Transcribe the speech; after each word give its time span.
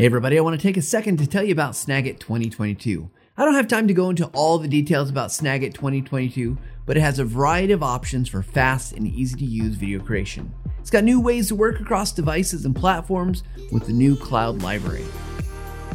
Hey 0.00 0.06
everybody, 0.06 0.38
I 0.38 0.40
want 0.40 0.58
to 0.58 0.66
take 0.66 0.78
a 0.78 0.80
second 0.80 1.18
to 1.18 1.26
tell 1.26 1.44
you 1.44 1.52
about 1.52 1.72
Snagit 1.72 2.20
2022. 2.20 3.10
I 3.36 3.44
don't 3.44 3.52
have 3.52 3.68
time 3.68 3.86
to 3.86 3.92
go 3.92 4.08
into 4.08 4.28
all 4.28 4.56
the 4.56 4.66
details 4.66 5.10
about 5.10 5.28
Snagit 5.28 5.74
2022, 5.74 6.56
but 6.86 6.96
it 6.96 7.00
has 7.00 7.18
a 7.18 7.24
variety 7.26 7.74
of 7.74 7.82
options 7.82 8.26
for 8.26 8.42
fast 8.42 8.94
and 8.94 9.06
easy 9.06 9.36
to 9.36 9.44
use 9.44 9.74
video 9.74 10.00
creation. 10.00 10.54
It's 10.78 10.88
got 10.88 11.04
new 11.04 11.20
ways 11.20 11.48
to 11.48 11.54
work 11.54 11.80
across 11.80 12.12
devices 12.12 12.64
and 12.64 12.74
platforms 12.74 13.42
with 13.72 13.84
the 13.84 13.92
new 13.92 14.16
cloud 14.16 14.62
library. 14.62 15.04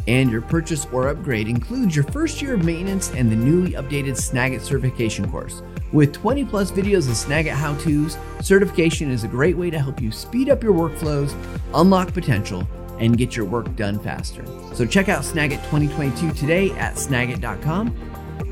And 0.06 0.30
your 0.30 0.42
purchase 0.42 0.86
or 0.92 1.08
upgrade 1.08 1.48
includes 1.48 1.96
your 1.96 2.04
first 2.04 2.40
year 2.40 2.54
of 2.54 2.64
maintenance 2.64 3.10
and 3.10 3.28
the 3.28 3.34
newly 3.34 3.72
updated 3.72 4.12
Snagit 4.12 4.60
certification 4.60 5.28
course. 5.32 5.62
With 5.90 6.12
20 6.12 6.44
plus 6.44 6.70
videos 6.70 7.08
of 7.08 7.16
Snagit 7.16 7.54
how 7.54 7.74
to's, 7.78 8.16
certification 8.40 9.10
is 9.10 9.24
a 9.24 9.28
great 9.28 9.56
way 9.56 9.68
to 9.70 9.80
help 9.80 10.00
you 10.00 10.12
speed 10.12 10.48
up 10.48 10.62
your 10.62 10.74
workflows, 10.74 11.34
unlock 11.74 12.14
potential, 12.14 12.68
and 12.98 13.16
get 13.16 13.36
your 13.36 13.46
work 13.46 13.74
done 13.76 13.98
faster. 13.98 14.44
So 14.74 14.86
check 14.86 15.08
out 15.08 15.22
Snagit 15.22 15.62
2022 15.70 16.32
today 16.32 16.70
at 16.72 16.94
snagit.com. 16.94 17.94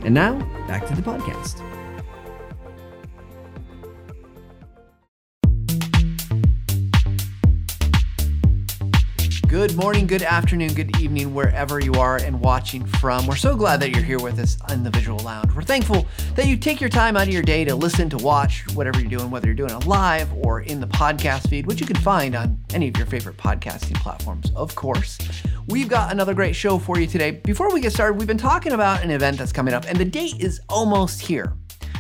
And 0.05 0.15
now, 0.15 0.39
back 0.67 0.87
to 0.87 0.95
the 0.95 1.03
podcast. 1.03 1.74
Good 9.55 9.77
morning, 9.77 10.09
good 10.09 10.25
afternoon, 10.25 10.75
good 10.75 10.99
evening, 10.99 11.33
wherever 11.33 11.79
you 11.79 11.93
are 11.93 12.17
and 12.17 12.41
watching 12.41 12.85
from. 12.85 13.25
We're 13.25 13.37
so 13.37 13.55
glad 13.55 13.79
that 13.79 13.91
you're 13.91 14.03
here 14.03 14.19
with 14.19 14.41
us 14.41 14.59
in 14.73 14.83
the 14.83 14.91
Visual 14.91 15.21
Lounge. 15.21 15.55
We're 15.55 15.63
thankful 15.63 16.09
that 16.35 16.49
you 16.49 16.57
take 16.57 16.81
your 16.81 16.91
time 16.91 17.17
out 17.17 17.29
of 17.29 17.33
your 17.33 17.45
day 17.45 17.65
to 17.65 17.77
listen, 17.77 18.11
to 18.11 18.19
watch 18.19 18.65
whatever 18.75 18.99
you're 18.99 19.09
doing, 19.09 19.31
whether 19.31 19.47
you're 19.47 19.55
doing 19.55 19.71
it 19.71 19.87
live 19.87 20.29
or 20.39 20.63
in 20.63 20.81
the 20.81 20.89
podcast 20.89 21.49
feed, 21.49 21.67
which 21.69 21.79
you 21.79 21.87
can 21.87 21.95
find 21.95 22.35
on 22.35 22.59
any 22.75 22.89
of 22.89 22.97
your 22.97 23.07
favorite 23.07 23.37
podcasting 23.37 23.95
platforms, 23.95 24.51
of 24.57 24.75
course. 24.75 25.19
We've 25.69 25.89
got 25.89 26.11
another 26.11 26.35
great 26.35 26.57
show 26.57 26.81
for 26.81 26.99
you 26.99 27.07
today. 27.07 27.31
Before 27.31 27.73
we 27.73 27.81
get 27.81 27.93
started, 27.93 28.15
we've 28.15 28.27
been 28.27 28.37
talking 28.37 28.73
about 28.73 29.05
an 29.05 29.13
event 29.13 29.39
that's 29.39 29.53
coming 29.53 29.73
up, 29.73 29.85
and 29.87 29.97
the 29.97 30.05
date 30.05 30.41
is 30.41 30.61
almost 30.69 31.21
here. 31.21 31.53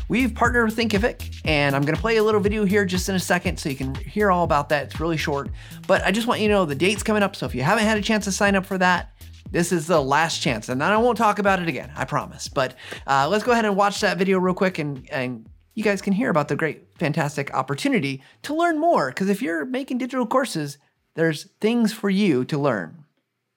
We've 0.09 0.35
partnered 0.35 0.67
with 0.67 0.77
Thinkific, 0.77 1.41
and 1.47 1.75
I'm 1.75 1.85
to 1.87 1.97
play 1.97 2.19
a 2.19 2.23
little 2.23 2.41
video 2.41 2.65
here 2.65 2.85
just 2.85 3.09
in 3.09 3.15
a 3.15 3.21
second 3.21 3.59
so 3.59 3.71
you 3.71 3.77
can 3.77 3.95
hear 3.95 4.31
all 4.31 4.45
about 4.45 4.69
that. 4.69 4.85
It's 4.85 5.01
really 5.01 5.17
short, 5.17 5.49
but 5.87 6.05
I 6.05 6.11
just 6.11 6.27
want 6.27 6.41
you 6.41 6.49
to 6.49 6.55
know 6.55 6.65
the 6.67 6.75
date's 6.75 7.03
coming 7.03 7.23
up. 7.23 7.35
So 7.35 7.47
if 7.47 7.55
you 7.55 7.63
haven't 7.63 7.85
had 7.85 7.97
a 7.97 8.03
chance 8.03 8.25
to 8.27 8.33
sign 8.33 8.55
up 8.55 8.67
for 8.67 8.77
that, 8.79 9.15
this 9.51 9.73
is 9.73 9.87
the 9.87 10.01
last 10.01 10.43
chance. 10.43 10.69
And 10.69 10.83
I 10.83 10.97
won't 10.99 11.17
talk 11.17 11.39
about 11.39 11.63
it 11.63 11.69
again, 11.69 11.91
I 11.97 12.05
promise. 12.05 12.49
But 12.49 12.75
uh, 13.07 13.29
let's 13.29 13.45
go 13.45 13.53
ahead 13.53 13.65
and 13.65 13.77
watch 13.77 14.01
that 14.03 14.19
video 14.19 14.39
real 14.39 14.55
quick 14.55 14.79
and, 14.79 15.09
and 15.11 15.49
you 15.75 15.83
guys 15.83 16.03
can 16.03 16.13
hear 16.13 16.29
about 16.29 16.49
the 16.49 16.57
great, 16.57 16.87
fantastic 16.99 17.53
opportunity 17.55 18.23
to 18.43 18.55
learn 18.55 18.79
more. 18.79 19.09
Because 19.09 19.29
if 19.29 19.41
you're 19.41 19.65
making 19.65 19.99
digital 19.99 20.27
courses, 20.27 20.79
there's 21.15 21.45
things 21.61 21.93
for 21.93 22.11
you 22.11 22.45
to 22.47 22.59
learn. 22.59 23.04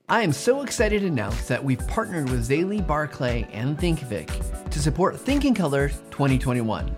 I 0.09 0.21
am 0.21 0.31
so 0.31 0.61
excited 0.61 1.01
to 1.01 1.07
announce 1.07 1.49
that 1.49 1.61
we've 1.61 1.85
partnered 1.85 2.29
with 2.29 2.47
Zaley 2.47 2.85
Barclay 2.85 3.45
and 3.51 3.77
Thinkific 3.77 4.69
to 4.69 4.79
support 4.79 5.19
Thinking 5.19 5.53
Color 5.53 5.89
2021. 5.89 6.95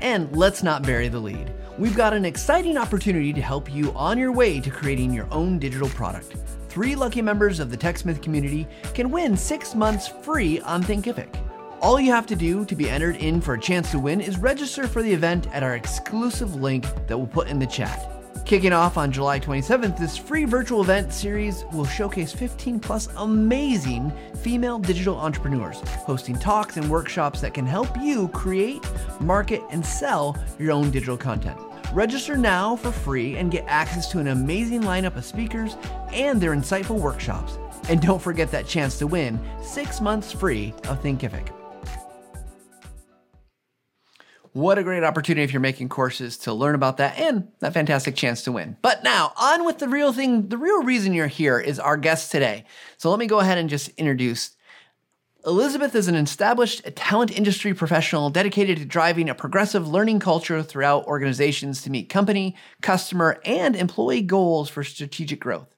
And 0.00 0.30
let's 0.36 0.62
not 0.62 0.84
bury 0.84 1.08
the 1.08 1.18
lead. 1.18 1.52
We've 1.76 1.96
got 1.96 2.12
an 2.12 2.24
exciting 2.24 2.78
opportunity 2.78 3.32
to 3.32 3.42
help 3.42 3.74
you 3.74 3.92
on 3.94 4.16
your 4.16 4.30
way 4.30 4.60
to 4.60 4.70
creating 4.70 5.12
your 5.12 5.26
own 5.32 5.58
digital 5.58 5.88
product. 5.88 6.36
Three 6.68 6.94
lucky 6.94 7.20
members 7.20 7.58
of 7.58 7.72
the 7.72 7.76
TechSmith 7.76 8.22
community 8.22 8.68
can 8.94 9.10
win 9.10 9.36
six 9.36 9.74
months 9.74 10.06
free 10.06 10.60
on 10.60 10.84
Thinkific. 10.84 11.34
All 11.80 11.98
you 11.98 12.12
have 12.12 12.28
to 12.28 12.36
do 12.36 12.64
to 12.66 12.76
be 12.76 12.88
entered 12.88 13.16
in 13.16 13.40
for 13.40 13.54
a 13.54 13.60
chance 13.60 13.90
to 13.90 13.98
win 13.98 14.20
is 14.20 14.38
register 14.38 14.86
for 14.86 15.02
the 15.02 15.12
event 15.12 15.48
at 15.52 15.64
our 15.64 15.74
exclusive 15.74 16.54
link 16.54 16.84
that 17.08 17.18
we'll 17.18 17.26
put 17.26 17.48
in 17.48 17.58
the 17.58 17.66
chat. 17.66 18.21
Kicking 18.44 18.72
off 18.72 18.98
on 18.98 19.12
July 19.12 19.40
27th, 19.40 19.96
this 19.96 20.16
free 20.16 20.44
virtual 20.44 20.82
event 20.82 21.12
series 21.12 21.64
will 21.72 21.86
showcase 21.86 22.32
15 22.32 22.80
plus 22.80 23.08
amazing 23.16 24.12
female 24.42 24.78
digital 24.78 25.16
entrepreneurs, 25.16 25.80
hosting 26.04 26.36
talks 26.38 26.76
and 26.76 26.90
workshops 26.90 27.40
that 27.40 27.54
can 27.54 27.64
help 27.64 27.88
you 28.00 28.28
create, 28.28 28.82
market, 29.20 29.62
and 29.70 29.84
sell 29.84 30.36
your 30.58 30.72
own 30.72 30.90
digital 30.90 31.16
content. 31.16 31.58
Register 31.92 32.36
now 32.36 32.76
for 32.76 32.90
free 32.90 33.36
and 33.36 33.50
get 33.50 33.64
access 33.68 34.10
to 34.10 34.18
an 34.18 34.28
amazing 34.28 34.82
lineup 34.82 35.16
of 35.16 35.24
speakers 35.24 35.76
and 36.12 36.40
their 36.40 36.54
insightful 36.54 36.98
workshops. 36.98 37.58
And 37.88 38.02
don't 38.02 38.20
forget 38.20 38.50
that 38.50 38.66
chance 38.66 38.98
to 38.98 39.06
win 39.06 39.40
six 39.62 40.00
months 40.00 40.32
free 40.32 40.74
of 40.88 41.02
Thinkific. 41.02 41.61
What 44.52 44.76
a 44.76 44.82
great 44.82 45.02
opportunity 45.02 45.42
if 45.42 45.52
you're 45.52 45.60
making 45.60 45.88
courses 45.88 46.36
to 46.38 46.52
learn 46.52 46.74
about 46.74 46.98
that 46.98 47.18
and 47.18 47.48
that 47.60 47.72
fantastic 47.72 48.14
chance 48.14 48.42
to 48.42 48.52
win. 48.52 48.76
But 48.82 49.02
now, 49.02 49.32
on 49.40 49.64
with 49.64 49.78
the 49.78 49.88
real 49.88 50.12
thing. 50.12 50.48
The 50.48 50.58
real 50.58 50.82
reason 50.82 51.14
you're 51.14 51.26
here 51.26 51.58
is 51.58 51.80
our 51.80 51.96
guest 51.96 52.30
today. 52.30 52.66
So 52.98 53.08
let 53.08 53.18
me 53.18 53.26
go 53.26 53.40
ahead 53.40 53.56
and 53.56 53.70
just 53.70 53.88
introduce. 53.96 54.50
Elizabeth 55.46 55.94
is 55.94 56.06
an 56.06 56.14
established 56.14 56.84
talent 56.94 57.36
industry 57.36 57.72
professional 57.72 58.28
dedicated 58.28 58.76
to 58.76 58.84
driving 58.84 59.30
a 59.30 59.34
progressive 59.34 59.88
learning 59.88 60.20
culture 60.20 60.62
throughout 60.62 61.06
organizations 61.06 61.80
to 61.82 61.90
meet 61.90 62.10
company, 62.10 62.54
customer, 62.82 63.40
and 63.46 63.74
employee 63.74 64.20
goals 64.20 64.68
for 64.68 64.84
strategic 64.84 65.40
growth. 65.40 65.71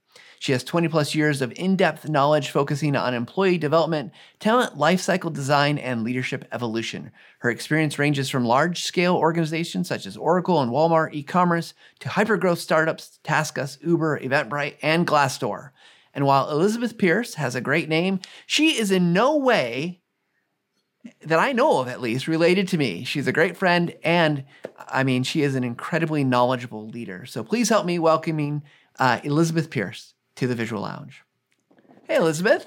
She 0.45 0.53
has 0.53 0.63
20 0.63 0.89
plus 0.89 1.15
years 1.15 1.41
of 1.41 1.55
in 1.57 1.75
depth 1.75 2.07
knowledge 2.07 2.51
focusing 2.51 2.97
on 2.97 3.15
employee 3.15 3.57
development, 3.57 4.13
talent 4.41 4.77
lifecycle 4.77 5.33
design, 5.33 5.79
and 5.79 6.05
leadership 6.05 6.47
evolution. 6.53 7.13
Her 7.39 7.49
experience 7.49 7.99
ranges 7.99 8.29
from 8.29 8.45
large 8.45 8.83
scale 8.83 9.17
organizations 9.17 9.89
such 9.89 10.05
as 10.05 10.19
Oracle 10.19 10.61
and 10.61 10.71
Walmart 10.71 11.15
e 11.15 11.23
commerce 11.23 11.73
to 12.01 12.11
hypergrowth 12.11 12.59
startups, 12.59 13.21
TaskUs, 13.25 13.83
Uber, 13.83 14.21
Eventbrite, 14.21 14.77
and 14.83 15.07
Glassdoor. 15.07 15.71
And 16.13 16.27
while 16.27 16.51
Elizabeth 16.51 16.99
Pierce 16.99 17.37
has 17.37 17.55
a 17.55 17.63
great 17.63 17.89
name, 17.89 18.21
she 18.45 18.79
is 18.79 18.91
in 18.91 19.15
no 19.15 19.39
way 19.39 20.03
that 21.23 21.39
I 21.39 21.53
know 21.53 21.81
of 21.81 21.89
at 21.89 22.03
least 22.03 22.29
related 22.29 22.69
to 22.69 22.77
me. 22.77 23.05
She's 23.05 23.27
a 23.27 23.33
great 23.33 23.57
friend 23.57 23.95
and 24.05 24.45
I 24.89 25.05
mean 25.05 25.23
she 25.23 25.41
is 25.41 25.55
an 25.55 25.65
incredibly 25.65 26.23
knowledgeable 26.23 26.87
leader. 26.87 27.25
So 27.25 27.43
please 27.43 27.71
help 27.71 27.87
me 27.87 27.99
welcoming 27.99 28.63
uh, 28.99 29.21
Elizabeth 29.25 29.71
Pierce 29.71 30.14
to 30.45 30.49
the 30.49 30.55
Visual 30.55 30.83
Lounge. 30.83 31.25
Hey, 32.07 32.17
Elizabeth. 32.17 32.67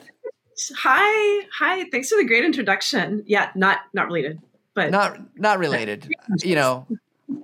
Hi, 0.77 1.45
hi. 1.55 1.85
Thanks 1.91 2.09
for 2.09 2.17
the 2.17 2.25
great 2.25 2.43
introduction. 2.43 3.23
Yeah, 3.27 3.51
not 3.53 3.81
not 3.93 4.07
related, 4.07 4.41
but 4.73 4.89
not 4.89 5.19
not 5.37 5.59
related. 5.59 6.11
you 6.43 6.55
know, 6.55 6.87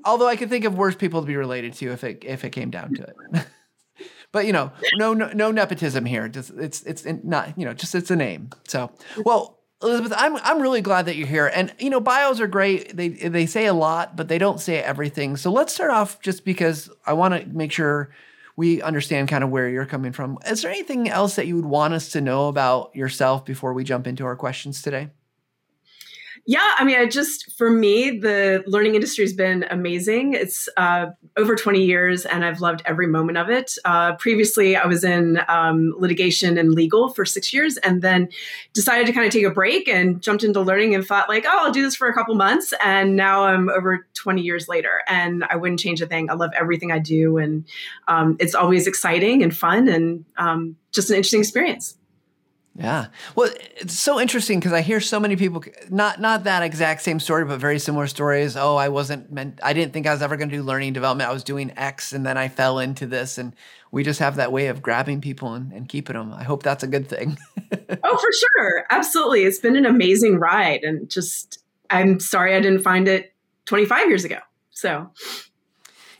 although 0.03 0.27
I 0.27 0.35
could 0.35 0.49
think 0.49 0.65
of 0.65 0.75
worse 0.75 0.95
people 0.95 1.21
to 1.21 1.27
be 1.27 1.35
related 1.35 1.73
to 1.73 1.91
if 1.91 2.03
it 2.03 2.23
if 2.25 2.43
it 2.43 2.49
came 2.49 2.71
down 2.71 2.95
to 2.95 3.03
it. 3.03 3.45
but 4.31 4.47
you 4.47 4.53
know, 4.53 4.71
no, 4.95 5.13
no 5.13 5.29
no 5.33 5.51
nepotism 5.51 6.05
here. 6.05 6.27
Just 6.27 6.49
it's 6.57 6.81
it's 6.81 7.05
not 7.23 7.55
you 7.55 7.65
know 7.65 7.73
just 7.73 7.93
it's 7.93 8.11
a 8.11 8.15
name. 8.15 8.49
So 8.67 8.91
well. 9.23 9.59
Elizabeth, 9.81 10.13
I'm 10.15 10.37
I'm 10.37 10.61
really 10.61 10.79
glad 10.79 11.07
that 11.07 11.17
you're 11.17 11.27
here. 11.27 11.51
And 11.53 11.73
you 11.77 11.89
know, 11.89 11.99
bios 11.99 12.39
are 12.39 12.47
great. 12.47 12.95
They 12.95 13.09
they 13.09 13.45
say 13.45 13.65
a 13.65 13.73
lot, 13.73 14.15
but 14.15 14.29
they 14.29 14.37
don't 14.37 14.61
say 14.61 14.77
everything. 14.81 15.35
So 15.35 15.51
let's 15.51 15.73
start 15.73 15.91
off 15.91 16.21
just 16.21 16.45
because 16.45 16.89
I 17.05 17.11
want 17.11 17.33
to 17.33 17.45
make 17.49 17.73
sure 17.73 18.09
we 18.55 18.81
understand 18.81 19.27
kind 19.27 19.43
of 19.43 19.49
where 19.49 19.67
you're 19.67 19.85
coming 19.85 20.11
from. 20.11 20.37
Is 20.45 20.61
there 20.61 20.71
anything 20.71 21.09
else 21.09 21.35
that 21.35 21.47
you 21.47 21.55
would 21.55 21.65
want 21.65 21.93
us 21.93 22.09
to 22.09 22.21
know 22.21 22.47
about 22.47 22.95
yourself 22.95 23.45
before 23.45 23.73
we 23.73 23.83
jump 23.83 24.07
into 24.07 24.25
our 24.25 24.35
questions 24.35 24.81
today? 24.81 25.09
Yeah, 26.45 26.75
I 26.77 26.83
mean, 26.83 26.99
I 26.99 27.05
just 27.05 27.53
for 27.53 27.69
me, 27.69 28.19
the 28.19 28.65
learning 28.67 28.95
industry 28.95 29.23
has 29.23 29.31
been 29.31 29.63
amazing. 29.69 30.33
It's 30.33 30.67
uh, 30.75 31.07
over 31.37 31.55
20 31.55 31.81
years, 31.81 32.25
and 32.25 32.43
I've 32.43 32.59
loved 32.59 32.81
every 32.85 33.07
moment 33.07 33.37
of 33.37 33.49
it. 33.49 33.77
Uh, 33.85 34.15
previously, 34.17 34.75
I 34.75 34.85
was 34.85 35.05
in 35.05 35.39
um, 35.47 35.93
litigation 35.97 36.57
and 36.57 36.73
legal 36.73 37.13
for 37.13 37.23
six 37.23 37.53
years, 37.53 37.77
and 37.77 38.01
then 38.01 38.27
decided 38.73 39.07
to 39.07 39.13
kind 39.13 39.25
of 39.25 39.31
take 39.31 39.45
a 39.45 39.51
break 39.51 39.87
and 39.87 40.21
jumped 40.21 40.43
into 40.43 40.59
learning 40.59 40.93
and 40.93 41.05
thought 41.05 41.29
like, 41.29 41.45
oh, 41.47 41.65
I'll 41.65 41.71
do 41.71 41.81
this 41.81 41.95
for 41.95 42.09
a 42.09 42.13
couple 42.13 42.35
months, 42.35 42.73
and 42.83 43.15
now 43.15 43.45
I'm 43.45 43.69
over 43.69 44.05
20 44.13 44.41
years 44.41 44.67
later, 44.67 45.01
and 45.07 45.45
I 45.45 45.55
wouldn't 45.55 45.79
change 45.79 46.01
a 46.01 46.07
thing. 46.07 46.29
I 46.29 46.33
love 46.33 46.51
everything 46.59 46.91
I 46.91 46.99
do, 46.99 47.37
and 47.37 47.63
um, 48.09 48.35
it's 48.41 48.53
always 48.53 48.85
exciting 48.85 49.43
and 49.43 49.55
fun, 49.55 49.87
and 49.87 50.25
um, 50.35 50.75
just 50.91 51.09
an 51.09 51.15
interesting 51.15 51.39
experience. 51.39 51.95
Yeah. 52.75 53.07
Well, 53.35 53.51
it's 53.77 53.99
so 53.99 54.19
interesting 54.19 54.59
because 54.59 54.73
I 54.73 54.81
hear 54.81 54.99
so 54.99 55.19
many 55.19 55.35
people 55.35 55.63
not 55.89 56.19
not 56.19 56.45
that 56.45 56.63
exact 56.63 57.03
same 57.03 57.19
story, 57.19 57.45
but 57.45 57.59
very 57.59 57.77
similar 57.77 58.07
stories. 58.07 58.57
Oh, 58.57 58.77
I 58.77 58.89
wasn't 58.89 59.31
meant 59.31 59.59
I 59.61 59.73
didn't 59.73 59.93
think 59.93 60.07
I 60.07 60.11
was 60.11 60.23
ever 60.23 60.37
going 60.37 60.49
to 60.49 60.55
do 60.55 60.63
learning 60.63 60.93
development. 60.93 61.29
I 61.29 61.33
was 61.33 61.43
doing 61.43 61.71
X 61.77 62.13
and 62.13 62.25
then 62.25 62.35
I 62.35 62.47
fell 62.47 62.79
into 62.79 63.05
this 63.05 63.37
and 63.37 63.55
we 63.91 64.03
just 64.03 64.19
have 64.19 64.37
that 64.37 64.51
way 64.51 64.67
of 64.67 64.81
grabbing 64.81 65.21
people 65.21 65.53
and, 65.53 65.71
and 65.71 65.87
keeping 65.87 66.15
them. 66.15 66.33
I 66.33 66.43
hope 66.43 66.63
that's 66.63 66.83
a 66.83 66.87
good 66.87 67.07
thing. 67.07 67.37
oh, 68.03 68.17
for 68.17 68.31
sure. 68.31 68.85
Absolutely. 68.89 69.43
It's 69.43 69.59
been 69.59 69.75
an 69.75 69.85
amazing 69.85 70.39
ride 70.39 70.83
and 70.83 71.07
just 71.11 71.59
I'm 71.91 72.19
sorry 72.19 72.55
I 72.55 72.59
didn't 72.59 72.81
find 72.81 73.07
it 73.07 73.33
25 73.65 74.07
years 74.07 74.25
ago. 74.25 74.39
So 74.71 75.11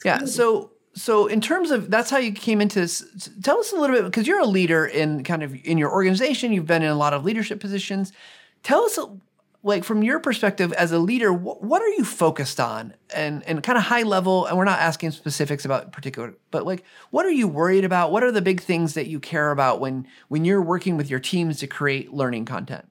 Yeah, 0.06 0.26
so 0.26 0.73
so 0.94 1.28
in 1.28 1.42
terms 1.42 1.72
of 1.72 1.90
that's 1.90 2.10
how 2.10 2.18
you 2.18 2.32
came 2.32 2.62
into 2.62 2.80
this 2.80 3.30
tell 3.42 3.60
us 3.60 3.72
a 3.72 3.76
little 3.76 3.96
bit 3.96 4.06
because 4.06 4.28
you're 4.28 4.40
a 4.40 4.46
leader 4.46 4.86
in 4.86 5.24
kind 5.24 5.44
of 5.44 5.56
in 5.66 5.78
your 5.78 5.92
organization 5.92 6.52
you've 6.52 6.68
been 6.68 6.84
in 6.84 6.90
a 6.90 6.96
lot 6.96 7.14
of 7.14 7.24
leadership 7.24 7.60
positions 7.60 8.12
tell 8.62 8.84
us 8.84 8.98
like 9.64 9.86
from 9.86 10.04
your 10.04 10.20
perspective 10.20 10.74
as 10.74 10.92
a 10.92 11.00
leader, 11.00 11.32
wh- 11.32 11.62
what 11.64 11.82
are 11.82 11.90
you 11.90 12.04
focused 12.04 12.60
on, 12.60 12.94
and 13.16 13.44
and 13.44 13.64
kind 13.64 13.78
of 13.78 13.86
high 13.86 14.04
level? 14.04 14.46
And 14.46 14.58
we're 14.58 14.66
not 14.66 14.80
asking 14.80 15.12
specifics 15.12 15.64
about 15.66 15.92
particular, 15.94 16.36
but 16.52 16.66
like, 16.66 16.84
what 17.12 17.26
are 17.26 17.32
you 17.32 17.48
worried 17.48 17.86
about? 17.86 18.12
What 18.12 18.24
are 18.24 18.32
the 18.32 18.42
big 18.42 18.62
things 18.62 18.94
that 18.94 19.08
you 19.08 19.20
care 19.20 19.52
about 19.52 19.80
when 19.80 20.06
when 20.28 20.46
you're 20.46 20.62
working 20.62 20.98
with 20.98 21.10
your 21.10 21.20
teams 21.20 21.60
to 21.60 21.68
create 21.68 22.14
learning 22.14 22.46
content? 22.46 22.86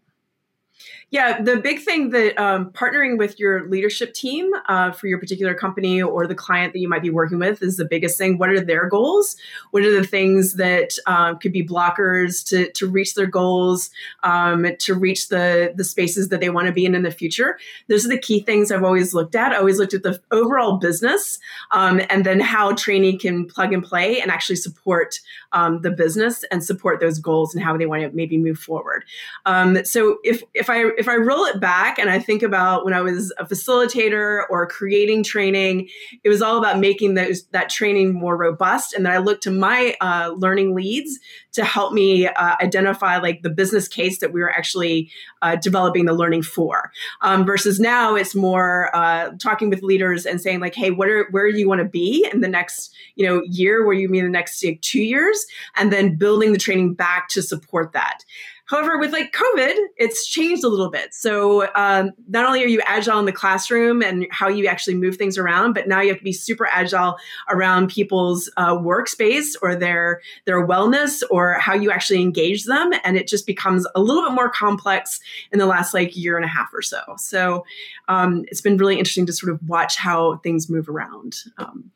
Yeah, 1.12 1.42
the 1.42 1.58
big 1.58 1.80
thing 1.80 2.08
that 2.10 2.40
um, 2.40 2.70
partnering 2.70 3.18
with 3.18 3.38
your 3.38 3.68
leadership 3.68 4.14
team 4.14 4.50
uh, 4.66 4.92
for 4.92 5.08
your 5.08 5.18
particular 5.18 5.52
company 5.52 6.00
or 6.00 6.26
the 6.26 6.34
client 6.34 6.72
that 6.72 6.78
you 6.78 6.88
might 6.88 7.02
be 7.02 7.10
working 7.10 7.38
with 7.38 7.62
is 7.62 7.76
the 7.76 7.84
biggest 7.84 8.16
thing. 8.16 8.38
What 8.38 8.48
are 8.48 8.62
their 8.64 8.88
goals? 8.88 9.36
What 9.72 9.82
are 9.82 9.92
the 9.92 10.06
things 10.06 10.54
that 10.54 10.96
um, 11.06 11.38
could 11.38 11.52
be 11.52 11.62
blockers 11.62 12.42
to, 12.48 12.72
to 12.72 12.88
reach 12.88 13.14
their 13.14 13.26
goals, 13.26 13.90
um, 14.22 14.66
to 14.78 14.94
reach 14.94 15.28
the, 15.28 15.74
the 15.76 15.84
spaces 15.84 16.30
that 16.30 16.40
they 16.40 16.48
want 16.48 16.68
to 16.68 16.72
be 16.72 16.86
in 16.86 16.94
in 16.94 17.02
the 17.02 17.10
future? 17.10 17.58
Those 17.90 18.06
are 18.06 18.08
the 18.08 18.16
key 18.16 18.40
things 18.40 18.72
I've 18.72 18.82
always 18.82 19.12
looked 19.12 19.34
at. 19.34 19.52
I 19.52 19.56
always 19.56 19.78
looked 19.78 19.92
at 19.92 20.04
the 20.04 20.18
overall 20.30 20.78
business 20.78 21.38
um, 21.72 22.00
and 22.08 22.24
then 22.24 22.40
how 22.40 22.72
training 22.72 23.18
can 23.18 23.44
plug 23.44 23.74
and 23.74 23.84
play 23.84 24.18
and 24.18 24.30
actually 24.30 24.56
support 24.56 25.20
um, 25.52 25.82
the 25.82 25.90
business 25.90 26.42
and 26.50 26.64
support 26.64 27.00
those 27.00 27.18
goals 27.18 27.54
and 27.54 27.62
how 27.62 27.76
they 27.76 27.84
want 27.84 28.00
to 28.00 28.10
maybe 28.16 28.38
move 28.38 28.58
forward. 28.58 29.04
Um, 29.44 29.84
so 29.84 30.16
if 30.24 30.42
if 30.54 30.70
I 30.70 31.01
I 31.08 31.16
roll 31.16 31.44
it 31.44 31.60
back 31.60 31.98
and 31.98 32.10
I 32.10 32.18
think 32.18 32.42
about 32.42 32.84
when 32.84 32.94
I 32.94 33.00
was 33.00 33.32
a 33.38 33.44
facilitator 33.44 34.42
or 34.50 34.66
creating 34.66 35.22
training, 35.22 35.88
it 36.24 36.28
was 36.28 36.42
all 36.42 36.58
about 36.58 36.78
making 36.78 37.14
those 37.14 37.44
that 37.52 37.68
training 37.68 38.12
more 38.12 38.36
robust. 38.36 38.94
And 38.94 39.06
then 39.06 39.12
I 39.12 39.18
looked 39.18 39.42
to 39.44 39.50
my 39.50 39.96
uh, 40.00 40.32
learning 40.36 40.74
leads 40.74 41.18
to 41.52 41.64
help 41.64 41.92
me 41.92 42.26
uh, 42.26 42.56
identify 42.60 43.18
like 43.18 43.42
the 43.42 43.50
business 43.50 43.86
case 43.86 44.20
that 44.20 44.32
we 44.32 44.40
were 44.40 44.50
actually 44.50 45.10
uh, 45.42 45.56
developing 45.56 46.06
the 46.06 46.14
learning 46.14 46.42
for. 46.42 46.90
Um, 47.20 47.44
versus 47.44 47.78
now, 47.78 48.14
it's 48.14 48.34
more 48.34 48.94
uh, 48.94 49.32
talking 49.38 49.68
with 49.68 49.82
leaders 49.82 50.24
and 50.24 50.40
saying 50.40 50.60
like, 50.60 50.74
hey, 50.74 50.90
what 50.90 51.08
are 51.08 51.28
where 51.30 51.50
do 51.50 51.58
you 51.58 51.68
want 51.68 51.80
to 51.80 51.88
be 51.88 52.26
in 52.32 52.40
the 52.40 52.48
next 52.48 52.94
you 53.16 53.26
know 53.26 53.42
year? 53.44 53.84
Where 53.84 53.94
you 53.94 54.08
mean 54.08 54.24
the 54.24 54.30
next 54.30 54.64
like, 54.64 54.80
two 54.80 55.02
years? 55.02 55.44
And 55.76 55.92
then 55.92 56.16
building 56.16 56.52
the 56.52 56.58
training 56.58 56.94
back 56.94 57.28
to 57.28 57.42
support 57.42 57.92
that. 57.92 58.24
However, 58.72 58.96
with 58.98 59.12
like 59.12 59.34
COVID, 59.34 59.74
it's 59.98 60.26
changed 60.26 60.64
a 60.64 60.68
little 60.68 60.88
bit. 60.88 61.12
So 61.12 61.68
um, 61.74 62.12
not 62.28 62.46
only 62.46 62.64
are 62.64 62.68
you 62.68 62.80
agile 62.86 63.18
in 63.18 63.26
the 63.26 63.32
classroom 63.32 64.00
and 64.00 64.26
how 64.30 64.48
you 64.48 64.66
actually 64.66 64.94
move 64.94 65.16
things 65.16 65.36
around, 65.36 65.74
but 65.74 65.86
now 65.86 66.00
you 66.00 66.08
have 66.08 66.16
to 66.16 66.24
be 66.24 66.32
super 66.32 66.66
agile 66.66 67.18
around 67.50 67.90
people's 67.90 68.50
uh, 68.56 68.74
workspace 68.74 69.54
or 69.60 69.76
their 69.76 70.22
their 70.46 70.66
wellness 70.66 71.22
or 71.30 71.52
how 71.54 71.74
you 71.74 71.90
actually 71.90 72.22
engage 72.22 72.64
them, 72.64 72.92
and 73.04 73.18
it 73.18 73.28
just 73.28 73.46
becomes 73.46 73.86
a 73.94 74.00
little 74.00 74.22
bit 74.22 74.32
more 74.32 74.48
complex 74.48 75.20
in 75.52 75.58
the 75.58 75.66
last 75.66 75.92
like 75.92 76.16
year 76.16 76.36
and 76.36 76.44
a 76.46 76.48
half 76.48 76.72
or 76.72 76.80
so. 76.80 77.02
So 77.18 77.66
um, 78.08 78.46
it's 78.48 78.62
been 78.62 78.78
really 78.78 78.98
interesting 78.98 79.26
to 79.26 79.34
sort 79.34 79.52
of 79.52 79.60
watch 79.68 79.96
how 79.96 80.38
things 80.38 80.70
move 80.70 80.88
around. 80.88 81.42
Um, 81.58 81.90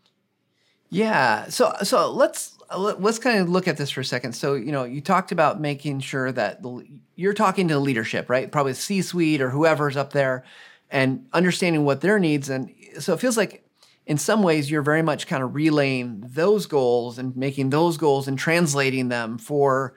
yeah. 0.90 1.48
So 1.48 1.74
so 1.82 2.10
let's 2.12 2.56
let's 2.76 3.18
kind 3.18 3.38
of 3.38 3.48
look 3.48 3.68
at 3.68 3.76
this 3.76 3.90
for 3.90 4.00
a 4.00 4.04
second. 4.04 4.32
So, 4.32 4.54
you 4.54 4.72
know, 4.72 4.84
you 4.84 5.00
talked 5.00 5.32
about 5.32 5.60
making 5.60 6.00
sure 6.00 6.32
that 6.32 6.62
the, 6.62 6.84
you're 7.14 7.32
talking 7.32 7.68
to 7.68 7.74
the 7.74 7.80
leadership, 7.80 8.28
right? 8.28 8.50
Probably 8.50 8.74
C-suite 8.74 9.40
or 9.40 9.50
whoever's 9.50 9.96
up 9.96 10.12
there 10.12 10.44
and 10.90 11.26
understanding 11.32 11.84
what 11.84 12.00
their 12.00 12.18
needs 12.18 12.48
and 12.48 12.72
so 12.98 13.12
it 13.12 13.20
feels 13.20 13.36
like 13.36 13.64
in 14.06 14.16
some 14.18 14.42
ways 14.42 14.70
you're 14.70 14.82
very 14.82 15.02
much 15.02 15.26
kind 15.26 15.42
of 15.42 15.54
relaying 15.54 16.22
those 16.24 16.66
goals 16.66 17.18
and 17.18 17.36
making 17.36 17.70
those 17.70 17.96
goals 17.96 18.28
and 18.28 18.38
translating 18.38 19.08
them 19.08 19.36
for 19.36 19.94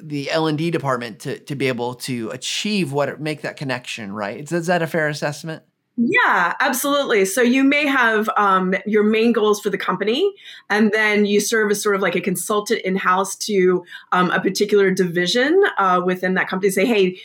the 0.00 0.30
L&D 0.30 0.70
department 0.70 1.20
to 1.20 1.38
to 1.40 1.54
be 1.54 1.68
able 1.68 1.94
to 1.94 2.30
achieve 2.30 2.92
what 2.92 3.20
make 3.20 3.42
that 3.42 3.56
connection, 3.56 4.12
right? 4.12 4.40
Is, 4.40 4.52
is 4.52 4.66
that 4.66 4.82
a 4.82 4.86
fair 4.86 5.08
assessment? 5.08 5.62
Yeah, 5.98 6.54
absolutely. 6.60 7.26
So 7.26 7.42
you 7.42 7.62
may 7.64 7.86
have 7.86 8.28
um, 8.38 8.74
your 8.86 9.02
main 9.02 9.32
goals 9.32 9.60
for 9.60 9.68
the 9.68 9.76
company, 9.76 10.32
and 10.70 10.90
then 10.90 11.26
you 11.26 11.38
serve 11.38 11.70
as 11.70 11.82
sort 11.82 11.94
of 11.94 12.00
like 12.00 12.16
a 12.16 12.20
consultant 12.20 12.80
in 12.80 12.96
house 12.96 13.36
to 13.36 13.84
um, 14.10 14.30
a 14.30 14.40
particular 14.40 14.90
division 14.90 15.62
uh, 15.76 16.00
within 16.04 16.32
that 16.34 16.48
company. 16.48 16.70
Say, 16.70 16.86
hey, 16.86 17.18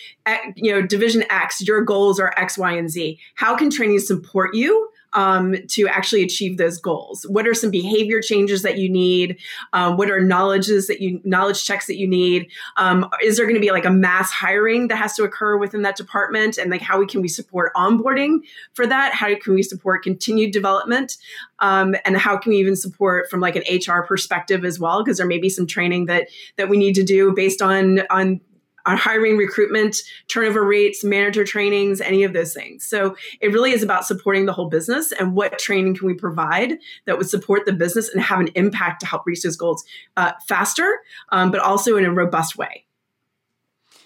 you 0.55 0.73
know, 0.73 0.81
division 0.81 1.23
X, 1.29 1.65
your 1.65 1.81
goals 1.81 2.19
are 2.19 2.33
X, 2.35 2.57
Y, 2.57 2.73
and 2.73 2.89
Z. 2.89 3.17
How 3.35 3.55
can 3.55 3.69
training 3.69 3.99
support 3.99 4.53
you? 4.53 4.89
Um, 5.13 5.55
to 5.69 5.87
actually 5.87 6.23
achieve 6.23 6.57
those 6.57 6.79
goals? 6.79 7.25
What 7.29 7.47
are 7.47 7.53
some 7.53 7.71
behavior 7.71 8.21
changes 8.21 8.61
that 8.63 8.77
you 8.77 8.89
need? 8.89 9.37
Um, 9.73 9.97
what 9.97 10.09
are 10.09 10.19
knowledges 10.19 10.87
that 10.87 11.01
you 11.01 11.21
knowledge 11.23 11.65
checks 11.65 11.87
that 11.87 11.97
you 11.97 12.07
need? 12.07 12.49
Um, 12.77 13.09
is 13.23 13.37
there 13.37 13.45
going 13.45 13.55
to 13.55 13.61
be 13.61 13.71
like 13.71 13.85
a 13.85 13.91
mass 13.91 14.31
hiring 14.31 14.87
that 14.89 14.97
has 14.97 15.15
to 15.15 15.23
occur 15.23 15.57
within 15.57 15.81
that 15.83 15.95
department? 15.95 16.57
And 16.57 16.69
like 16.71 16.81
how 16.81 16.99
we 16.99 17.07
can 17.07 17.21
we 17.21 17.27
support 17.27 17.73
onboarding 17.75 18.39
for 18.73 18.85
that? 18.87 19.13
How 19.13 19.33
can 19.39 19.53
we 19.53 19.63
support 19.63 20.03
continued 20.03 20.51
development? 20.51 21.17
Um, 21.59 21.95
and 22.05 22.17
how 22.17 22.37
can 22.37 22.51
we 22.51 22.57
even 22.57 22.75
support 22.75 23.29
from 23.29 23.39
like 23.39 23.55
an 23.55 23.63
HR 23.69 24.03
perspective 24.03 24.63
as 24.63 24.79
well? 24.79 25.03
Because 25.03 25.17
there 25.17 25.27
may 25.27 25.39
be 25.39 25.49
some 25.49 25.65
training 25.67 26.05
that 26.05 26.29
that 26.57 26.69
we 26.69 26.77
need 26.77 26.93
to 26.95 27.03
do 27.03 27.33
based 27.33 27.61
on 27.61 28.01
on 28.09 28.41
on 28.87 28.97
hiring, 28.97 29.37
recruitment, 29.37 30.01
turnover 30.27 30.63
rates, 30.63 31.03
manager 31.03 31.43
trainings, 31.43 32.01
any 32.01 32.23
of 32.23 32.33
those 32.33 32.53
things. 32.53 32.85
So 32.85 33.15
it 33.41 33.49
really 33.49 33.71
is 33.71 33.83
about 33.83 34.05
supporting 34.05 34.45
the 34.45 34.53
whole 34.53 34.69
business 34.69 35.11
and 35.11 35.35
what 35.35 35.59
training 35.59 35.95
can 35.95 36.07
we 36.07 36.13
provide 36.13 36.79
that 37.05 37.17
would 37.17 37.29
support 37.29 37.65
the 37.65 37.73
business 37.73 38.09
and 38.09 38.21
have 38.21 38.39
an 38.39 38.47
impact 38.55 39.01
to 39.01 39.05
help 39.05 39.23
reach 39.25 39.43
those 39.43 39.57
goals 39.57 39.83
uh, 40.15 40.31
faster, 40.47 41.01
um, 41.29 41.51
but 41.51 41.59
also 41.59 41.97
in 41.97 42.05
a 42.05 42.11
robust 42.11 42.57
way. 42.57 42.85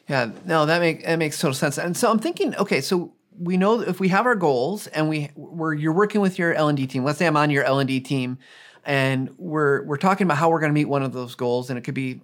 Yeah, 0.10 0.31
no, 0.45 0.66
that 0.66 0.80
makes 0.81 1.06
that 1.06 1.19
makes 1.19 1.39
total 1.39 1.54
sense. 1.54 1.77
And 1.77 1.95
so 1.95 2.12
I'm 2.12 2.19
thinking, 2.19 2.56
okay, 2.57 2.81
so 2.81 3.13
we 3.39 3.56
know 3.56 3.80
if 3.80 4.00
we 4.00 4.10
have 4.10 4.25
our 4.25 4.36
goals 4.36 4.88
and 4.88 5.07
we 5.07 5.30
we're 5.36 5.74
you're 5.74 5.94
working 5.94 6.22
with 6.22 6.38
your 6.38 6.54
L 6.54 6.68
and 6.68 6.77
D 6.77 6.86
team. 6.88 7.04
Let's 7.04 7.19
say 7.19 7.27
I'm 7.27 7.38
on 7.38 7.50
your 7.50 7.63
L 7.63 7.80
and 7.80 7.88
D 7.88 8.00
team 8.01 8.38
and 8.86 9.30
we're 9.38 9.83
we're 9.83 9.98
talking 9.98 10.25
about 10.25 10.38
how 10.38 10.50
we're 10.50 10.60
going 10.60 10.72
to 10.72 10.74
meet 10.74 10.86
one 10.86 11.04
of 11.04 11.13
those 11.13 11.36
goals 11.36 11.69
and 11.69 11.78
it 11.78 11.83
could 11.83 11.94
be 11.94 12.22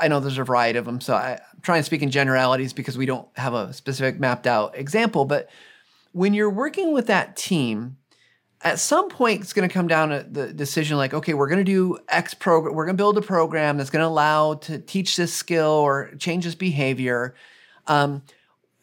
i 0.00 0.08
know 0.08 0.20
there's 0.20 0.38
a 0.38 0.44
variety 0.44 0.78
of 0.78 0.84
them 0.84 1.00
so 1.00 1.14
I, 1.14 1.32
am 1.32 1.60
trying 1.62 1.80
to 1.80 1.84
speak 1.84 2.02
in 2.02 2.10
generalities 2.10 2.72
because 2.72 2.98
we 2.98 3.06
don't 3.06 3.28
have 3.36 3.54
a 3.54 3.72
specific 3.72 4.18
mapped 4.18 4.46
out 4.46 4.76
example 4.76 5.24
but 5.24 5.48
when 6.12 6.34
you're 6.34 6.50
working 6.50 6.92
with 6.92 7.06
that 7.06 7.36
team 7.36 7.96
at 8.62 8.78
some 8.78 9.08
point 9.08 9.40
it's 9.40 9.52
going 9.52 9.68
to 9.68 9.72
come 9.72 9.88
down 9.88 10.10
to 10.10 10.26
the 10.28 10.52
decision 10.52 10.96
like 10.96 11.14
okay 11.14 11.34
we're 11.34 11.48
going 11.48 11.58
to 11.58 11.64
do 11.64 11.98
x 12.08 12.34
program 12.34 12.74
we're 12.74 12.84
going 12.84 12.96
to 12.96 13.00
build 13.00 13.16
a 13.18 13.22
program 13.22 13.76
that's 13.76 13.90
going 13.90 14.02
to 14.02 14.08
allow 14.08 14.54
to 14.54 14.78
teach 14.78 15.16
this 15.16 15.32
skill 15.32 15.70
or 15.70 16.12
change 16.18 16.44
this 16.44 16.54
behavior. 16.54 17.34
Um, 17.86 18.22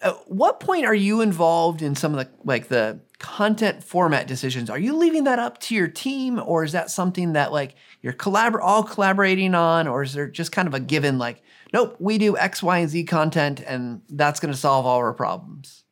at 0.01 0.29
what 0.29 0.59
point 0.59 0.85
are 0.85 0.95
you 0.95 1.21
involved 1.21 1.81
in 1.81 1.95
some 1.95 2.13
of 2.13 2.25
the 2.25 2.31
like 2.43 2.67
the 2.67 2.99
content 3.19 3.83
format 3.83 4.27
decisions. 4.27 4.69
Are 4.69 4.79
you 4.79 4.95
leaving 4.95 5.25
that 5.25 5.39
up 5.39 5.59
to 5.61 5.75
your 5.75 5.89
team 5.89 6.41
or 6.43 6.63
is 6.63 6.71
that 6.71 6.89
something 6.89 7.33
that 7.33 7.51
like 7.51 7.75
you're 8.01 8.13
collabor- 8.13 8.61
all 8.61 8.81
collaborating 8.81 9.53
on 9.53 9.87
or 9.87 10.01
is 10.03 10.13
there 10.13 10.27
just 10.27 10.53
kind 10.53 10.67
of 10.67 10.73
a 10.73 10.79
given 10.79 11.17
like 11.17 11.41
nope 11.73 11.97
we 11.99 12.17
do 12.17 12.37
x 12.37 12.63
y 12.63 12.79
and 12.79 12.89
z 12.89 13.03
content 13.03 13.59
and 13.59 14.01
that's 14.09 14.39
going 14.39 14.53
to 14.53 14.57
solve 14.57 14.85
all 14.85 14.97
our 14.97 15.13
problems 15.13 15.83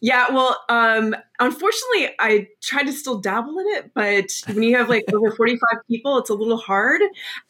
yeah, 0.00 0.30
well, 0.30 0.56
um, 0.68 1.14
unfortunately, 1.38 2.14
I 2.18 2.48
try 2.62 2.82
to 2.82 2.92
still 2.92 3.18
dabble 3.18 3.58
in 3.58 3.66
it, 3.68 3.90
but 3.94 4.30
when 4.46 4.62
you 4.62 4.76
have 4.76 4.88
like 4.88 5.04
over 5.12 5.30
45 5.36 5.60
people, 5.88 6.18
it's 6.18 6.30
a 6.30 6.34
little 6.34 6.56
hard. 6.56 7.00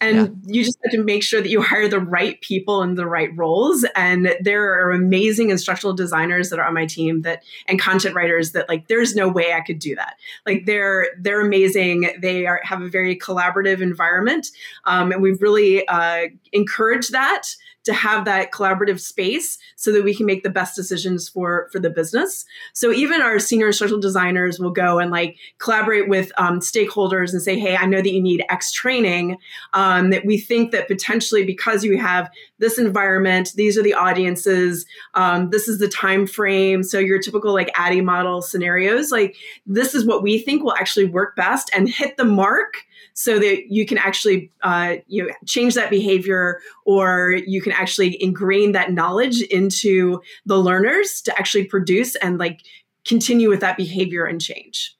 And 0.00 0.16
yeah. 0.16 0.54
you 0.54 0.64
just 0.64 0.78
have 0.84 0.92
to 0.92 1.02
make 1.02 1.22
sure 1.22 1.40
that 1.40 1.48
you 1.48 1.62
hire 1.62 1.88
the 1.88 2.00
right 2.00 2.40
people 2.40 2.82
in 2.82 2.94
the 2.94 3.06
right 3.06 3.30
roles. 3.36 3.84
And 3.94 4.34
there 4.40 4.64
are 4.72 4.90
amazing 4.90 5.50
instructional 5.50 5.94
designers 5.94 6.50
that 6.50 6.58
are 6.58 6.66
on 6.66 6.74
my 6.74 6.86
team 6.86 7.22
that 7.22 7.42
and 7.66 7.78
content 7.78 8.14
writers 8.14 8.52
that 8.52 8.68
like 8.68 8.88
there's 8.88 9.14
no 9.14 9.28
way 9.28 9.52
I 9.52 9.60
could 9.60 9.78
do 9.78 9.94
that. 9.94 10.16
Like 10.46 10.66
they're 10.66 11.08
they're 11.20 11.40
amazing. 11.40 12.10
They 12.20 12.46
are 12.46 12.60
have 12.64 12.82
a 12.82 12.88
very 12.88 13.16
collaborative 13.16 13.80
environment. 13.80 14.48
Um, 14.84 15.12
and 15.12 15.22
we've 15.22 15.40
really 15.40 15.86
uh, 15.86 16.28
encouraged 16.52 17.12
that 17.12 17.44
to 17.84 17.92
have 17.92 18.24
that 18.24 18.50
collaborative 18.52 19.00
space 19.00 19.58
so 19.76 19.92
that 19.92 20.04
we 20.04 20.14
can 20.14 20.26
make 20.26 20.42
the 20.42 20.50
best 20.50 20.76
decisions 20.76 21.28
for 21.28 21.68
for 21.72 21.78
the 21.78 21.90
business. 21.90 22.44
So 22.72 22.92
even 22.92 23.22
our 23.22 23.38
senior 23.38 23.68
instructional 23.68 24.00
designers 24.00 24.58
will 24.58 24.70
go 24.70 24.98
and 24.98 25.10
like 25.10 25.36
collaborate 25.58 26.08
with 26.08 26.32
um, 26.38 26.60
stakeholders 26.60 27.32
and 27.32 27.42
say 27.42 27.58
hey 27.58 27.76
i 27.76 27.86
know 27.86 28.00
that 28.00 28.12
you 28.12 28.22
need 28.22 28.44
x 28.48 28.72
training 28.72 29.36
um, 29.72 30.10
that 30.10 30.24
we 30.24 30.38
think 30.38 30.72
that 30.72 30.88
potentially 30.88 31.44
because 31.44 31.84
you 31.84 31.98
have 31.98 32.30
this 32.58 32.78
environment 32.78 33.52
these 33.56 33.76
are 33.76 33.82
the 33.82 33.94
audiences 33.94 34.86
um, 35.14 35.50
this 35.50 35.68
is 35.68 35.78
the 35.78 35.88
time 35.88 36.26
frame 36.26 36.82
so 36.82 36.98
your 36.98 37.20
typical 37.20 37.52
like 37.52 37.70
ADDIE 37.76 38.02
model 38.02 38.42
scenarios 38.42 39.10
like 39.10 39.36
this 39.66 39.94
is 39.94 40.04
what 40.04 40.22
we 40.22 40.38
think 40.38 40.62
will 40.62 40.74
actually 40.74 41.06
work 41.06 41.36
best 41.36 41.70
and 41.74 41.88
hit 41.88 42.16
the 42.16 42.24
mark 42.24 42.84
so 43.12 43.38
that 43.38 43.70
you 43.70 43.84
can 43.84 43.98
actually 43.98 44.50
uh, 44.62 44.96
you 45.06 45.22
know 45.22 45.32
change 45.46 45.74
that 45.74 45.90
behavior 45.90 46.60
or 46.84 47.32
you 47.46 47.60
can 47.60 47.72
actually 47.80 48.22
ingrain 48.22 48.72
that 48.72 48.92
knowledge 48.92 49.42
into 49.42 50.20
the 50.46 50.56
learners 50.56 51.20
to 51.22 51.36
actually 51.38 51.64
produce 51.64 52.14
and 52.16 52.38
like 52.38 52.60
continue 53.06 53.48
with 53.48 53.60
that 53.60 53.76
behavior 53.76 54.26
and 54.26 54.40
change 54.40 54.96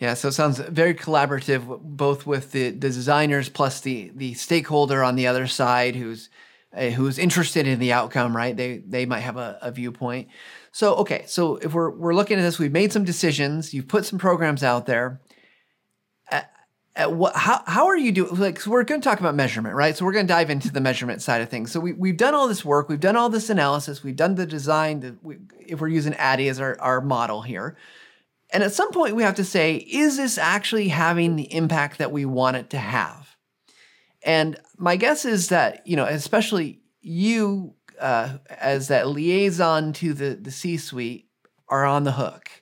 yeah, 0.00 0.14
so 0.14 0.28
it 0.28 0.32
sounds 0.32 0.58
very 0.58 0.94
collaborative, 0.94 1.78
both 1.82 2.26
with 2.26 2.52
the, 2.52 2.70
the 2.70 2.88
designers 2.88 3.50
plus 3.50 3.82
the 3.82 4.10
the 4.14 4.32
stakeholder 4.32 5.04
on 5.04 5.14
the 5.14 5.26
other 5.26 5.46
side, 5.46 5.94
who's 5.94 6.30
uh, 6.74 6.86
who's 6.86 7.18
interested 7.18 7.66
in 7.66 7.78
the 7.78 7.92
outcome, 7.92 8.34
right? 8.34 8.56
They 8.56 8.78
they 8.78 9.04
might 9.04 9.20
have 9.20 9.36
a, 9.36 9.58
a 9.60 9.70
viewpoint. 9.70 10.28
So 10.72 10.94
okay, 10.96 11.24
so 11.26 11.56
if 11.56 11.74
we're 11.74 11.90
we're 11.90 12.14
looking 12.14 12.38
at 12.38 12.42
this, 12.42 12.58
we've 12.58 12.72
made 12.72 12.92
some 12.92 13.04
decisions. 13.04 13.74
You've 13.74 13.88
put 13.88 14.06
some 14.06 14.18
programs 14.18 14.62
out 14.62 14.86
there. 14.86 15.20
At, 17.00 17.10
at 17.10 17.12
what 17.12 17.34
how 17.36 17.62
how 17.66 17.86
are 17.86 17.96
you 17.96 18.12
doing? 18.12 18.34
Like, 18.36 18.60
so 18.60 18.70
we're 18.70 18.84
going 18.84 19.00
to 19.00 19.08
talk 19.08 19.20
about 19.20 19.34
measurement, 19.34 19.74
right? 19.74 19.96
So 19.96 20.04
we're 20.04 20.12
going 20.12 20.26
to 20.26 20.32
dive 20.32 20.50
into 20.50 20.70
the 20.70 20.80
measurement 20.80 21.22
side 21.22 21.40
of 21.40 21.48
things. 21.48 21.72
So 21.72 21.80
we 21.80 21.92
we've 21.92 22.16
done 22.16 22.34
all 22.34 22.48
this 22.48 22.64
work, 22.64 22.88
we've 22.88 23.00
done 23.00 23.16
all 23.16 23.28
this 23.28 23.50
analysis, 23.50 24.02
we've 24.02 24.16
done 24.16 24.34
the 24.34 24.46
design. 24.46 25.18
We, 25.22 25.38
if 25.58 25.80
we're 25.80 25.88
using 25.88 26.14
ADDIE 26.14 26.48
as 26.48 26.60
our 26.60 26.78
our 26.80 27.00
model 27.00 27.42
here, 27.42 27.76
and 28.52 28.62
at 28.62 28.72
some 28.72 28.90
point 28.92 29.16
we 29.16 29.22
have 29.22 29.36
to 29.36 29.44
say, 29.44 29.76
is 29.76 30.16
this 30.16 30.38
actually 30.38 30.88
having 30.88 31.36
the 31.36 31.52
impact 31.52 31.98
that 31.98 32.12
we 32.12 32.24
want 32.24 32.56
it 32.56 32.70
to 32.70 32.78
have? 32.78 33.36
And 34.22 34.58
my 34.76 34.96
guess 34.96 35.24
is 35.24 35.48
that 35.48 35.86
you 35.86 35.96
know, 35.96 36.04
especially 36.04 36.80
you 37.00 37.74
uh, 37.98 38.38
as 38.48 38.88
that 38.88 39.08
liaison 39.08 39.92
to 39.94 40.12
the 40.14 40.34
the 40.34 40.50
C 40.50 40.76
suite 40.76 41.28
are 41.68 41.86
on 41.86 42.04
the 42.04 42.12
hook. 42.12 42.59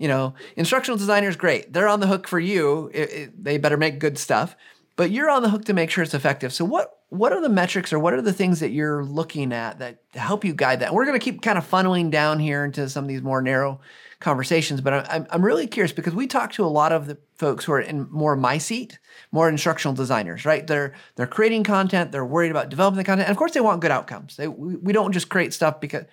You 0.00 0.08
know, 0.08 0.34
instructional 0.56 0.96
designers, 0.96 1.36
great. 1.36 1.74
They're 1.74 1.86
on 1.86 2.00
the 2.00 2.06
hook 2.06 2.26
for 2.26 2.40
you. 2.40 2.90
It, 2.94 3.12
it, 3.12 3.44
they 3.44 3.58
better 3.58 3.76
make 3.76 3.98
good 3.98 4.16
stuff, 4.16 4.56
but 4.96 5.10
you're 5.10 5.28
on 5.28 5.42
the 5.42 5.50
hook 5.50 5.66
to 5.66 5.74
make 5.74 5.90
sure 5.90 6.02
it's 6.02 6.14
effective. 6.14 6.54
So 6.54 6.64
what 6.64 6.96
what 7.10 7.32
are 7.32 7.42
the 7.42 7.50
metrics 7.50 7.92
or 7.92 7.98
what 7.98 8.14
are 8.14 8.22
the 8.22 8.32
things 8.32 8.60
that 8.60 8.70
you're 8.70 9.04
looking 9.04 9.52
at 9.52 9.78
that 9.80 9.98
help 10.14 10.42
you 10.44 10.54
guide 10.54 10.80
that? 10.80 10.94
We're 10.94 11.04
going 11.04 11.18
to 11.18 11.24
keep 11.24 11.42
kind 11.42 11.58
of 11.58 11.68
funneling 11.68 12.10
down 12.10 12.38
here 12.38 12.64
into 12.64 12.88
some 12.88 13.04
of 13.04 13.08
these 13.08 13.20
more 13.20 13.42
narrow 13.42 13.80
conversations, 14.20 14.80
but 14.80 15.10
I'm, 15.10 15.26
I'm 15.30 15.44
really 15.44 15.66
curious 15.66 15.92
because 15.92 16.14
we 16.14 16.26
talk 16.26 16.52
to 16.52 16.64
a 16.64 16.68
lot 16.68 16.92
of 16.92 17.06
the 17.06 17.18
folks 17.36 17.64
who 17.64 17.72
are 17.72 17.80
in 17.80 18.08
more 18.10 18.36
my 18.36 18.58
seat, 18.58 18.98
more 19.32 19.48
instructional 19.48 19.94
designers, 19.94 20.46
right? 20.46 20.66
They're 20.66 20.94
they're 21.16 21.26
creating 21.26 21.64
content, 21.64 22.10
they're 22.12 22.24
worried 22.24 22.50
about 22.50 22.70
developing 22.70 22.98
the 22.98 23.04
content, 23.04 23.28
and 23.28 23.32
of 23.32 23.38
course 23.38 23.52
they 23.52 23.60
want 23.60 23.82
good 23.82 23.90
outcomes. 23.90 24.36
They, 24.36 24.48
we, 24.48 24.76
we 24.76 24.92
don't 24.94 25.12
just 25.12 25.28
create 25.28 25.52
stuff 25.52 25.80
because 25.80 26.04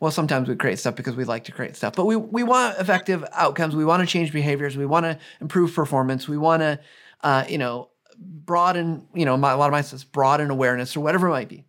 well, 0.00 0.12
sometimes 0.12 0.48
we 0.48 0.54
create 0.54 0.78
stuff 0.78 0.94
because 0.94 1.16
we 1.16 1.24
like 1.24 1.44
to 1.44 1.52
create 1.52 1.76
stuff, 1.76 1.94
but 1.94 2.04
we 2.04 2.16
we 2.16 2.42
want 2.42 2.78
effective 2.78 3.24
outcomes. 3.32 3.74
We 3.74 3.84
want 3.84 4.00
to 4.00 4.06
change 4.06 4.32
behaviors. 4.32 4.76
We 4.76 4.86
want 4.86 5.04
to 5.04 5.18
improve 5.40 5.74
performance. 5.74 6.28
We 6.28 6.38
want 6.38 6.62
to, 6.62 6.78
uh, 7.22 7.44
you 7.48 7.58
know, 7.58 7.90
broaden, 8.16 9.08
you 9.14 9.24
know, 9.24 9.36
my, 9.36 9.52
a 9.52 9.56
lot 9.56 9.66
of 9.66 9.72
my 9.72 9.80
stuff 9.80 10.10
broaden 10.12 10.50
awareness 10.50 10.96
or 10.96 11.00
whatever 11.00 11.28
it 11.28 11.32
might 11.32 11.48
be. 11.48 11.64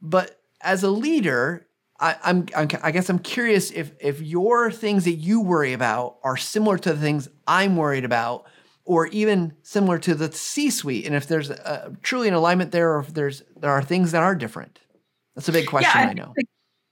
But 0.00 0.40
as 0.60 0.84
a 0.84 0.90
leader, 0.90 1.66
I, 2.00 2.16
I'm, 2.22 2.46
I'm, 2.56 2.68
i 2.82 2.90
guess 2.92 3.08
I'm 3.10 3.18
curious 3.18 3.72
if 3.72 3.92
if 4.00 4.20
your 4.20 4.70
things 4.70 5.04
that 5.04 5.14
you 5.14 5.40
worry 5.40 5.72
about 5.72 6.18
are 6.22 6.36
similar 6.36 6.78
to 6.78 6.92
the 6.92 7.00
things 7.00 7.28
I'm 7.46 7.76
worried 7.76 8.04
about, 8.04 8.46
or 8.84 9.08
even 9.08 9.54
similar 9.62 9.98
to 9.98 10.14
the 10.14 10.30
C-suite, 10.30 11.06
and 11.06 11.16
if 11.16 11.26
there's 11.26 11.50
a, 11.50 11.92
truly 12.02 12.28
an 12.28 12.34
alignment 12.34 12.70
there, 12.70 12.94
or 12.94 13.00
if 13.00 13.12
there's 13.14 13.42
there 13.56 13.72
are 13.72 13.82
things 13.82 14.12
that 14.12 14.22
are 14.22 14.36
different. 14.36 14.78
That's 15.34 15.48
a 15.48 15.52
big 15.52 15.66
question. 15.66 16.00
Yeah, 16.00 16.06
I, 16.06 16.10
I 16.10 16.12
know. 16.14 16.34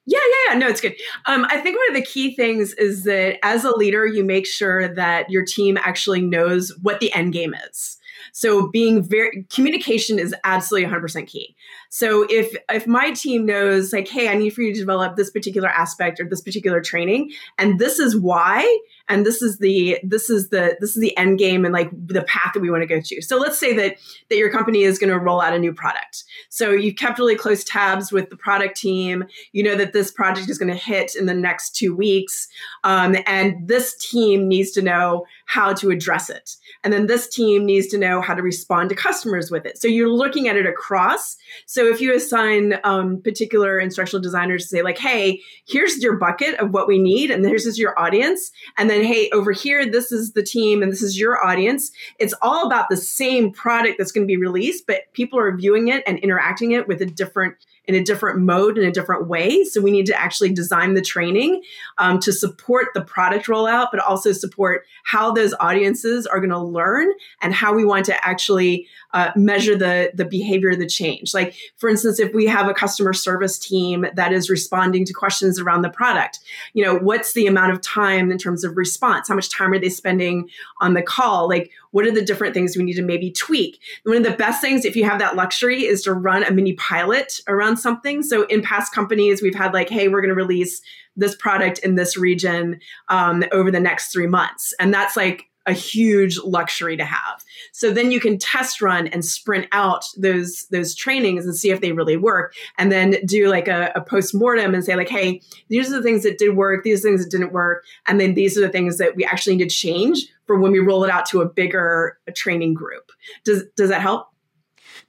Yeah, 0.07 0.21
yeah, 0.21 0.53
yeah. 0.53 0.59
No, 0.59 0.69
it's 0.69 0.81
good. 0.81 0.95
Um, 1.27 1.47
I 1.51 1.59
think 1.59 1.77
one 1.77 1.97
of 1.97 1.97
the 1.97 2.07
key 2.09 2.35
things 2.37 2.73
is 2.75 3.05
that 3.05 3.39
as 3.45 3.65
a 3.65 3.71
leader, 3.77 4.07
you 4.07 4.25
make 4.25 4.47
sure 4.47 4.95
that 4.95 5.29
your 5.31 5.45
team 5.45 5.77
actually 5.79 6.23
knows 6.23 6.73
what 6.81 7.01
the 7.01 7.13
end 7.13 7.33
game 7.33 7.55
is. 7.69 7.99
So 8.33 8.69
being 8.69 9.03
very 9.03 9.47
communication 9.53 10.19
is 10.19 10.35
absolutely 10.45 10.91
100% 10.91 11.27
key. 11.27 11.57
So 11.91 12.27
if 12.29 12.57
if 12.71 12.87
my 12.87 13.13
team 13.13 13.47
knows 13.47 13.93
like, 13.93 14.09
hey, 14.09 14.29
I 14.29 14.35
need 14.35 14.51
for 14.51 14.63
you 14.63 14.73
to 14.73 14.81
develop 14.81 15.17
this 15.17 15.31
particular 15.31 15.69
aspect 15.69 16.21
or 16.21 16.29
this 16.29 16.41
particular 16.41 16.81
training, 16.81 17.33
and 17.59 17.79
this 17.79 17.99
is 17.99 18.17
why, 18.17 18.81
and 19.09 19.25
this 19.25 19.43
is 19.43 19.59
the 19.59 19.99
this 20.03 20.31
is 20.31 20.51
the 20.51 20.77
this 20.81 20.97
is 20.97 21.01
the 21.01 21.17
end 21.17 21.39
game 21.39 21.65
and 21.65 21.73
like 21.73 21.91
the 21.93 22.23
path 22.23 22.53
that 22.55 22.61
we 22.61 22.71
want 22.71 22.83
to 22.83 22.87
go 22.87 23.01
to. 23.01 23.23
So 23.23 23.39
let's 23.39 23.59
say 23.59 23.75
that 23.77 23.97
that 24.31 24.37
your 24.37 24.51
company 24.51 24.83
is 24.83 24.99
going 24.99 25.13
to 25.13 25.19
roll 25.19 25.41
out 25.41 25.53
a 25.53 25.59
new 25.59 25.73
product. 25.73 26.25
So 26.49 26.71
you've 26.71 26.97
kept 26.97 27.19
really 27.19 27.37
close 27.37 27.65
tabs 27.65 28.13
with 28.13 28.31
the 28.31 28.37
product 28.37 28.77
team. 28.77 29.25
You 29.53 29.63
know 29.63 29.77
that 29.77 29.93
this 29.93 30.11
project 30.11 30.51
is 30.51 30.59
going 30.59 30.73
to 30.73 30.79
hit 30.79 31.15
in 31.15 31.27
the 31.27 31.35
next 31.35 31.77
two 31.77 31.95
weeks, 31.95 32.49
um, 32.85 33.17
and 33.27 33.67
this 33.67 33.95
team 33.97 34.49
needs 34.49 34.71
to 34.73 34.83
know 34.83 35.25
how 35.47 35.73
to 35.75 35.91
address 35.91 36.29
it. 36.29 36.57
And 36.83 36.93
then 36.93 37.07
this 37.07 37.29
team 37.29 37.65
needs 37.65 37.87
to 37.89 37.99
know 37.99 38.21
how 38.21 38.35
to 38.35 38.43
respond 38.43 38.91
to 38.91 38.95
customers 38.95 39.51
with 39.51 39.65
it. 39.67 39.79
So 39.79 39.89
you're 39.89 40.09
looking 40.09 40.49
at 40.49 40.57
it 40.57 40.67
across. 40.67 41.37
So 41.67 41.76
if 41.85 42.01
you 42.01 42.15
assign 42.15 42.79
um, 42.85 43.21
particular 43.21 43.79
instructional 43.79 44.23
designers 44.23 44.63
to 44.63 44.69
say, 44.69 44.83
like, 44.83 44.97
hey, 44.97 45.43
here's 45.67 46.03
your 46.03 46.17
bucket 46.17 46.55
of 46.57 46.73
what 46.73 46.89
we 46.89 46.99
need, 46.99 47.31
and 47.31 47.45
this 47.45 47.67
is 47.67 47.79
your 47.79 47.99
audience. 47.99 48.51
And 48.79 48.89
then, 48.89 49.05
hey, 49.05 49.29
over 49.31 49.53
here, 49.53 49.85
this 49.85 50.11
is 50.13 50.33
the 50.33 50.43
team 50.43 50.83
and 50.83 50.91
this 50.91 51.03
is 51.03 51.19
your 51.19 51.45
audience. 51.45 51.93
It's 52.19 52.35
all 52.41 52.67
about 52.67 52.89
the 52.89 52.97
same 52.97 53.53
product 53.53 53.97
that's 53.99 54.13
going 54.13 54.27
to 54.27 54.31
be 54.31 54.37
released, 54.37 54.87
but 54.87 55.13
people 55.13 55.39
are 55.39 55.55
viewing 55.57 55.89
it 55.89 56.03
and 56.07 56.19
interacting 56.19 56.73
it 56.73 56.89
with 56.89 57.03
a 57.03 57.07
different 57.07 57.57
in 57.87 57.95
a 57.95 58.03
different 58.03 58.41
mode 58.41 58.79
in 58.79 58.85
a 58.85 58.93
different 58.93 59.29
way. 59.29 59.65
So 59.65 59.81
we 59.81 59.91
need 59.91 60.07
to 60.07 60.21
actually 60.21 60.53
design 60.53 60.95
the 60.95 61.03
training 61.03 61.63
um, 61.99 62.19
to 62.21 62.33
support 62.33 62.89
the 62.95 63.01
product 63.03 63.47
rollout, 63.47 63.89
but 63.93 64.01
also 64.01 64.33
support 64.33 64.85
how 65.05 65.33
those 65.33 65.55
audiences 65.61 66.27
are 66.27 66.41
going 66.41 66.51
to 66.51 66.59
learn 66.59 67.09
and 67.43 67.55
how 67.55 67.75
we 67.75 67.85
want 67.85 68.07
to 68.07 68.27
actually 68.27 68.89
uh, 69.17 69.33
measure 69.35 69.75
the 69.75 70.11
the 70.13 70.27
behavior 70.27 70.69
of 70.69 70.79
the 70.79 70.87
change. 70.87 71.33
Like 71.33 71.55
for 71.77 71.89
instance, 71.89 72.21
if 72.21 72.35
we 72.35 72.45
have 72.47 72.69
a 72.69 72.75
customer 72.75 73.15
service 73.15 73.59
team 73.59 74.05
that 74.15 74.31
is 74.31 74.51
responding 74.51 75.07
to 75.07 75.15
questions 75.15 75.59
around 75.59 75.81
the 75.81 75.89
product, 75.89 76.39
you 76.75 76.85
know, 76.85 76.99
what's 76.99 77.33
the 77.33 77.47
amount 77.47 77.73
of 77.73 77.81
time 77.81 78.31
in 78.31 78.37
terms 78.37 78.63
of 78.63 78.77
response? 78.77 79.29
How 79.29 79.35
much 79.35 79.49
time 79.49 79.73
are 79.73 79.79
they 79.79 79.89
spending 79.89 80.51
on 80.83 80.93
the 80.93 81.01
call? 81.01 81.49
Like 81.49 81.71
what 81.93 82.07
are 82.07 82.13
the 82.13 82.21
different 82.21 82.53
things 82.53 82.77
we 82.77 82.85
need 82.85 82.97
to 82.97 83.03
maybe 83.03 83.31
tweak? 83.31 83.81
One 84.05 84.19
of 84.19 84.23
the 84.23 84.33
best 84.33 84.61
things, 84.61 84.85
if 84.85 84.95
you 84.95 85.05
have 85.07 85.19
that 85.21 85.35
luxury, 85.35 85.87
is 85.87 86.03
to 86.03 86.13
run 86.13 86.45
a 86.45 86.51
mini 86.51 86.75
pilot 86.75 87.41
around 87.49 87.79
something. 87.79 88.23
So 88.23 88.45
in 88.49 88.61
past 88.61 88.93
companies, 88.93 89.41
we've 89.41 89.55
had 89.55 89.73
like, 89.73 89.89
hey, 89.89 90.09
we're 90.09 90.21
going 90.21 90.29
to 90.29 90.35
release 90.35 90.83
this 91.17 91.35
product 91.35 91.79
in 91.79 91.95
this 91.95 92.19
region 92.19 92.81
um, 93.09 93.45
over 93.51 93.71
the 93.71 93.81
next 93.81 94.13
three 94.13 94.27
months. 94.27 94.75
And 94.79 94.93
that's 94.93 95.17
like 95.17 95.47
a 95.67 95.73
huge 95.73 96.39
luxury 96.39 96.97
to 96.97 97.05
have. 97.05 97.43
So 97.77 97.91
then 97.91 98.11
you 98.11 98.21
can 98.21 98.39
test 98.39 98.81
run 98.81 99.07
and 99.09 99.23
sprint 99.23 99.67
out 99.71 100.03
those 100.17 100.67
those 100.71 100.95
trainings 100.95 101.45
and 101.45 101.55
see 101.55 101.71
if 101.71 101.83
they 101.83 101.93
really 101.93 102.17
work, 102.17 102.55
and 102.79 102.91
then 102.91 103.17
do 103.27 103.49
like 103.49 103.69
a, 103.69 103.93
a 103.95 104.01
post 104.01 104.35
mortem 104.35 104.75
and 104.75 104.83
say 104.83 104.97
like, 104.97 105.11
hey, 105.11 105.43
these 105.69 105.93
are 105.93 105.97
the 105.97 106.03
things 106.03 106.23
that 106.23 106.39
did 106.39 106.57
work, 106.57 106.85
these 106.85 107.01
are 107.01 107.03
the 107.03 107.09
things 107.11 107.25
that 107.25 107.31
didn't 107.31 107.53
work, 107.53 107.85
and 108.07 108.19
then 108.19 108.33
these 108.33 108.57
are 108.57 108.63
the 108.63 108.71
things 108.71 108.97
that 108.97 109.15
we 109.15 109.27
actually 109.27 109.57
need 109.57 109.69
to 109.69 109.77
change 109.77 110.27
for 110.47 110.59
when 110.59 110.73
we 110.73 110.79
roll 110.79 111.05
it 111.05 111.11
out 111.11 111.27
to 111.27 111.43
a 111.43 111.47
bigger 111.47 112.19
training 112.35 112.73
group. 112.73 113.13
Does 113.45 113.65
does 113.77 113.91
that 113.91 114.01
help? 114.01 114.29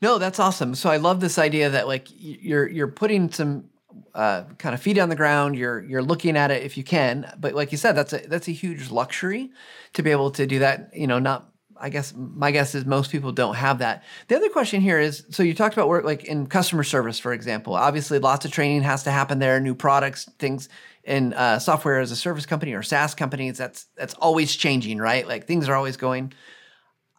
No, 0.02 0.18
that's 0.18 0.38
awesome. 0.38 0.76
So 0.76 0.90
I 0.90 0.98
love 0.98 1.22
this 1.22 1.38
idea 1.38 1.70
that 1.70 1.88
like 1.88 2.10
you're 2.18 2.68
you're 2.68 2.90
putting 2.90 3.32
some 3.32 3.70
uh, 4.14 4.44
kind 4.58 4.76
of 4.76 4.82
feet 4.82 4.98
on 4.98 5.08
the 5.08 5.16
ground. 5.16 5.56
You're 5.56 5.86
you're 5.86 6.04
looking 6.04 6.36
at 6.36 6.52
it 6.52 6.64
if 6.64 6.76
you 6.78 6.84
can, 6.84 7.32
but 7.40 7.54
like 7.54 7.72
you 7.72 7.78
said, 7.78 7.94
that's 7.94 8.12
a 8.12 8.28
that's 8.28 8.50
a 8.50 8.52
huge 8.52 8.92
luxury 8.92 9.52
to 9.94 10.04
be 10.04 10.12
able 10.12 10.32
to 10.32 10.46
do 10.46 10.60
that. 10.60 10.90
You 10.94 11.08
know, 11.08 11.20
not 11.20 11.50
I 11.80 11.90
guess 11.90 12.14
my 12.16 12.52
guess 12.52 12.76
is 12.76 12.86
most 12.86 13.12
people 13.12 13.32
don't 13.32 13.56
have 13.56 13.80
that. 13.80 14.04
The 14.28 14.36
other 14.36 14.50
question 14.50 14.82
here 14.82 15.00
is 15.00 15.26
so 15.30 15.44
you 15.44 15.54
talked 15.54 15.76
about 15.76 15.88
work 15.88 16.06
like 16.06 16.26
in 16.26 16.48
customer 16.48 16.84
service, 16.84 17.20
for 17.20 17.34
example. 17.34 17.76
Obviously, 17.76 18.20
lots 18.20 18.46
of 18.46 18.52
training 18.52 18.84
has 18.84 19.04
to 19.04 19.12
happen 19.12 19.40
there, 19.40 19.60
new 19.60 19.76
products, 19.76 20.30
things 20.40 20.70
in 21.04 21.34
uh, 21.34 21.60
software 21.60 22.00
as 22.00 22.12
a 22.12 22.16
service 22.16 22.46
company 22.46 22.74
or 22.74 22.84
SaaS 22.84 23.16
companies. 23.16 23.58
That's 23.58 23.86
that's 23.96 24.14
always 24.16 24.56
changing, 24.56 25.00
right? 25.00 25.28
Like 25.28 25.48
things 25.48 25.70
are 25.70 25.76
always 25.76 25.98
going. 25.98 26.34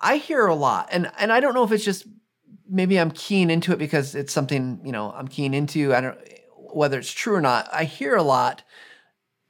I 0.01 0.17
hear 0.17 0.47
a 0.47 0.55
lot, 0.55 0.89
and 0.93 1.11
and 1.19 1.33
I 1.33 1.41
don't 1.41 1.55
know 1.55 1.65
if 1.65 1.73
it's 1.73 1.85
just 1.85 2.07
maybe 2.69 2.99
I'm 2.99 3.11
keen 3.11 3.51
into 3.51 3.73
it 3.73 3.79
because 3.79 4.15
it's 4.15 4.33
something 4.33 4.81
you 4.85 4.93
know 4.93 5.13
I'm 5.13 5.29
keen 5.29 5.55
into. 5.55 5.95
I 5.95 6.01
don't 6.01 6.19
whether 6.71 6.99
it's 6.99 7.11
true 7.11 7.35
or 7.35 7.41
not, 7.41 7.67
I 7.73 7.85
hear 7.85 8.15
a 8.15 8.23
lot 8.23 8.63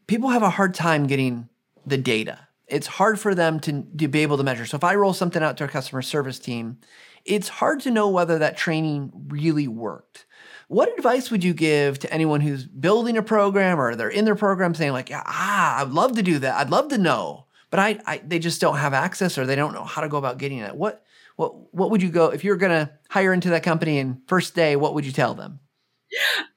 people 0.09 0.31
have 0.31 0.43
a 0.43 0.51
hard 0.51 0.75
time 0.75 1.07
getting 1.07 1.49
the 1.87 1.99
data. 1.99 2.48
It's 2.69 2.87
hard 2.87 3.19
for 3.19 3.35
them 3.35 3.61
to, 3.61 3.83
to 3.99 4.09
be 4.09 4.21
able 4.21 4.37
to 4.37 4.43
measure. 4.43 4.67
So 4.67 4.77
if 4.77 4.85
I 4.85 4.95
roll 4.95 5.15
something 5.15 5.43
out 5.43 5.57
to 5.59 5.65
a 5.65 5.69
customer 5.69 6.03
service 6.03 6.39
team, 6.39 6.79
it's 7.25 7.49
hard 7.49 7.81
to 7.81 7.91
know 7.91 8.09
whether 8.09 8.39
that 8.39 8.57
training 8.57 9.13
really 9.29 9.69
worked. 9.69 10.27
What 10.69 10.97
advice 10.97 11.31
would 11.31 11.43
you 11.43 11.55
give 11.55 11.99
to 12.01 12.13
anyone 12.13 12.41
who's 12.41 12.65
building 12.67 13.17
a 13.17 13.23
program 13.23 13.81
or 13.81 13.95
they're 13.95 14.09
in 14.11 14.25
their 14.27 14.35
program 14.35 14.75
saying 14.75 14.93
like, 14.93 15.11
ah, 15.13 15.81
I'd 15.81 15.91
love 15.91 16.17
to 16.17 16.23
do 16.23 16.39
that. 16.41 16.57
I'd 16.57 16.71
love 16.71 16.89
to 16.89 16.99
know, 16.99 17.47
but 17.71 17.81
I, 17.81 17.99
I 18.07 18.19
they 18.19 18.39
just 18.39 18.61
don't 18.61 18.77
have 18.77 18.93
access 18.93 19.39
or 19.39 19.47
they 19.47 19.57
don't 19.57 19.73
know 19.73 19.85
how 19.85 20.03
to 20.03 20.09
go 20.09 20.19
about 20.19 20.37
getting 20.37 20.59
it. 20.59 20.75
What 20.75 21.05
what 21.37 21.75
what 21.75 21.91
would 21.91 22.03
you 22.03 22.11
go 22.11 22.27
if 22.27 22.45
you're 22.45 22.57
going 22.57 22.73
to 22.73 22.91
hire 23.09 23.33
into 23.33 23.51
that 23.51 23.63
company 23.63 23.99
and 23.99 24.21
first 24.27 24.55
day? 24.55 24.77
What 24.77 24.95
would 24.95 25.07
you 25.07 25.13
tell 25.13 25.35
them? 25.35 25.61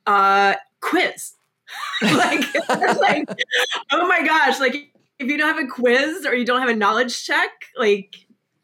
uh, 0.07 0.55
quiz. 0.81 1.33
like, 2.01 2.43
like, 2.69 3.29
oh 3.91 4.07
my 4.07 4.25
gosh, 4.25 4.59
like 4.59 4.93
if 5.21 5.27
you 5.27 5.37
don't 5.37 5.55
have 5.55 5.63
a 5.63 5.67
quiz 5.67 6.25
or 6.25 6.35
you 6.35 6.45
don't 6.45 6.61
have 6.61 6.69
a 6.69 6.75
knowledge 6.75 7.23
check, 7.23 7.51
like 7.77 8.15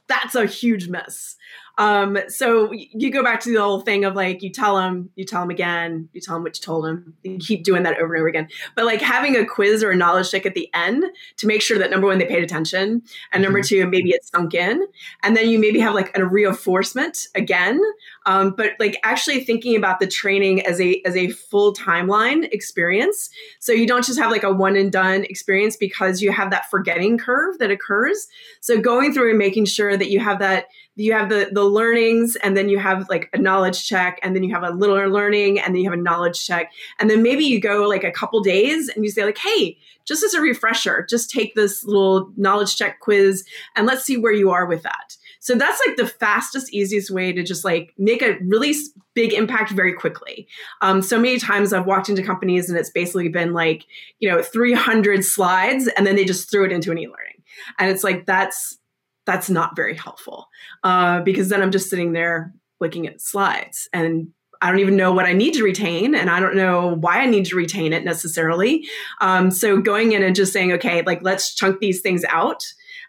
that's 0.08 0.36
a 0.36 0.46
huge 0.46 0.88
miss. 0.88 1.36
Um, 1.80 2.18
so 2.28 2.72
you 2.74 3.12
go 3.12 3.24
back 3.24 3.40
to 3.42 3.54
the 3.54 3.62
whole 3.62 3.82
thing 3.82 4.04
of 4.04 4.16
like 4.16 4.42
you 4.42 4.50
tell 4.50 4.78
them, 4.78 5.12
you 5.16 5.26
tell 5.26 5.42
them 5.42 5.52
again, 5.52 6.10
you 6.12 6.22
tell 6.22 6.36
them 6.36 6.44
what 6.44 6.58
you 6.58 6.62
told 6.64 6.86
them. 6.86 7.14
You 7.22 7.38
keep 7.38 7.64
doing 7.64 7.84
that 7.84 8.00
over 8.00 8.16
and 8.16 8.22
over 8.22 8.28
again. 8.28 8.48
But 8.76 8.86
like 8.86 9.00
having 9.00 9.36
a 9.36 9.46
quiz 9.46 9.84
or 9.84 9.92
a 9.92 9.96
knowledge 9.96 10.32
check 10.32 10.48
at 10.48 10.56
the 10.56 10.70
end 10.74 11.06
to 11.38 11.46
make 11.46 11.62
sure 11.62 11.78
that 11.78 11.92
number 11.92 12.08
one 12.08 12.18
they 12.18 12.26
paid 12.26 12.44
attention, 12.44 13.04
and 13.32 13.44
number 13.44 13.60
mm-hmm. 13.60 13.68
two 13.68 13.88
maybe 13.88 14.10
it 14.10 14.26
sunk 14.26 14.56
in, 14.56 14.88
and 15.22 15.38
then 15.38 15.50
you 15.50 15.60
maybe 15.60 15.80
have 15.80 15.94
like 15.94 16.18
a 16.18 16.26
reinforcement 16.26 17.28
again. 17.36 17.80
Um, 18.28 18.52
but 18.52 18.74
like 18.78 19.00
actually 19.04 19.44
thinking 19.46 19.78
about 19.78 20.02
the 20.02 20.06
training 20.06 20.66
as 20.66 20.82
a 20.82 21.02
as 21.06 21.16
a 21.16 21.30
full 21.30 21.74
timeline 21.74 22.44
experience. 22.52 23.30
So 23.60 23.72
you 23.72 23.88
don't 23.88 24.06
just 24.06 24.20
have 24.20 24.32
like 24.32 24.44
a 24.44 24.52
one 24.52 24.76
and 24.76 24.92
done 24.92 25.24
experience 25.24 25.78
because 25.78 26.22
you 26.22 26.34
have 26.34 26.52
that 26.52 26.70
forgetting 26.70 27.18
curve 27.18 27.58
that 27.60 27.72
occurs. 27.72 28.28
So 28.60 28.80
going 28.82 29.14
through 29.14 29.30
and 29.30 29.40
making 29.40 29.66
sure 29.66 29.96
that 29.96 30.10
you 30.10 30.20
have 30.20 30.40
that 30.40 30.68
you 30.98 31.14
have 31.14 31.30
the 31.30 31.50
the 31.52 31.64
learnings 31.64 32.36
and 32.38 32.58
then 32.58 32.70
you 32.70 32.80
have 32.80 33.08
like 33.08 33.30
a 33.34 33.38
knowledge 33.38 33.88
check 33.88 34.20
and 34.24 34.36
then 34.36 34.44
you 34.44 34.54
have 34.54 34.64
a 34.64 34.72
little 34.72 34.96
learning 35.10 35.60
and 35.60 35.74
then 35.74 35.82
you 35.82 35.90
have 35.90 35.98
a 35.98 36.02
knowledge 36.02 36.46
check 36.46 36.72
and 37.00 37.10
then 37.10 37.22
maybe 37.22 37.46
you 37.46 37.62
go 37.62 37.88
like 37.88 38.04
a 38.04 38.12
couple 38.12 38.42
days 38.42 38.90
and 38.90 39.06
you 39.06 39.12
say 39.12 39.24
like 39.24 39.38
hey 39.38 39.78
just 40.06 40.24
as 40.24 40.34
a 40.34 40.42
refresher 40.42 41.06
just 41.08 41.30
take 41.30 41.54
this 41.54 41.86
little 41.86 42.32
knowledge 42.36 42.76
check 42.76 43.00
quiz 43.00 43.46
and 43.76 43.86
let's 43.86 44.04
see 44.04 44.18
where 44.18 44.34
you 44.34 44.50
are 44.50 44.66
with 44.66 44.82
that 44.82 45.16
so 45.40 45.56
that's 45.56 45.82
like 45.86 45.98
the 45.98 46.08
fastest 46.08 46.74
easiest 46.74 47.12
way 47.12 47.32
to 47.32 47.44
just 47.44 47.64
like 47.64 47.94
make 47.98 48.17
a 48.22 48.38
really 48.46 48.74
big 49.14 49.34
impact 49.34 49.72
very 49.72 49.94
quickly 49.94 50.48
um, 50.82 51.02
so 51.02 51.18
many 51.20 51.40
times 51.40 51.74
i've 51.74 51.86
walked 51.86 52.10
into 52.10 52.24
companies 52.24 52.70
and 52.70 52.78
it's 52.78 52.92
basically 52.92 53.30
been 53.30 53.54
like 53.54 53.86
you 54.20 54.30
know 54.30 54.42
300 54.42 55.24
slides 55.24 55.88
and 55.90 56.06
then 56.06 56.16
they 56.16 56.26
just 56.26 56.50
threw 56.50 56.66
it 56.66 56.72
into 56.72 56.92
an 56.92 56.98
e-learning 56.98 57.44
and 57.80 57.90
it's 57.90 58.04
like 58.04 58.26
that's 58.26 58.78
that's 59.26 59.50
not 59.50 59.76
very 59.76 59.96
helpful 59.96 60.48
uh, 60.84 61.20
because 61.22 61.50
then 61.50 61.62
I'm 61.62 61.72
just 61.72 61.90
sitting 61.90 62.14
there 62.14 62.54
looking 62.80 63.08
at 63.08 63.22
slides 63.22 63.90
and 63.92 64.30
I 64.62 64.72
don't 64.72 64.80
even 64.80 64.96
know 64.96 65.12
what 65.12 65.26
I 65.26 65.34
need 65.34 65.54
to 65.56 65.64
retain, 65.64 66.16
and 66.16 66.30
I 66.30 66.40
don't 66.40 66.56
know 66.56 66.96
why 66.96 67.20
I 67.20 67.26
need 67.26 67.46
to 67.46 67.56
retain 67.56 67.94
it 67.94 68.04
necessarily. 68.04 68.88
Um, 69.22 69.52
so 69.52 69.80
going 69.80 70.14
in 70.14 70.24
and 70.24 70.36
just 70.36 70.54
saying, 70.54 70.72
okay, 70.74 71.04
like 71.04 71.22
let's 71.22 71.54
chunk 71.54 71.80
these 71.80 72.02
things 72.02 72.24
out, 72.26 72.64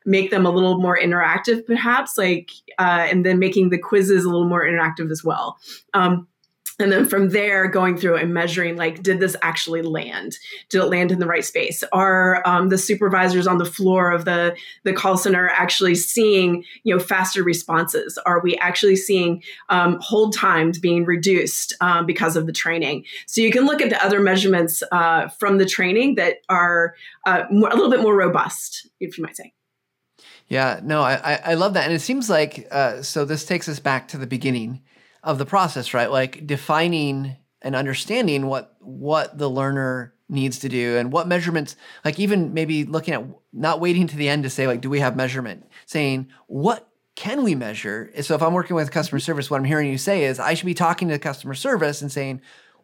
make 0.09 0.31
them 0.31 0.47
a 0.47 0.51
little 0.51 0.81
more 0.81 0.99
interactive, 0.99 1.67
perhaps, 1.67 2.17
like, 2.17 2.51
uh, 2.79 3.07
and 3.11 3.25
then 3.25 3.39
making 3.39 3.69
the 3.69 3.79
quizzes 3.79 4.25
a 4.25 4.29
little 4.29 4.49
more 4.49 4.65
interactive 4.65 5.11
as 5.11 5.23
well. 5.23 5.59
Um, 5.93 6.27
and 6.81 6.93
then 6.93 7.09
from 7.09 7.31
there 7.31 7.67
going 7.67 7.97
through 7.97 8.17
and 8.17 8.33
measuring 8.33 8.77
like 8.77 9.03
did 9.03 9.19
this 9.19 9.35
actually 9.43 9.83
land? 9.83 10.39
Did 10.69 10.83
it 10.83 10.87
land 10.87 11.11
in 11.11 11.19
the 11.19 11.27
right 11.27 11.45
space? 11.45 11.83
Are 11.93 12.41
um, 12.47 12.69
the 12.69 12.79
supervisors 12.79 13.49
on 13.49 13.59
the 13.59 13.65
floor 13.65 14.13
of 14.13 14.25
the 14.25 14.57
the 14.85 14.93
call 14.93 15.17
center 15.17 15.49
actually 15.49 15.97
seeing 15.97 16.65
you 16.85 16.95
know 16.95 17.01
faster 17.01 17.43
responses? 17.43 18.17
Are 18.27 18.41
we 18.41 18.57
actually 18.59 18.95
seeing 18.95 19.43
um, 19.71 19.99
hold 20.01 20.37
times 20.37 20.79
being 20.79 21.05
reduced 21.05 21.75
um, 21.81 22.07
because 22.07 22.37
of 22.37 22.47
the 22.47 22.53
training? 22.53 23.05
So 23.27 23.41
you 23.41 23.51
can 23.51 23.67
look 23.67 23.83
at 23.83 23.91
the 23.91 24.03
other 24.05 24.21
measurements 24.21 24.83
uh, 24.93 25.29
from 25.29 25.59
the 25.59 25.67
training 25.67 26.15
that 26.15 26.37
are 26.49 26.95
uh, 27.27 27.43
more, 27.51 27.71
a 27.71 27.75
little 27.75 27.91
bit 27.91 28.03
more 28.03 28.15
robust 28.15 28.89
if 29.01 29.19
you 29.19 29.25
might 29.25 29.37
say 29.37 29.53
yeah 30.49 30.81
no 30.83 31.03
i 31.03 31.41
i 31.45 31.55
love 31.55 31.75
that. 31.75 31.85
And 31.85 31.93
it 31.93 32.01
seems 32.01 32.29
like 32.29 32.67
uh, 32.71 33.03
so 33.03 33.25
this 33.25 33.45
takes 33.45 33.69
us 33.69 33.81
back 33.81 34.09
to 34.09 34.19
the 34.19 34.27
beginning 34.27 34.83
of 35.23 35.39
the 35.39 35.47
process, 35.47 35.95
right? 35.95 36.11
Like 36.11 36.47
defining 36.47 37.37
and 37.63 37.75
understanding 37.75 38.47
what 38.47 38.77
what 38.81 39.37
the 39.37 39.51
learner 39.51 40.15
needs 40.29 40.59
to 40.61 40.69
do 40.69 40.99
and 40.99 41.11
what 41.11 41.27
measurements 41.27 41.75
like 42.05 42.19
even 42.21 42.53
maybe 42.53 42.85
looking 42.85 43.15
at 43.15 43.25
not 43.53 43.81
waiting 43.81 44.07
to 44.07 44.17
the 44.17 44.29
end 44.29 44.43
to 44.43 44.51
say 44.51 44.67
like 44.67 44.81
do 44.81 44.91
we 44.91 45.01
have 45.01 45.17
measurement? 45.17 45.67
Saying 45.87 46.29
what 46.47 46.89
can 47.15 47.43
we 47.43 47.55
measure? 47.55 48.13
So 48.21 48.35
if 48.35 48.43
i'm 48.43 48.55
working 48.55 48.77
with 48.77 48.91
customer 48.91 49.19
service 49.19 49.51
what 49.51 49.59
i'm 49.59 49.65
hearing 49.65 49.91
you 49.91 49.99
say 49.99 50.25
is 50.25 50.39
i 50.39 50.55
should 50.55 50.67
be 50.67 50.75
talking 50.75 51.09
to 51.09 51.19
customer 51.19 51.55
service 51.55 52.01
and 52.03 52.13
saying 52.13 52.41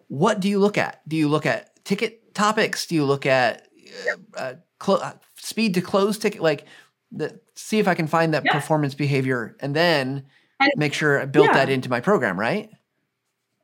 what 0.08 0.40
do 0.40 0.48
you 0.48 0.58
look 0.58 0.78
at? 0.78 1.06
Do 1.08 1.16
you 1.16 1.28
look 1.28 1.46
at 1.46 1.84
ticket 1.84 2.34
topics? 2.34 2.86
Do 2.86 2.94
you 2.94 3.04
look 3.04 3.26
at 3.26 3.66
uh, 4.10 4.38
uh 4.38 4.54
clo- 4.78 4.96
uh, 4.96 5.14
speed 5.36 5.74
to 5.74 5.80
close 5.80 6.18
ticket? 6.18 6.42
Like 6.42 6.66
the, 7.16 7.40
see 7.54 7.78
if 7.78 7.88
i 7.88 7.94
can 7.94 8.06
find 8.06 8.34
that 8.34 8.44
yeah. 8.44 8.52
performance 8.52 8.94
behavior 8.94 9.56
and 9.60 9.74
then 9.74 10.24
and, 10.60 10.72
make 10.76 10.94
sure 10.94 11.20
I 11.20 11.26
built 11.26 11.48
yeah. 11.48 11.54
that 11.54 11.70
into 11.70 11.88
my 11.88 12.00
program, 12.00 12.38
right? 12.38 12.70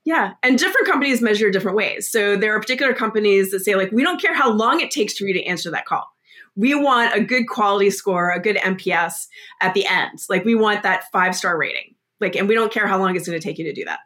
Yeah. 0.05 0.33
And 0.43 0.59
different 0.59 0.87
companies 0.87 1.21
measure 1.21 1.51
different 1.51 1.77
ways. 1.77 2.11
So 2.11 2.37
there 2.37 2.55
are 2.55 2.61
particular 2.61 2.95
companies 2.95 3.51
that 3.51 3.61
say, 3.61 3.75
like, 3.75 3.93
we 3.93 4.03
don't 4.03 4.21
care 4.21 4.35
how 4.35 4.51
long 4.51 4.81
it 4.81 4.91
takes 4.91 5.17
for 5.17 5.25
you 5.25 5.35
to 5.35 5.45
answer 5.45 5.71
that 5.71 5.85
call. 5.85 6.07
We 6.57 6.75
want 6.75 7.15
a 7.15 7.23
good 7.23 7.49
quality 7.49 7.91
score, 7.91 8.31
a 8.31 8.41
good 8.41 8.57
NPS 8.57 9.27
at 9.61 9.75
the 9.75 9.87
end. 9.87 10.19
Like, 10.29 10.45
we 10.45 10.55
want 10.55 10.83
that 10.83 11.05
five 11.13 11.37
star 11.37 11.57
rating 11.57 11.95
like 12.21 12.37
and 12.37 12.49
we 12.49 12.55
don't 12.55 12.73
care 12.73 12.87
how 12.87 12.99
long 12.99 13.17
it's 13.17 13.27
going 13.27 13.39
to 13.39 13.43
take 13.43 13.59
you 13.59 13.65
to 13.65 13.73
do 13.73 13.85
that. 13.85 14.01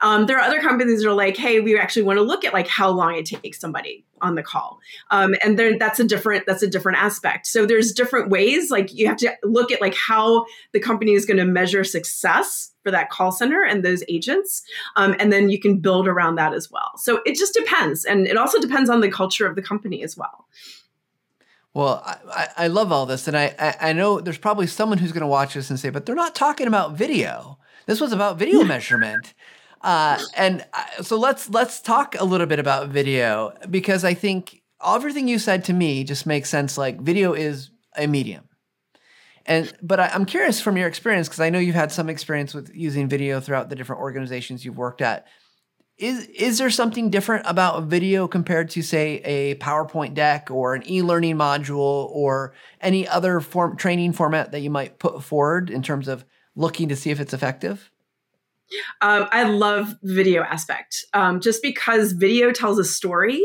Um, 0.00 0.26
there 0.26 0.38
are 0.38 0.42
other 0.42 0.60
companies 0.60 1.02
that 1.02 1.08
are 1.08 1.14
like 1.14 1.36
hey 1.36 1.60
we 1.60 1.78
actually 1.78 2.02
want 2.02 2.18
to 2.18 2.22
look 2.22 2.44
at 2.44 2.52
like 2.52 2.68
how 2.68 2.90
long 2.90 3.14
it 3.14 3.26
takes 3.26 3.60
somebody 3.60 4.04
on 4.22 4.34
the 4.34 4.42
call. 4.42 4.78
Um, 5.10 5.34
and 5.42 5.58
then 5.58 5.78
that's 5.78 6.00
a 6.00 6.04
different 6.04 6.46
that's 6.46 6.62
a 6.62 6.68
different 6.68 6.98
aspect. 6.98 7.46
So 7.46 7.66
there's 7.66 7.92
different 7.92 8.30
ways 8.30 8.70
like 8.70 8.92
you 8.92 9.06
have 9.06 9.16
to 9.18 9.34
look 9.42 9.72
at 9.72 9.80
like 9.80 9.94
how 9.94 10.44
the 10.72 10.80
company 10.80 11.12
is 11.12 11.26
going 11.26 11.38
to 11.38 11.44
measure 11.44 11.84
success 11.84 12.72
for 12.82 12.90
that 12.90 13.10
call 13.10 13.30
center 13.30 13.62
and 13.62 13.84
those 13.84 14.02
agents 14.08 14.62
um, 14.96 15.14
and 15.18 15.30
then 15.30 15.50
you 15.50 15.58
can 15.58 15.78
build 15.78 16.08
around 16.08 16.36
that 16.36 16.54
as 16.54 16.70
well. 16.70 16.92
So 16.96 17.20
it 17.26 17.36
just 17.36 17.54
depends 17.54 18.04
and 18.04 18.26
it 18.26 18.36
also 18.36 18.60
depends 18.60 18.88
on 18.88 19.00
the 19.00 19.10
culture 19.10 19.46
of 19.46 19.54
the 19.54 19.62
company 19.62 20.02
as 20.02 20.16
well 20.16 20.46
well, 21.72 22.02
I, 22.04 22.48
I 22.56 22.66
love 22.66 22.90
all 22.90 23.06
this, 23.06 23.28
and 23.28 23.36
I, 23.36 23.54
I, 23.58 23.90
I 23.90 23.92
know 23.92 24.20
there's 24.20 24.38
probably 24.38 24.66
someone 24.66 24.98
who's 24.98 25.12
going 25.12 25.20
to 25.20 25.26
watch 25.26 25.54
this 25.54 25.70
and 25.70 25.78
say, 25.78 25.90
"But 25.90 26.04
they're 26.04 26.16
not 26.16 26.34
talking 26.34 26.66
about 26.66 26.94
video. 26.94 27.58
This 27.86 28.00
was 28.00 28.12
about 28.12 28.38
video 28.38 28.64
measurement." 28.64 29.34
Uh, 29.80 30.18
and 30.36 30.66
so 31.00 31.16
let's 31.16 31.48
let's 31.48 31.80
talk 31.80 32.14
a 32.18 32.24
little 32.24 32.46
bit 32.46 32.58
about 32.58 32.88
video 32.88 33.54
because 33.70 34.04
I 34.04 34.14
think 34.14 34.62
everything 34.84 35.28
you 35.28 35.38
said 35.38 35.64
to 35.66 35.72
me 35.72 36.04
just 36.04 36.26
makes 36.26 36.50
sense. 36.50 36.76
Like 36.76 37.00
video 37.00 37.32
is 37.34 37.70
a 37.96 38.06
medium, 38.06 38.48
and 39.46 39.72
but 39.80 40.00
I, 40.00 40.08
I'm 40.08 40.26
curious 40.26 40.60
from 40.60 40.76
your 40.76 40.88
experience 40.88 41.28
because 41.28 41.40
I 41.40 41.50
know 41.50 41.60
you've 41.60 41.76
had 41.76 41.92
some 41.92 42.10
experience 42.10 42.52
with 42.52 42.70
using 42.74 43.08
video 43.08 43.40
throughout 43.40 43.68
the 43.68 43.76
different 43.76 44.02
organizations 44.02 44.64
you've 44.64 44.76
worked 44.76 45.02
at 45.02 45.26
is 46.00 46.26
is 46.28 46.58
there 46.58 46.70
something 46.70 47.10
different 47.10 47.44
about 47.46 47.78
a 47.78 47.82
video 47.82 48.26
compared 48.26 48.70
to 48.70 48.82
say 48.82 49.20
a 49.24 49.54
PowerPoint 49.56 50.14
deck 50.14 50.50
or 50.50 50.74
an 50.74 50.90
e-learning 50.90 51.36
module 51.36 52.08
or 52.10 52.54
any 52.80 53.06
other 53.06 53.40
form 53.40 53.76
training 53.76 54.14
format 54.14 54.52
that 54.52 54.60
you 54.60 54.70
might 54.70 54.98
put 54.98 55.22
forward 55.22 55.68
in 55.68 55.82
terms 55.82 56.08
of 56.08 56.24
looking 56.56 56.88
to 56.88 56.96
see 56.96 57.10
if 57.10 57.20
it's 57.20 57.34
effective? 57.34 57.90
Um, 59.02 59.28
I 59.30 59.44
love 59.44 59.94
the 60.02 60.14
video 60.14 60.42
aspect 60.42 61.04
um, 61.12 61.40
just 61.40 61.62
because 61.62 62.12
video 62.12 62.50
tells 62.50 62.78
a 62.78 62.84
story. 62.84 63.42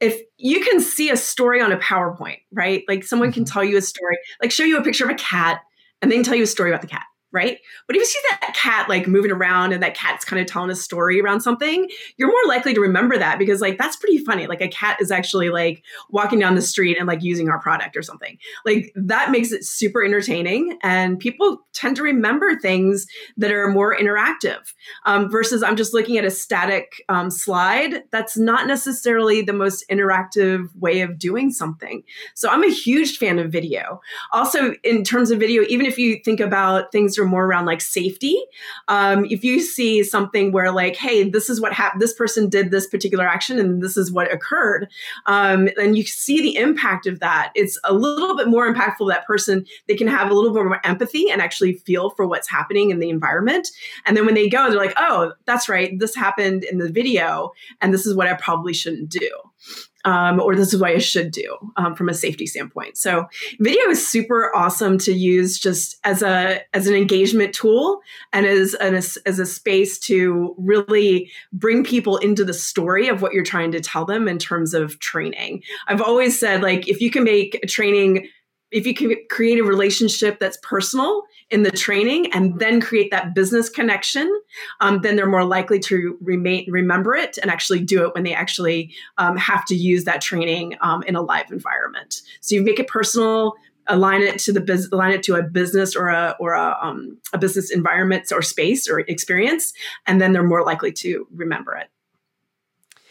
If 0.00 0.20
you 0.36 0.60
can 0.60 0.80
see 0.80 1.10
a 1.10 1.16
story 1.16 1.60
on 1.60 1.70
a 1.70 1.78
PowerPoint, 1.78 2.38
right? 2.52 2.82
Like 2.88 3.04
someone 3.04 3.32
can 3.32 3.44
mm-hmm. 3.44 3.52
tell 3.52 3.64
you 3.64 3.76
a 3.76 3.82
story, 3.82 4.18
like 4.40 4.50
show 4.50 4.64
you 4.64 4.76
a 4.78 4.82
picture 4.82 5.04
of 5.04 5.10
a 5.10 5.14
cat 5.14 5.60
and 6.00 6.10
then 6.10 6.24
tell 6.24 6.34
you 6.34 6.42
a 6.42 6.48
story 6.48 6.70
about 6.70 6.80
the 6.80 6.88
cat 6.88 7.04
right? 7.32 7.58
But 7.86 7.96
if 7.96 8.00
you 8.00 8.06
see 8.06 8.20
that 8.30 8.54
cat 8.54 8.88
like 8.88 9.08
moving 9.08 9.30
around 9.30 9.72
and 9.72 9.82
that 9.82 9.94
cat's 9.94 10.24
kind 10.24 10.40
of 10.40 10.46
telling 10.46 10.70
a 10.70 10.74
story 10.74 11.20
around 11.20 11.40
something, 11.40 11.88
you're 12.16 12.28
more 12.28 12.46
likely 12.46 12.74
to 12.74 12.80
remember 12.80 13.16
that 13.18 13.38
because 13.38 13.60
like 13.60 13.78
that's 13.78 13.96
pretty 13.96 14.18
funny. 14.18 14.46
Like 14.46 14.60
a 14.60 14.68
cat 14.68 14.98
is 15.00 15.10
actually 15.10 15.48
like 15.50 15.82
walking 16.10 16.38
down 16.38 16.54
the 16.54 16.62
street 16.62 16.98
and 16.98 17.06
like 17.06 17.22
using 17.22 17.48
our 17.48 17.58
product 17.58 17.96
or 17.96 18.02
something. 18.02 18.38
Like 18.66 18.92
that 18.94 19.30
makes 19.30 19.50
it 19.50 19.64
super 19.64 20.04
entertaining 20.04 20.78
and 20.82 21.18
people 21.18 21.66
tend 21.72 21.96
to 21.96 22.02
remember 22.02 22.56
things 22.56 23.06
that 23.36 23.50
are 23.50 23.68
more 23.68 23.96
interactive 23.96 24.74
um, 25.06 25.30
versus 25.30 25.62
I'm 25.62 25.76
just 25.76 25.94
looking 25.94 26.18
at 26.18 26.24
a 26.24 26.30
static 26.30 27.02
um, 27.08 27.30
slide. 27.30 28.02
That's 28.10 28.36
not 28.36 28.66
necessarily 28.66 29.42
the 29.42 29.52
most 29.52 29.84
interactive 29.90 30.66
way 30.78 31.00
of 31.00 31.18
doing 31.18 31.50
something. 31.50 32.02
So 32.34 32.50
I'm 32.50 32.62
a 32.62 32.70
huge 32.70 33.16
fan 33.16 33.38
of 33.38 33.50
video. 33.50 34.00
Also, 34.32 34.74
in 34.84 35.02
terms 35.02 35.30
of 35.30 35.40
video, 35.40 35.62
even 35.68 35.86
if 35.86 35.98
you 35.98 36.20
think 36.24 36.40
about 36.40 36.92
things 36.92 37.16
are 37.22 37.26
more 37.26 37.46
around 37.46 37.66
like 37.66 37.80
safety. 37.80 38.36
Um, 38.88 39.24
if 39.30 39.42
you 39.42 39.60
see 39.60 40.04
something 40.04 40.52
where 40.52 40.70
like, 40.70 40.96
hey, 40.96 41.28
this 41.28 41.48
is 41.48 41.60
what 41.60 41.72
happened, 41.72 42.02
this 42.02 42.12
person 42.12 42.48
did 42.48 42.70
this 42.70 42.86
particular 42.86 43.26
action 43.26 43.58
and 43.58 43.82
this 43.82 43.96
is 43.96 44.12
what 44.12 44.32
occurred, 44.32 44.88
um, 45.26 45.68
and 45.76 45.96
you 45.96 46.04
see 46.04 46.42
the 46.42 46.56
impact 46.56 47.06
of 47.06 47.20
that, 47.20 47.52
it's 47.54 47.78
a 47.84 47.94
little 47.94 48.36
bit 48.36 48.48
more 48.48 48.72
impactful. 48.72 49.08
That 49.08 49.26
person 49.26 49.64
they 49.88 49.96
can 49.96 50.08
have 50.08 50.30
a 50.30 50.34
little 50.34 50.52
bit 50.52 50.64
more 50.64 50.84
empathy 50.84 51.30
and 51.30 51.40
actually 51.40 51.74
feel 51.74 52.10
for 52.10 52.26
what's 52.26 52.48
happening 52.48 52.90
in 52.90 52.98
the 52.98 53.10
environment. 53.10 53.68
And 54.04 54.16
then 54.16 54.26
when 54.26 54.34
they 54.34 54.48
go, 54.48 54.68
they're 54.68 54.78
like, 54.78 54.94
oh, 54.96 55.32
that's 55.46 55.68
right, 55.68 55.98
this 55.98 56.14
happened 56.14 56.64
in 56.64 56.78
the 56.78 56.90
video, 56.90 57.52
and 57.80 57.94
this 57.94 58.06
is 58.06 58.14
what 58.14 58.28
I 58.28 58.34
probably 58.34 58.74
shouldn't 58.74 59.08
do 59.08 59.30
um, 60.04 60.40
or 60.40 60.54
this 60.56 60.72
is 60.72 60.80
what 60.80 60.90
I 60.90 60.98
should 60.98 61.30
do 61.30 61.56
um, 61.76 61.94
from 61.94 62.08
a 62.08 62.14
safety 62.14 62.46
standpoint. 62.46 62.96
So 62.96 63.26
video 63.60 63.88
is 63.88 64.06
super 64.06 64.54
awesome 64.54 64.98
to 64.98 65.12
use 65.12 65.58
just 65.58 65.98
as 66.04 66.22
a 66.22 66.60
as 66.74 66.86
an 66.86 66.94
engagement 66.94 67.54
tool 67.54 68.00
and 68.32 68.46
as 68.46 68.74
an, 68.74 68.94
as 68.94 69.18
a 69.26 69.46
space 69.46 69.98
to 70.00 70.54
really 70.58 71.30
bring 71.52 71.84
people 71.84 72.16
into 72.18 72.44
the 72.44 72.54
story 72.54 73.08
of 73.08 73.22
what 73.22 73.32
you're 73.32 73.44
trying 73.44 73.72
to 73.72 73.80
tell 73.80 74.04
them 74.04 74.28
in 74.28 74.38
terms 74.38 74.74
of 74.74 74.98
training. 74.98 75.62
I've 75.86 76.02
always 76.02 76.38
said 76.38 76.62
like 76.62 76.88
if 76.88 77.00
you 77.00 77.10
can 77.10 77.24
make 77.24 77.58
a 77.62 77.66
training 77.66 78.28
if 78.72 78.86
you 78.86 78.94
can 78.94 79.14
create 79.28 79.58
a 79.58 79.64
relationship 79.64 80.40
that's 80.40 80.56
personal 80.62 81.22
in 81.50 81.62
the 81.62 81.70
training 81.70 82.32
and 82.32 82.58
then 82.58 82.80
create 82.80 83.10
that 83.10 83.34
business 83.34 83.68
connection, 83.68 84.40
um, 84.80 85.02
then 85.02 85.14
they're 85.14 85.26
more 85.26 85.44
likely 85.44 85.78
to 85.78 86.16
remain 86.22 86.64
remember 86.70 87.14
it 87.14 87.38
and 87.38 87.50
actually 87.50 87.80
do 87.80 88.04
it 88.06 88.14
when 88.14 88.24
they 88.24 88.32
actually 88.32 88.92
um, 89.18 89.36
have 89.36 89.64
to 89.66 89.74
use 89.74 90.04
that 90.04 90.22
training 90.22 90.76
um, 90.80 91.02
in 91.02 91.14
a 91.14 91.22
live 91.22 91.50
environment. 91.52 92.22
So 92.40 92.54
you 92.54 92.62
make 92.62 92.80
it 92.80 92.88
personal, 92.88 93.54
align 93.86 94.22
it 94.22 94.38
to 94.40 94.52
the 94.52 94.60
business, 94.60 94.90
align 94.90 95.12
it 95.12 95.22
to 95.24 95.34
a 95.34 95.42
business 95.42 95.94
or 95.94 96.08
a 96.08 96.34
or 96.40 96.54
a, 96.54 96.78
um, 96.80 97.18
a 97.32 97.38
business 97.38 97.70
environment 97.70 98.32
or 98.32 98.40
space 98.40 98.88
or 98.88 99.00
experience, 99.00 99.74
and 100.06 100.20
then 100.20 100.32
they're 100.32 100.42
more 100.42 100.64
likely 100.64 100.92
to 100.92 101.26
remember 101.34 101.74
it. 101.74 101.88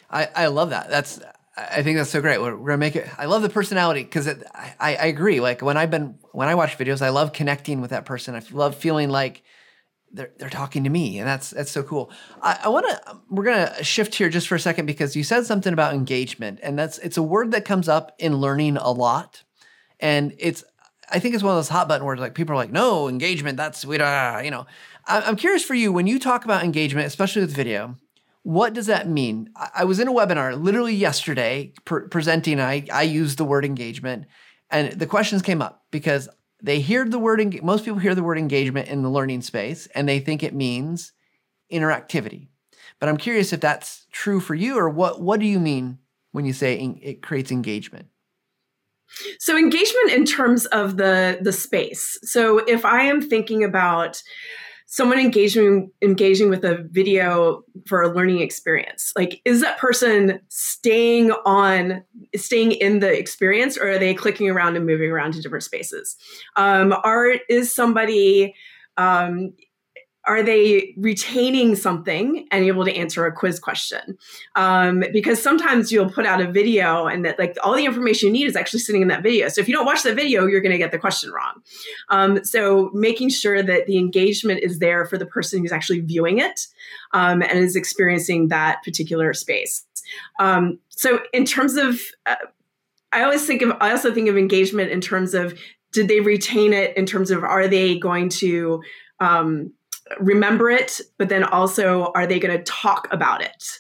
I, 0.10 0.28
I 0.36 0.47
love 0.47 0.71
that. 0.71 0.89
That's 0.89 1.19
I 1.58 1.84
think 1.84 1.98
that's 1.98 2.10
so 2.10 2.22
great. 2.22 2.40
We're, 2.40 2.56
we're 2.56 2.70
gonna 2.70 2.78
make 2.78 2.96
it. 2.96 3.08
I 3.18 3.26
love 3.26 3.42
the 3.42 3.50
personality 3.50 4.04
because 4.04 4.28
I, 4.28 4.74
I 4.80 5.08
agree. 5.08 5.42
Like 5.42 5.62
when 5.62 5.78
I've 5.78 5.92
been 5.92 6.18
when 6.32 6.48
I 6.48 6.56
watch 6.56 6.78
videos, 6.78 7.02
I 7.02 7.10
love 7.10 7.34
connecting 7.34 7.82
with 7.82 7.90
that 7.90 8.06
person. 8.06 8.36
I 8.36 8.42
love 8.52 8.76
feeling 8.76 9.10
like 9.10 9.44
they're 10.14 10.32
they're 10.38 10.50
talking 10.50 10.86
to 10.86 10.90
me, 10.90 11.20
and 11.20 11.28
that's 11.28 11.50
that's 11.50 11.72
so 11.72 11.84
cool. 11.84 12.12
I, 12.42 12.60
I 12.64 12.70
want 12.70 12.88
to. 12.88 13.18
We're 13.30 13.44
gonna 13.44 13.84
shift 13.84 14.16
here 14.16 14.30
just 14.30 14.48
for 14.48 14.56
a 14.56 14.60
second 14.60 14.86
because 14.86 15.16
you 15.16 15.24
said 15.24 15.46
something 15.46 15.74
about 15.74 15.94
engagement, 15.94 16.60
and 16.64 16.80
that's 16.80 16.98
it's 17.00 17.18
a 17.18 17.24
word 17.24 17.52
that 17.52 17.66
comes 17.66 17.90
up 17.90 18.14
in 18.18 18.38
learning 18.38 18.78
a 18.78 18.92
lot, 18.92 19.44
and 20.00 20.34
it's 20.38 20.64
I 21.10 21.20
think 21.20 21.36
it's 21.36 21.44
one 21.44 21.52
of 21.52 21.58
those 21.58 21.70
hot 21.70 21.88
button 21.88 22.06
words. 22.06 22.22
Like 22.22 22.34
people 22.34 22.54
are 22.54 22.58
like, 22.58 22.72
no 22.72 23.10
engagement. 23.10 23.58
That's 23.58 23.86
we 23.86 23.98
don't. 23.98 24.46
You 24.46 24.52
know, 24.52 24.66
I'm 25.06 25.36
curious 25.36 25.64
for 25.64 25.76
you 25.76 25.92
when 25.92 26.08
you 26.08 26.18
talk 26.18 26.46
about 26.46 26.64
engagement, 26.64 27.08
especially 27.08 27.42
with 27.42 27.54
video. 27.54 27.98
What 28.43 28.73
does 28.73 28.88
that 28.88 29.08
mean? 29.08 29.51
I 29.75 29.84
was 29.84 29.99
in 29.99 30.08
a 30.08 30.13
webinar 30.13 30.62
literally 30.62 30.95
yesterday 30.95 31.73
pre- 31.86 32.08
presenting. 32.08 32.60
I, 32.60 32.86
I 32.91 33.04
used 33.04 33.38
the 33.38 33.45
word 33.45 33.65
engagement, 33.65 34.25
and 34.71 34.93
the 34.93 35.06
questions 35.06 35.43
came 35.43 35.62
up 35.62 35.86
because 35.91 36.27
they 36.62 36.80
hear 36.80 37.06
the 37.06 37.19
word. 37.19 37.62
Most 37.63 37.86
people 37.86 37.99
hear 37.99 38.15
the 38.15 38.23
word 38.23 38.39
engagement 38.39 38.88
in 38.88 39.04
the 39.04 39.12
learning 39.12 39.41
space, 39.41 39.88
and 39.93 40.10
they 40.10 40.19
think 40.19 40.41
it 40.41 40.56
means 40.56 41.13
interactivity. 41.71 42.47
But 42.99 43.10
I'm 43.10 43.17
curious 43.17 43.54
if 43.54 43.62
that's 43.62 44.08
true 44.12 44.39
for 44.39 44.56
you, 44.56 44.77
or 44.77 44.89
what? 44.89 45.21
What 45.21 45.39
do 45.39 45.45
you 45.45 45.60
mean 45.60 45.99
when 46.32 46.45
you 46.45 46.54
say 46.54 46.75
it 47.01 47.21
creates 47.21 47.51
engagement? 47.51 48.08
So 49.39 49.58
engagement 49.58 50.12
in 50.12 50.25
terms 50.25 50.65
of 50.67 50.97
the 50.97 51.38
the 51.41 51.54
space. 51.54 52.17
So 52.23 52.60
if 52.60 52.86
I 52.86 53.04
am 53.04 53.21
thinking 53.21 53.63
about 53.63 54.21
someone 54.91 55.17
engaging 55.17 55.89
engaging 56.01 56.49
with 56.49 56.65
a 56.65 56.86
video 56.91 57.63
for 57.88 58.01
a 58.01 58.13
learning 58.13 58.41
experience. 58.41 59.13
Like 59.15 59.41
is 59.45 59.62
that 59.62 59.77
person 59.77 60.41
staying 60.49 61.32
on 61.45 62.04
staying 62.36 62.73
in 62.73 62.99
the 62.99 63.10
experience 63.10 63.77
or 63.77 63.91
are 63.91 63.97
they 63.97 64.13
clicking 64.13 64.49
around 64.49 64.75
and 64.75 64.86
moving 64.86 65.10
around 65.10 65.34
to 65.34 65.41
different 65.41 65.63
spaces? 65.63 66.17
Um, 66.58 66.93
are 67.06 67.36
is 67.47 67.73
somebody 67.73 68.54
um, 68.97 69.54
are 70.25 70.43
they 70.43 70.93
retaining 70.97 71.75
something 71.75 72.47
and 72.51 72.63
able 72.65 72.86
to 72.86 72.95
answer 72.95 73.25
a 73.25 73.31
quiz 73.31 73.60
question? 73.60 74.17
Um, 74.55 75.03
because 75.12 75.41
sometimes 75.41 75.91
you'll 75.91 76.10
put 76.10 76.25
out 76.25 76.41
a 76.41 76.51
video 76.51 77.07
and 77.07 77.25
that 77.25 77.39
like 77.39 77.57
all 77.63 77.75
the 77.75 77.86
information 77.86 78.27
you 78.27 78.34
need 78.34 78.45
is 78.45 78.55
actually 78.55 78.79
sitting 78.79 79.01
in 79.01 79.07
that 79.07 79.23
video. 79.23 79.47
So 79.49 79.62
if 79.62 79.67
you 79.67 79.73
don't 79.73 79.86
watch 79.86 80.03
the 80.03 80.13
video 80.13 80.45
you're 80.45 80.62
going 80.62 80.71
to 80.71 80.77
get 80.77 80.91
the 80.91 80.99
question 80.99 81.31
wrong. 81.31 81.62
Um, 82.10 82.43
so 82.43 82.91
making 82.93 83.29
sure 83.29 83.63
that 83.63 83.88
the 83.88 83.97
engagement 83.97 84.62
is 84.62 84.79
there 84.79 85.05
for 85.05 85.17
the 85.17 85.25
person 85.25 85.62
who's 85.62 85.71
actually 85.71 86.01
viewing 86.01 86.38
it 86.39 86.67
um, 87.13 87.41
and 87.41 87.57
is 87.57 87.75
experiencing 87.75 88.49
that 88.49 88.84
particular 88.84 89.34
space. 89.34 89.86
Um, 90.39 90.79
so 90.89 91.19
in 91.34 91.45
terms 91.45 91.77
of 91.77 91.99
uh, 92.25 92.36
i 93.12 93.23
always 93.23 93.45
think 93.45 93.62
of 93.62 93.71
i 93.81 93.91
also 93.91 94.13
think 94.13 94.29
of 94.29 94.38
engagement 94.38 94.91
in 94.91 95.01
terms 95.01 95.34
of 95.34 95.57
did 95.91 96.07
they 96.07 96.19
retain 96.19 96.73
it 96.73 96.95
in 96.95 97.05
terms 97.05 97.31
of 97.31 97.43
are 97.43 97.67
they 97.67 97.97
going 97.97 98.29
to 98.29 98.81
um, 99.19 99.73
remember 100.19 100.69
it, 100.69 101.02
but 101.17 101.30
then 101.30 101.43
also 101.43 102.12
are 102.15 102.28
they 102.28 102.39
going 102.39 102.58
to 102.58 102.63
talk 102.63 103.08
about 103.12 103.41
it? 103.41 103.80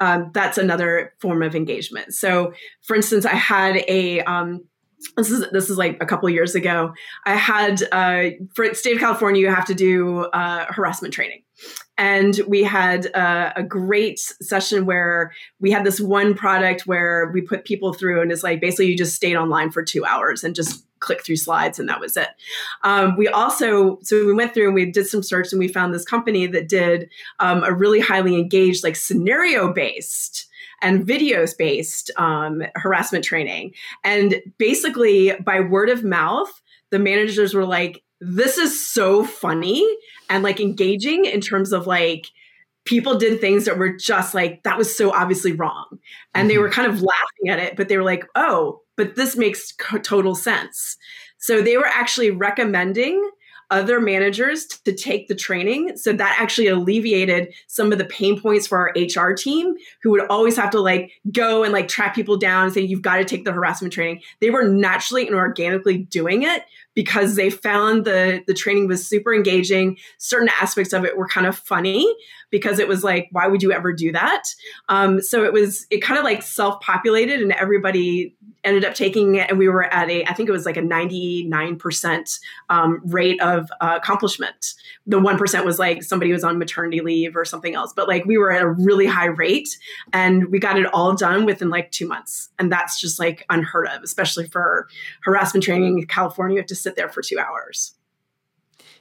Um, 0.00 0.30
that's 0.34 0.58
another 0.58 1.14
form 1.20 1.42
of 1.42 1.54
engagement. 1.54 2.14
So, 2.14 2.52
for 2.82 2.96
instance, 2.96 3.24
I 3.24 3.34
had 3.34 3.84
a 3.88 4.20
um, 4.22 4.64
this 5.16 5.30
is 5.30 5.44
this 5.52 5.70
is 5.70 5.78
like 5.78 5.96
a 6.00 6.06
couple 6.06 6.28
years 6.30 6.54
ago. 6.54 6.92
I 7.24 7.34
had 7.34 7.82
uh, 7.92 8.30
for 8.54 8.72
state 8.74 8.94
of 8.94 9.00
California, 9.00 9.40
you 9.40 9.48
have 9.48 9.66
to 9.66 9.74
do 9.74 10.24
uh, 10.26 10.66
harassment 10.68 11.14
training, 11.14 11.42
and 12.02 12.40
we 12.48 12.64
had 12.64 13.14
uh, 13.14 13.52
a 13.54 13.62
great 13.62 14.18
session 14.18 14.86
where 14.86 15.32
we 15.60 15.70
had 15.70 15.84
this 15.84 16.00
one 16.00 16.34
product 16.34 16.84
where 16.84 17.30
we 17.32 17.40
put 17.40 17.64
people 17.64 17.94
through, 17.94 18.20
and 18.20 18.32
it's 18.32 18.42
like 18.42 18.60
basically 18.60 18.86
you 18.86 18.98
just 18.98 19.14
stayed 19.14 19.36
online 19.36 19.70
for 19.70 19.84
two 19.84 20.04
hours 20.04 20.42
and 20.42 20.52
just 20.52 20.84
click 20.98 21.24
through 21.24 21.36
slides 21.36 21.78
and 21.78 21.88
that 21.88 22.00
was 22.00 22.16
it. 22.16 22.30
Um, 22.82 23.16
we 23.16 23.28
also, 23.28 24.00
so 24.02 24.26
we 24.26 24.32
went 24.32 24.52
through 24.52 24.66
and 24.66 24.74
we 24.74 24.90
did 24.90 25.06
some 25.06 25.22
search 25.22 25.52
and 25.52 25.60
we 25.60 25.68
found 25.68 25.94
this 25.94 26.04
company 26.04 26.46
that 26.48 26.68
did 26.68 27.08
um, 27.38 27.62
a 27.62 27.72
really 27.72 28.00
highly 28.00 28.34
engaged, 28.36 28.82
like 28.82 28.96
scenario 28.96 29.72
based 29.72 30.48
and 30.80 31.06
videos 31.06 31.56
based 31.56 32.10
um, 32.16 32.64
harassment 32.74 33.24
training. 33.24 33.74
And 34.02 34.42
basically, 34.58 35.34
by 35.44 35.60
word 35.60 35.88
of 35.88 36.02
mouth, 36.02 36.50
the 36.90 36.98
managers 36.98 37.54
were 37.54 37.64
like, 37.64 38.02
this 38.22 38.58
is 38.58 38.88
so 38.88 39.24
funny 39.24 39.86
and 40.30 40.42
like 40.42 40.60
engaging 40.60 41.24
in 41.24 41.40
terms 41.40 41.72
of 41.72 41.86
like, 41.86 42.26
people 42.84 43.16
did 43.16 43.40
things 43.40 43.66
that 43.66 43.78
were 43.78 43.96
just 43.96 44.34
like 44.34 44.60
that 44.64 44.76
was 44.76 44.96
so 44.96 45.12
obviously 45.12 45.52
wrong 45.52 45.86
and 46.34 46.42
mm-hmm. 46.42 46.48
they 46.48 46.58
were 46.58 46.68
kind 46.68 46.90
of 46.90 47.00
laughing 47.00 47.48
at 47.48 47.60
it 47.60 47.76
but 47.76 47.88
they 47.88 47.96
were 47.96 48.02
like 48.02 48.26
oh 48.34 48.82
but 48.96 49.16
this 49.16 49.36
makes 49.36 49.72
total 50.02 50.34
sense. 50.34 50.96
So 51.38 51.60
they 51.60 51.76
were 51.76 51.86
actually 51.86 52.30
recommending 52.30 53.30
other 53.72 54.00
managers 54.00 54.66
to 54.66 54.92
take 54.92 55.28
the 55.28 55.34
training. 55.34 55.96
So 55.96 56.12
that 56.12 56.36
actually 56.38 56.68
alleviated 56.68 57.54
some 57.66 57.90
of 57.90 57.96
the 57.96 58.04
pain 58.04 58.38
points 58.38 58.66
for 58.66 58.76
our 58.78 58.92
HR 58.94 59.32
team 59.32 59.74
who 60.02 60.10
would 60.10 60.26
always 60.28 60.56
have 60.56 60.70
to 60.70 60.80
like 60.80 61.12
go 61.32 61.64
and 61.64 61.72
like 61.72 61.88
track 61.88 62.14
people 62.14 62.36
down 62.36 62.64
and 62.64 62.72
say, 62.74 62.82
you've 62.82 63.02
got 63.02 63.16
to 63.16 63.24
take 63.24 63.44
the 63.44 63.52
harassment 63.52 63.94
training. 63.94 64.20
They 64.40 64.50
were 64.50 64.68
naturally 64.68 65.26
and 65.26 65.34
organically 65.34 65.98
doing 65.98 66.42
it 66.42 66.64
because 66.94 67.36
they 67.36 67.48
found 67.48 68.04
the 68.04 68.42
the 68.46 68.54
training 68.54 68.88
was 68.88 69.06
super 69.06 69.34
engaging. 69.34 69.96
Certain 70.18 70.50
aspects 70.60 70.92
of 70.92 71.04
it 71.04 71.16
were 71.16 71.26
kind 71.26 71.46
of 71.46 71.56
funny 71.56 72.14
because 72.50 72.78
it 72.78 72.88
was 72.88 73.02
like, 73.02 73.28
why 73.32 73.46
would 73.46 73.62
you 73.62 73.72
ever 73.72 73.92
do 73.92 74.12
that? 74.12 74.42
Um, 74.88 75.20
so 75.22 75.44
it 75.44 75.52
was 75.52 75.86
it 75.90 76.02
kind 76.02 76.18
of 76.18 76.24
like 76.24 76.42
self 76.42 76.80
populated, 76.80 77.40
and 77.40 77.52
everybody 77.52 78.36
ended 78.64 78.84
up 78.84 78.94
taking 78.94 79.34
it. 79.34 79.50
And 79.50 79.58
we 79.58 79.68
were 79.68 79.84
at 79.84 80.08
a 80.08 80.24
I 80.24 80.34
think 80.34 80.48
it 80.48 80.52
was 80.52 80.66
like 80.66 80.76
a 80.76 80.82
ninety 80.82 81.44
nine 81.48 81.76
percent 81.76 82.38
um, 82.70 83.00
rate 83.04 83.40
of 83.40 83.70
uh, 83.80 83.98
accomplishment. 84.00 84.74
The 85.06 85.18
one 85.18 85.38
percent 85.38 85.64
was 85.64 85.78
like 85.78 86.02
somebody 86.02 86.32
was 86.32 86.44
on 86.44 86.58
maternity 86.58 87.00
leave 87.00 87.36
or 87.36 87.44
something 87.44 87.74
else, 87.74 87.92
but 87.94 88.08
like 88.08 88.24
we 88.24 88.38
were 88.38 88.52
at 88.52 88.62
a 88.62 88.68
really 88.68 89.06
high 89.06 89.26
rate, 89.26 89.76
and 90.12 90.48
we 90.48 90.58
got 90.58 90.78
it 90.78 90.86
all 90.92 91.14
done 91.14 91.44
within 91.44 91.70
like 91.70 91.90
two 91.90 92.06
months, 92.06 92.50
and 92.58 92.70
that's 92.70 93.00
just 93.00 93.18
like 93.18 93.44
unheard 93.50 93.88
of, 93.88 94.02
especially 94.02 94.46
for 94.46 94.88
harassment 95.22 95.64
training 95.64 95.98
in 95.98 96.06
California. 96.06 96.54
You 96.54 96.60
have 96.60 96.66
to 96.68 96.76
sit 96.76 96.96
there 96.96 97.08
for 97.08 97.22
two 97.22 97.38
hours. 97.38 97.94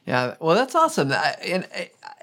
Yeah, 0.05 0.35
well, 0.39 0.55
that's 0.55 0.73
awesome. 0.73 1.11
And 1.11 1.67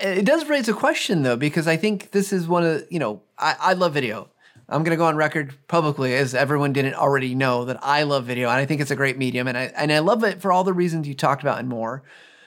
it 0.00 0.24
does 0.24 0.48
raise 0.48 0.68
a 0.68 0.72
question 0.72 1.22
though, 1.22 1.36
because 1.36 1.68
I 1.68 1.76
think 1.76 2.10
this 2.10 2.32
is 2.32 2.48
one 2.48 2.64
of 2.64 2.84
you 2.90 2.98
know 2.98 3.22
I, 3.38 3.54
I 3.60 3.72
love 3.74 3.94
video. 3.94 4.28
I'm 4.68 4.82
going 4.82 4.90
to 4.90 4.98
go 4.98 5.06
on 5.06 5.16
record 5.16 5.54
publicly, 5.66 6.14
as 6.14 6.34
everyone 6.34 6.74
didn't 6.74 6.94
already 6.94 7.34
know, 7.34 7.64
that 7.64 7.78
I 7.82 8.02
love 8.02 8.26
video 8.26 8.50
and 8.50 8.58
I 8.58 8.66
think 8.66 8.80
it's 8.80 8.90
a 8.90 8.96
great 8.96 9.16
medium, 9.16 9.48
and 9.48 9.56
I 9.56 9.72
and 9.76 9.90
I 9.90 10.00
love 10.00 10.24
it 10.24 10.42
for 10.42 10.52
all 10.52 10.64
the 10.64 10.74
reasons 10.74 11.08
you 11.08 11.14
talked 11.14 11.42
about 11.42 11.58
and 11.58 11.68
more. 11.68 12.02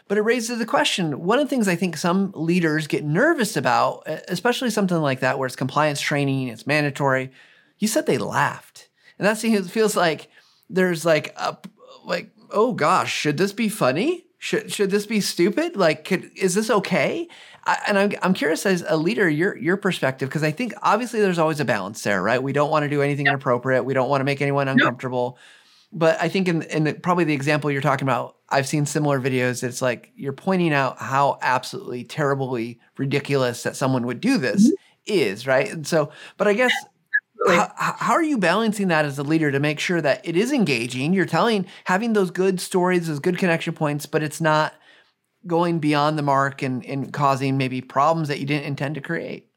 But 0.07 0.17
it 0.17 0.21
raises 0.21 0.59
the 0.59 0.65
question. 0.65 1.23
One 1.23 1.39
of 1.39 1.45
the 1.45 1.49
things 1.49 1.67
I 1.67 1.75
think 1.75 1.97
some 1.97 2.31
leaders 2.35 2.85
get 2.85 3.05
nervous 3.05 3.55
about, 3.55 4.03
especially 4.27 4.69
something 4.69 4.97
like 4.97 5.21
that, 5.21 5.39
where 5.39 5.47
it's 5.47 5.55
compliance 5.55 6.01
training, 6.01 6.49
it's 6.49 6.67
mandatory. 6.67 7.31
You 7.79 7.87
said 7.87 8.05
they 8.05 8.17
laughed, 8.17 8.89
and 9.17 9.25
that 9.25 9.37
seems 9.37 9.71
feels 9.71 9.95
like 9.95 10.29
there's 10.69 11.05
like 11.05 11.33
a 11.37 11.57
like 12.05 12.29
oh 12.51 12.73
gosh, 12.73 13.13
should 13.13 13.37
this 13.37 13.53
be 13.53 13.69
funny? 13.69 14.25
Should 14.43 14.71
should 14.71 14.89
this 14.89 15.05
be 15.05 15.21
stupid? 15.21 15.75
Like, 15.75 16.03
could, 16.03 16.31
is 16.35 16.55
this 16.55 16.71
okay? 16.71 17.27
I, 17.65 17.77
and 17.87 17.95
I'm 17.95 18.11
I'm 18.23 18.33
curious 18.33 18.65
as 18.65 18.83
a 18.87 18.97
leader, 18.97 19.29
your 19.29 19.55
your 19.55 19.77
perspective, 19.77 20.29
because 20.29 20.41
I 20.41 20.49
think 20.49 20.73
obviously 20.81 21.21
there's 21.21 21.37
always 21.37 21.59
a 21.59 21.65
balance 21.65 22.01
there, 22.01 22.23
right? 22.23 22.41
We 22.41 22.51
don't 22.51 22.71
want 22.71 22.81
to 22.81 22.89
do 22.89 23.03
anything 23.03 23.27
yep. 23.27 23.33
inappropriate. 23.33 23.85
We 23.85 23.93
don't 23.93 24.09
want 24.09 24.21
to 24.21 24.25
make 24.25 24.41
anyone 24.41 24.67
uncomfortable. 24.67 25.37
But 25.93 26.19
I 26.19 26.27
think 26.27 26.47
in 26.47 26.63
in 26.63 26.85
the, 26.85 26.95
probably 26.95 27.23
the 27.23 27.35
example 27.35 27.69
you're 27.69 27.81
talking 27.81 28.07
about, 28.07 28.37
I've 28.49 28.67
seen 28.67 28.87
similar 28.87 29.21
videos. 29.21 29.61
It's 29.61 29.79
like 29.79 30.11
you're 30.15 30.33
pointing 30.33 30.73
out 30.73 30.97
how 30.97 31.37
absolutely 31.43 32.03
terribly 32.03 32.79
ridiculous 32.97 33.61
that 33.61 33.75
someone 33.75 34.07
would 34.07 34.21
do 34.21 34.39
this 34.39 34.65
mm-hmm. 34.65 34.73
is, 35.05 35.45
right? 35.45 35.71
And 35.71 35.85
so, 35.85 36.11
but 36.37 36.47
I 36.47 36.53
guess 36.53 36.73
how, 37.47 37.71
how, 37.75 38.13
are 38.13 38.23
you 38.23 38.37
balancing 38.37 38.89
that 38.89 39.05
as 39.05 39.17
a 39.17 39.23
leader 39.23 39.51
to 39.51 39.59
make 39.59 39.79
sure 39.79 40.01
that 40.01 40.21
it 40.27 40.37
is 40.37 40.51
engaging? 40.51 41.13
You're 41.13 41.25
telling, 41.25 41.65
having 41.85 42.13
those 42.13 42.31
good 42.31 42.59
stories, 42.59 43.07
those 43.07 43.19
good 43.19 43.37
connection 43.37 43.73
points, 43.73 44.05
but 44.05 44.21
it's 44.21 44.41
not 44.41 44.73
going 45.47 45.79
beyond 45.79 46.17
the 46.17 46.23
mark 46.23 46.61
and, 46.61 46.85
and 46.85 47.11
causing 47.11 47.57
maybe 47.57 47.81
problems 47.81 48.27
that 48.27 48.39
you 48.39 48.45
didn't 48.45 48.65
intend 48.65 48.95
to 48.95 49.01
create. 49.01 49.47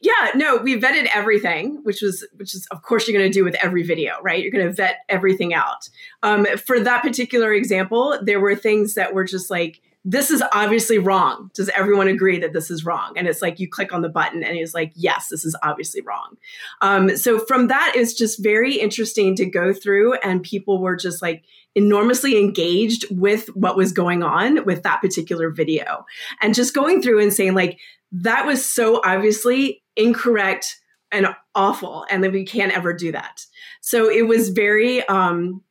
Yeah, 0.00 0.30
no, 0.34 0.56
we 0.56 0.80
vetted 0.80 1.08
everything, 1.14 1.80
which 1.82 2.00
was 2.00 2.26
which 2.36 2.54
is 2.54 2.66
of 2.70 2.82
course 2.82 3.06
you're 3.06 3.18
going 3.18 3.30
to 3.30 3.38
do 3.38 3.44
with 3.44 3.54
every 3.56 3.82
video, 3.82 4.14
right? 4.22 4.42
You're 4.42 4.50
going 4.50 4.66
to 4.66 4.72
vet 4.72 5.00
everything 5.10 5.52
out. 5.52 5.88
Um, 6.22 6.46
for 6.56 6.80
that 6.80 7.02
particular 7.02 7.52
example, 7.52 8.18
there 8.22 8.40
were 8.40 8.56
things 8.56 8.94
that 8.94 9.12
were 9.12 9.24
just 9.24 9.50
like 9.50 9.82
this 10.04 10.30
is 10.30 10.42
obviously 10.52 10.98
wrong. 10.98 11.50
Does 11.54 11.68
everyone 11.68 12.08
agree 12.08 12.38
that 12.40 12.52
this 12.52 12.70
is 12.70 12.84
wrong? 12.84 13.12
And 13.16 13.28
it's 13.28 13.40
like 13.40 13.60
you 13.60 13.68
click 13.68 13.92
on 13.92 14.02
the 14.02 14.08
button 14.08 14.42
and 14.42 14.56
it's 14.56 14.74
like, 14.74 14.92
yes, 14.96 15.28
this 15.28 15.44
is 15.44 15.56
obviously 15.62 16.00
wrong. 16.00 16.36
Um, 16.80 17.16
so 17.16 17.38
from 17.38 17.68
that, 17.68 17.92
it's 17.94 18.12
just 18.12 18.42
very 18.42 18.74
interesting 18.74 19.36
to 19.36 19.46
go 19.46 19.72
through, 19.72 20.14
and 20.14 20.42
people 20.42 20.80
were 20.80 20.96
just 20.96 21.22
like 21.22 21.44
enormously 21.74 22.38
engaged 22.38 23.04
with 23.10 23.46
what 23.54 23.76
was 23.76 23.92
going 23.92 24.22
on 24.22 24.64
with 24.64 24.82
that 24.82 25.00
particular 25.00 25.50
video, 25.50 26.04
and 26.40 26.54
just 26.54 26.74
going 26.74 27.00
through 27.00 27.20
and 27.20 27.32
saying 27.32 27.54
like 27.54 27.78
that 28.10 28.44
was 28.44 28.68
so 28.68 29.00
obviously 29.04 29.82
incorrect 29.96 30.80
and 31.12 31.28
awful, 31.54 32.04
and 32.10 32.24
that 32.24 32.32
we 32.32 32.44
can't 32.44 32.76
ever 32.76 32.92
do 32.92 33.12
that. 33.12 33.46
So 33.80 34.10
it 34.10 34.26
was 34.26 34.48
very. 34.48 35.06
Um, 35.06 35.62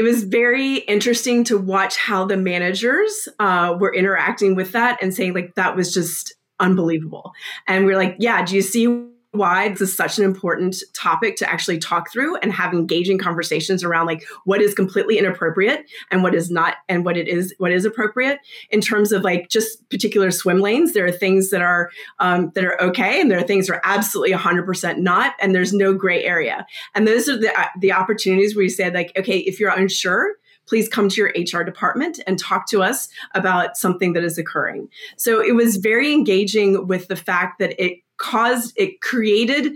it 0.00 0.02
was 0.02 0.24
very 0.24 0.76
interesting 0.76 1.44
to 1.44 1.58
watch 1.58 1.98
how 1.98 2.24
the 2.24 2.38
managers 2.38 3.28
uh, 3.38 3.76
were 3.78 3.94
interacting 3.94 4.54
with 4.54 4.72
that 4.72 4.98
and 5.02 5.12
saying 5.12 5.34
like 5.34 5.54
that 5.56 5.76
was 5.76 5.92
just 5.92 6.32
unbelievable. 6.58 7.32
And 7.68 7.84
we 7.84 7.92
we're 7.92 7.98
like 7.98 8.16
yeah 8.18 8.42
do 8.42 8.56
you 8.56 8.62
see 8.62 9.09
why 9.32 9.68
this 9.68 9.80
is 9.82 9.96
such 9.96 10.18
an 10.18 10.24
important 10.24 10.76
topic 10.92 11.36
to 11.36 11.48
actually 11.48 11.78
talk 11.78 12.10
through 12.10 12.36
and 12.36 12.52
have 12.52 12.72
engaging 12.72 13.16
conversations 13.16 13.84
around 13.84 14.06
like 14.06 14.24
what 14.44 14.60
is 14.60 14.74
completely 14.74 15.18
inappropriate 15.18 15.88
and 16.10 16.22
what 16.22 16.34
is 16.34 16.50
not 16.50 16.76
and 16.88 17.04
what 17.04 17.16
it 17.16 17.28
is 17.28 17.54
what 17.58 17.70
is 17.70 17.84
appropriate 17.84 18.40
in 18.70 18.80
terms 18.80 19.12
of 19.12 19.22
like 19.22 19.48
just 19.48 19.88
particular 19.88 20.32
swim 20.32 20.58
lanes 20.58 20.92
there 20.92 21.06
are 21.06 21.12
things 21.12 21.50
that 21.50 21.62
are 21.62 21.90
um, 22.18 22.50
that 22.54 22.64
are 22.64 22.80
okay 22.82 23.20
and 23.20 23.30
there 23.30 23.38
are 23.38 23.46
things 23.46 23.68
that 23.68 23.74
are 23.74 23.82
absolutely 23.84 24.34
100% 24.34 24.98
not 24.98 25.34
and 25.40 25.54
there's 25.54 25.72
no 25.72 25.94
gray 25.94 26.24
area 26.24 26.66
and 26.94 27.06
those 27.06 27.28
are 27.28 27.38
the, 27.38 27.56
uh, 27.58 27.66
the 27.80 27.92
opportunities 27.92 28.56
where 28.56 28.64
you 28.64 28.70
say 28.70 28.90
like 28.90 29.12
okay 29.16 29.38
if 29.38 29.60
you're 29.60 29.70
unsure 29.70 30.34
please 30.66 30.88
come 30.88 31.08
to 31.08 31.20
your 31.20 31.32
HR 31.36 31.64
department 31.64 32.20
and 32.28 32.38
talk 32.38 32.68
to 32.68 32.80
us 32.80 33.08
about 33.34 33.76
something 33.76 34.12
that 34.12 34.22
is 34.22 34.38
occurring. 34.38 34.88
So 35.16 35.42
it 35.42 35.56
was 35.56 35.78
very 35.78 36.12
engaging 36.12 36.86
with 36.86 37.08
the 37.08 37.16
fact 37.16 37.58
that 37.58 37.74
it 37.82 37.98
caused, 38.20 38.72
it 38.76 39.00
created 39.00 39.74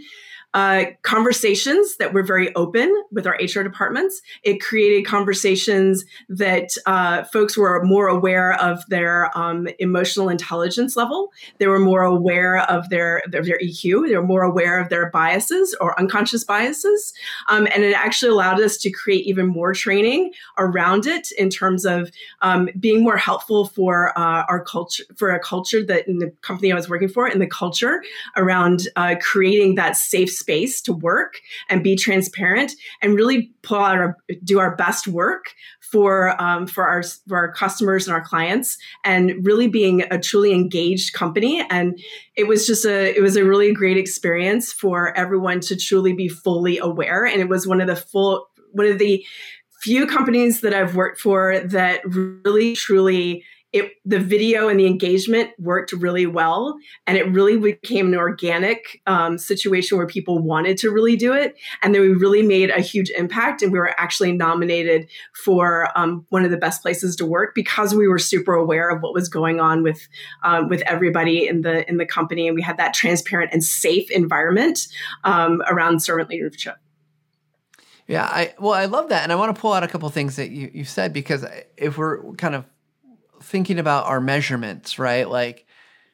uh, 0.55 0.85
conversations 1.03 1.97
that 1.97 2.15
were 2.15 2.23
very 2.23 2.55
open 2.55 2.95
with 3.11 3.27
our 3.27 3.37
HR 3.43 3.63
departments. 3.63 4.23
It 4.45 4.61
created 4.61 5.05
conversations 5.05 6.05
that 6.29 6.71
uh, 6.87 7.25
folks 7.25 7.57
were 7.57 7.85
more 7.85 8.07
aware 8.07 8.53
of 8.63 8.87
their 8.87 9.37
um, 9.37 9.67
emotional 9.81 10.29
intelligence 10.29 10.97
level. 10.97 11.33
They 11.59 11.67
were 11.67 11.81
more 11.81 12.03
aware 12.03 12.59
of 12.71 12.89
their, 12.89 13.21
their, 13.29 13.43
their 13.43 13.59
EQ. 13.59 14.09
They 14.09 14.17
were 14.17 14.23
more 14.23 14.43
aware 14.43 14.79
of 14.79 14.91
their 14.91 15.11
biases 15.11 15.77
or 15.81 15.99
unconscious 15.99 16.45
biases. 16.45 17.13
Um, 17.49 17.67
and 17.75 17.83
it 17.83 17.93
actually 17.93 18.31
allowed 18.31 18.61
us 18.61 18.77
to 18.79 18.91
create 18.93 19.27
even 19.27 19.49
more 19.49 19.75
training 19.75 20.33
around 20.57 21.07
it 21.07 21.33
in 21.33 21.51
terms 21.51 21.85
of 21.85 22.13
um, 22.43 22.69
being 22.79 23.03
more 23.03 23.17
helpful 23.17 23.67
for 23.67 24.17
uh, 24.17 24.45
our 24.49 24.63
culture, 24.63 25.03
for 25.17 25.33
a 25.33 25.41
culture 25.41 25.83
that 25.83 26.07
in 26.07 26.19
the 26.19 26.31
company 26.43 26.71
I 26.71 26.77
was 26.77 26.89
working 26.89 27.09
for, 27.09 27.27
in 27.27 27.41
the 27.41 27.47
culture 27.49 28.05
around 28.37 28.87
uh, 28.95 29.17
creating 29.21 29.75
that 29.75 29.97
safe 29.97 30.31
space 30.31 30.44
space 30.45 30.83
to 30.83 30.93
work 30.93 31.41
and 31.71 31.83
be 31.83 31.97
transparent 31.97 32.73
and 33.01 33.15
really 33.15 33.51
pull 33.63 33.79
out 33.79 33.97
our, 33.97 34.17
do 34.45 34.59
our 34.59 34.77
best 34.77 35.09
work 35.09 35.55
for 35.81 36.41
um, 36.43 36.67
for 36.67 36.87
our 36.87 37.03
for 37.03 37.39
our 37.39 37.53
customers 37.53 38.07
and 38.07 38.15
our 38.15 38.23
clients 38.23 38.77
and 39.05 39.47
really 39.47 39.69
being 39.69 40.03
a 40.11 40.19
truly 40.19 40.53
engaged 40.53 41.15
company. 41.15 41.65
And 41.71 41.99
it 42.37 42.47
was 42.47 42.67
just 42.67 42.85
a 42.85 43.17
it 43.17 43.23
was 43.23 43.37
a 43.37 43.45
really 43.45 43.73
great 43.73 43.97
experience 43.97 44.71
for 44.71 45.17
everyone 45.17 45.61
to 45.61 45.77
truly 45.77 46.13
be 46.13 46.29
fully 46.29 46.79
aware. 46.79 47.25
And 47.25 47.41
it 47.41 47.49
was 47.49 47.67
one 47.67 47.81
of 47.81 47.87
the 47.87 47.97
full 47.97 48.49
one 48.73 48.87
of 48.87 48.99
the 48.99 49.25
few 49.81 50.07
companies 50.07 50.61
that 50.61 50.75
I've 50.75 50.97
worked 50.97 51.21
for 51.21 51.59
that 51.61 52.01
really 52.05 52.75
truly 52.75 53.45
it 53.75 53.91
the 54.05 54.21
video 54.21 54.69
and 54.69 54.79
the 54.79 54.87
engagement 54.87 55.51
worked 55.59 55.93
really 55.93 56.27
well 56.27 56.79
and 57.09 57.19
it 57.19 57.29
really 57.33 57.59
became 57.59 58.07
an 58.07 58.15
organic 58.15 59.03
um, 59.09 59.37
situation 59.37 59.99
where 59.99 60.07
people 60.07 60.39
wanted 60.39 60.79
to 60.79 60.91
really 60.91 61.17
do 61.17 61.33
it 61.33 61.57
and 61.83 61.93
then 61.93 62.01
we 62.01 62.11
really 62.11 62.43
made 62.43 62.71
a 62.71 62.81
huge 62.81 63.11
impact 63.11 63.63
and 63.63 63.73
we 63.73 63.79
were 63.79 63.93
actually 64.01 64.31
nominated 64.31 65.09
for 65.45 65.89
um, 65.99 66.25
one 66.29 66.45
of 66.45 66.53
the 66.53 66.57
best 66.57 66.83
places 66.83 67.17
to 67.17 67.27
work 67.27 67.53
because 67.53 67.95
we 67.95 68.07
were 68.07 68.19
super 68.19 68.55
aware 68.55 68.91
of 68.91 69.03
what 69.03 69.13
was 69.13 69.29
going 69.29 69.59
on 69.59 69.83
with 69.83 70.07
um, 70.45 70.69
with 70.69 70.81
everybody 70.83 71.49
in 71.49 71.63
the 71.63 71.87
in 71.89 71.97
the 71.97 72.07
company 72.07 72.47
and 72.47 72.55
we 72.55 72.63
had 72.63 72.77
that 72.77 72.95
transparent 72.95 73.53
and 73.53 73.65
safe 73.65 74.09
environment 74.13 74.87
um, 75.25 75.61
around 75.67 76.01
servant 76.01 76.31
leadership. 76.31 76.77
Yeah, 78.07 78.25
I 78.25 78.55
well, 78.59 78.75
I 78.75 78.85
love 78.85 79.09
that, 79.09 79.23
and 79.23 79.33
I 79.33 79.35
want 79.35 79.55
to 79.55 79.61
pull 79.61 79.73
out 79.73 79.83
a 79.83 79.89
couple 79.89 80.09
things 80.11 80.37
that 80.37 80.51
you 80.51 80.71
you 80.73 80.85
said 80.85 81.13
because 81.13 81.45
if 81.77 81.97
we're 81.97 82.35
kind 82.35 82.55
of 82.55 82.67
thinking 83.45 83.79
about 83.79 84.07
our 84.07 84.21
measurements, 84.21 84.99
right? 84.99 85.29
Like 85.29 85.67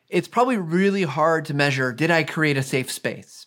it's 0.08 0.28
probably 0.28 0.56
really 0.56 1.04
hard 1.04 1.44
to 1.46 1.54
measure 1.54 1.92
did 1.92 2.10
I 2.10 2.24
create 2.24 2.56
a 2.56 2.62
safe 2.62 2.90
space? 2.90 3.46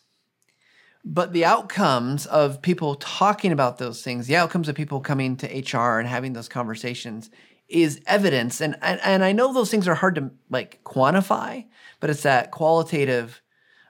But 1.05 1.33
the 1.33 1.43
outcomes 1.43 2.25
of 2.25 2.61
people 2.61 2.95
talking 2.95 3.51
about 3.51 3.77
those 3.77 4.01
things, 4.01 4.27
the 4.27 4.37
outcomes 4.37 4.69
of 4.69 4.75
people 4.75 5.01
coming 5.01 5.35
to 5.37 5.47
HR 5.47 5.99
and 5.99 6.07
having 6.07 6.31
those 6.31 6.47
conversations 6.47 7.29
is 7.67 8.01
evidence. 8.07 8.61
And, 8.61 8.77
and, 8.81 9.01
and 9.03 9.23
I 9.23 9.33
know 9.33 9.51
those 9.51 9.69
things 9.69 9.87
are 9.87 9.95
hard 9.95 10.15
to 10.15 10.31
like 10.49 10.81
quantify, 10.85 11.65
but 11.99 12.09
it's 12.09 12.23
that 12.23 12.51
qualitative 12.51 13.41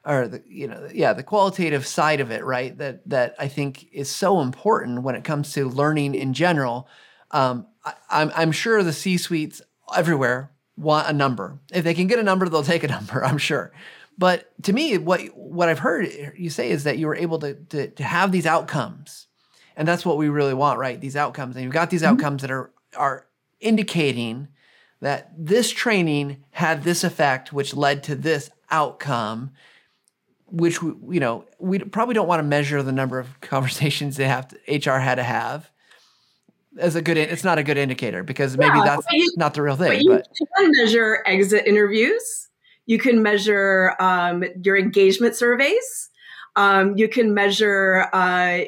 or 0.05 0.27
the 0.27 0.43
you 0.45 0.67
know 0.67 0.89
yeah 0.93 1.13
the 1.13 1.23
qualitative 1.23 1.87
side 1.87 2.19
of 2.19 2.31
it 2.31 2.43
right 2.43 2.77
that 2.77 3.07
that 3.07 3.35
i 3.39 3.47
think 3.47 3.87
is 3.93 4.09
so 4.09 4.41
important 4.41 5.03
when 5.03 5.15
it 5.15 5.23
comes 5.23 5.53
to 5.53 5.69
learning 5.69 6.13
in 6.15 6.33
general 6.33 6.87
um, 7.31 7.65
I, 7.83 7.93
I'm, 8.09 8.31
I'm 8.35 8.51
sure 8.51 8.83
the 8.83 8.93
c 8.93 9.17
suites 9.17 9.61
everywhere 9.95 10.51
want 10.77 11.07
a 11.07 11.13
number. 11.13 11.59
If 11.71 11.83
they 11.83 11.93
can 11.93 12.07
get 12.07 12.19
a 12.19 12.23
number, 12.23 12.47
they'll 12.49 12.63
take 12.63 12.83
a 12.83 12.87
number, 12.87 13.23
I'm 13.25 13.37
sure. 13.37 13.71
But 14.17 14.51
to 14.63 14.73
me, 14.73 14.97
what 14.97 15.21
what 15.35 15.69
I've 15.69 15.79
heard 15.79 16.07
you 16.37 16.49
say 16.49 16.69
is 16.69 16.83
that 16.83 16.97
you 16.97 17.07
were 17.07 17.15
able 17.15 17.39
to, 17.39 17.55
to, 17.55 17.87
to 17.87 18.03
have 18.03 18.31
these 18.31 18.45
outcomes. 18.45 19.27
And 19.75 19.87
that's 19.87 20.05
what 20.05 20.17
we 20.17 20.29
really 20.29 20.53
want, 20.53 20.77
right? 20.77 21.01
These 21.01 21.15
outcomes. 21.15 21.55
And 21.55 21.63
you've 21.63 21.73
got 21.73 21.89
these 21.89 22.03
mm-hmm. 22.03 22.13
outcomes 22.13 22.41
that 22.43 22.51
are 22.51 22.71
are 22.95 23.25
indicating 23.59 24.49
that 25.01 25.31
this 25.35 25.71
training 25.71 26.43
had 26.51 26.83
this 26.83 27.03
effect, 27.03 27.51
which 27.51 27.73
led 27.73 28.03
to 28.03 28.15
this 28.15 28.51
outcome, 28.69 29.51
which 30.45 30.81
we, 30.81 31.15
you 31.15 31.19
know, 31.19 31.45
we 31.59 31.79
probably 31.79 32.13
don't 32.13 32.27
want 32.27 32.39
to 32.39 32.47
measure 32.47 32.83
the 32.83 32.91
number 32.91 33.19
of 33.19 33.41
conversations 33.41 34.15
they 34.15 34.27
have 34.27 34.47
to, 34.49 34.57
HR 34.91 34.99
had 34.99 35.15
to 35.15 35.23
have 35.23 35.71
as 36.79 36.95
a 36.95 37.01
good 37.01 37.17
it's 37.17 37.43
not 37.43 37.57
a 37.57 37.63
good 37.63 37.77
indicator 37.77 38.23
because 38.23 38.57
maybe 38.57 38.77
yeah, 38.77 38.83
that's 38.83 39.05
you, 39.11 39.31
not 39.37 39.53
the 39.53 39.61
real 39.61 39.75
thing 39.75 40.07
but, 40.07 40.27
you 40.39 40.47
can 40.57 40.71
measure 40.71 41.23
exit 41.25 41.67
interviews. 41.67 42.49
You 42.85 42.97
can 42.97 43.23
measure 43.23 43.95
um, 43.99 44.43
your 44.61 44.77
engagement 44.77 45.35
surveys. 45.35 46.09
Um, 46.55 46.97
you 46.97 47.07
can 47.07 47.33
measure 47.33 48.07
uh, 48.11 48.61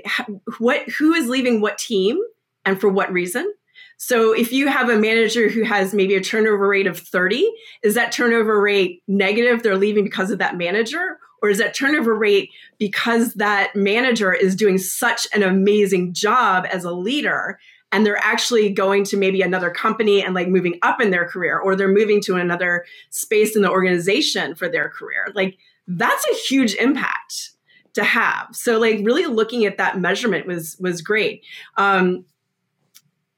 what 0.58 0.88
who 0.98 1.14
is 1.14 1.28
leaving 1.28 1.62
what 1.62 1.78
team 1.78 2.20
and 2.64 2.80
for 2.80 2.90
what 2.90 3.12
reason. 3.12 3.52
So 3.98 4.34
if 4.34 4.52
you 4.52 4.68
have 4.68 4.90
a 4.90 4.98
manager 4.98 5.50
who 5.50 5.64
has 5.64 5.94
maybe 5.94 6.16
a 6.16 6.22
turnover 6.22 6.68
rate 6.68 6.88
of 6.88 7.00
30 7.00 7.50
is 7.82 7.96
that 7.96 8.12
turnover 8.12 8.60
rate 8.60 9.02
negative 9.08 9.64
they're 9.64 9.78
leaving 9.78 10.04
because 10.04 10.32
of 10.32 10.40
that 10.40 10.58
manager? 10.58 11.18
Or 11.42 11.50
is 11.50 11.60
that 11.60 11.76
turnover 11.76 12.16
rate 12.16 12.50
because 12.80 13.36
that 13.36 13.76
manager 13.76 14.34
is 14.34 14.56
doing 14.56 14.78
such 14.78 15.28
an 15.34 15.44
amazing 15.44 16.14
job 16.14 16.66
as 16.72 16.84
a 16.84 16.92
leader 16.92 17.60
and 17.96 18.06
they're 18.06 18.22
actually 18.22 18.70
going 18.70 19.06
to 19.06 19.16
maybe 19.16 19.42
another 19.42 19.70
company 19.70 20.22
and 20.22 20.36
like 20.36 20.50
moving 20.50 20.78
up 20.82 21.00
in 21.00 21.12
their 21.12 21.26
career 21.26 21.58
or 21.58 21.78
they're 21.78 21.88
moving 21.88 22.20
to 22.20 22.36
another 22.36 22.86
space 23.10 23.56
in 23.56 23.62
the 23.62 23.72
organization 23.72 24.54
for 24.54 24.68
their 24.68 24.90
career. 24.90 25.28
Like 25.34 25.58
that's 25.88 26.28
a 26.28 26.34
huge 26.34 26.74
impact 26.76 27.52
to 27.94 28.04
have. 28.04 28.50
So 28.52 28.80
like 28.80 29.00
really 29.02 29.26
looking 29.28 29.64
at 29.64 29.78
that 29.78 29.98
measurement 29.98 30.46
was 30.46 30.76
was 30.78 31.02
great. 31.02 31.46
Um 31.78 32.26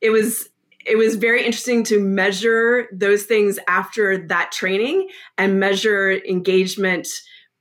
it 0.01 0.09
was 0.09 0.49
it 0.87 0.97
was 0.97 1.17
very 1.17 1.45
interesting 1.45 1.83
to 1.83 1.99
measure 1.99 2.87
those 2.91 3.25
things 3.25 3.59
after 3.67 4.17
that 4.25 4.51
training 4.51 5.07
and 5.37 5.59
measure 5.59 6.13
engagement 6.27 7.07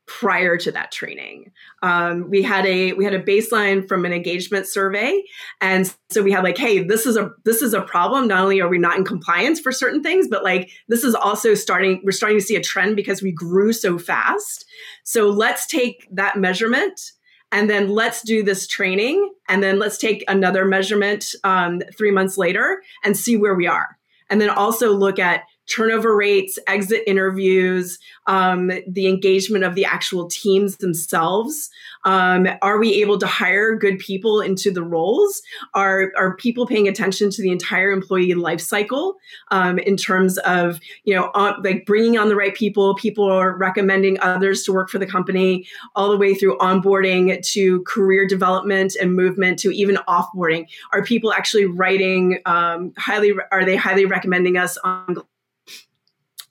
prior 0.06 0.56
to 0.56 0.70
that 0.70 0.92
training. 0.92 1.50
Um, 1.82 2.30
we 2.30 2.42
had 2.42 2.64
a 2.64 2.92
we 2.92 3.04
had 3.04 3.14
a 3.14 3.22
baseline 3.22 3.86
from 3.86 4.04
an 4.04 4.12
engagement 4.12 4.66
survey, 4.66 5.22
and 5.60 5.92
so 6.10 6.22
we 6.22 6.32
had 6.32 6.44
like, 6.44 6.56
hey, 6.56 6.84
this 6.84 7.06
is 7.06 7.16
a 7.16 7.32
this 7.44 7.60
is 7.60 7.74
a 7.74 7.82
problem. 7.82 8.28
Not 8.28 8.42
only 8.42 8.60
are 8.60 8.68
we 8.68 8.78
not 8.78 8.96
in 8.96 9.04
compliance 9.04 9.60
for 9.60 9.72
certain 9.72 10.02
things, 10.02 10.28
but 10.28 10.44
like 10.44 10.70
this 10.88 11.04
is 11.04 11.14
also 11.14 11.54
starting. 11.54 12.00
We're 12.04 12.12
starting 12.12 12.38
to 12.38 12.44
see 12.44 12.56
a 12.56 12.62
trend 12.62 12.96
because 12.96 13.22
we 13.22 13.32
grew 13.32 13.72
so 13.72 13.98
fast. 13.98 14.64
So 15.04 15.28
let's 15.28 15.66
take 15.66 16.08
that 16.12 16.36
measurement. 16.36 17.12
And 17.52 17.70
then 17.70 17.88
let's 17.88 18.22
do 18.22 18.42
this 18.42 18.66
training, 18.66 19.32
and 19.48 19.62
then 19.62 19.78
let's 19.78 19.98
take 19.98 20.24
another 20.26 20.64
measurement 20.64 21.26
um, 21.44 21.80
three 21.96 22.10
months 22.10 22.36
later 22.36 22.82
and 23.04 23.16
see 23.16 23.36
where 23.36 23.54
we 23.54 23.68
are. 23.68 23.96
And 24.28 24.40
then 24.40 24.50
also 24.50 24.92
look 24.92 25.20
at 25.20 25.42
turnover 25.66 26.14
rates, 26.16 26.58
exit 26.66 27.02
interviews, 27.06 27.98
um, 28.26 28.70
the 28.86 29.06
engagement 29.06 29.64
of 29.64 29.74
the 29.74 29.84
actual 29.84 30.28
teams 30.28 30.76
themselves. 30.76 31.70
Um, 32.04 32.46
are 32.62 32.78
we 32.78 32.94
able 32.94 33.18
to 33.18 33.26
hire 33.26 33.74
good 33.74 33.98
people 33.98 34.40
into 34.40 34.70
the 34.70 34.82
roles? 34.82 35.42
Are 35.74 36.12
are 36.16 36.36
people 36.36 36.66
paying 36.66 36.88
attention 36.88 37.30
to 37.30 37.42
the 37.42 37.50
entire 37.50 37.90
employee 37.90 38.34
life 38.34 38.60
cycle 38.60 39.16
um, 39.50 39.78
in 39.80 39.96
terms 39.96 40.38
of 40.38 40.80
you 41.04 41.14
know 41.14 41.30
like 41.64 41.84
bringing 41.86 42.18
on 42.18 42.28
the 42.28 42.36
right 42.36 42.54
people? 42.54 42.94
People 42.94 43.24
are 43.24 43.56
recommending 43.56 44.20
others 44.20 44.62
to 44.64 44.72
work 44.72 44.88
for 44.88 44.98
the 44.98 45.06
company, 45.06 45.66
all 45.94 46.10
the 46.10 46.16
way 46.16 46.34
through 46.34 46.56
onboarding 46.58 47.42
to 47.52 47.82
career 47.82 48.26
development 48.26 48.94
and 49.00 49.14
movement 49.14 49.58
to 49.60 49.70
even 49.70 49.96
offboarding. 50.08 50.66
Are 50.92 51.04
people 51.04 51.32
actually 51.32 51.66
writing 51.66 52.38
um, 52.46 52.92
highly? 52.96 53.32
Are 53.50 53.64
they 53.64 53.76
highly 53.76 54.04
recommending 54.04 54.56
us 54.56 54.76
on 54.78 55.16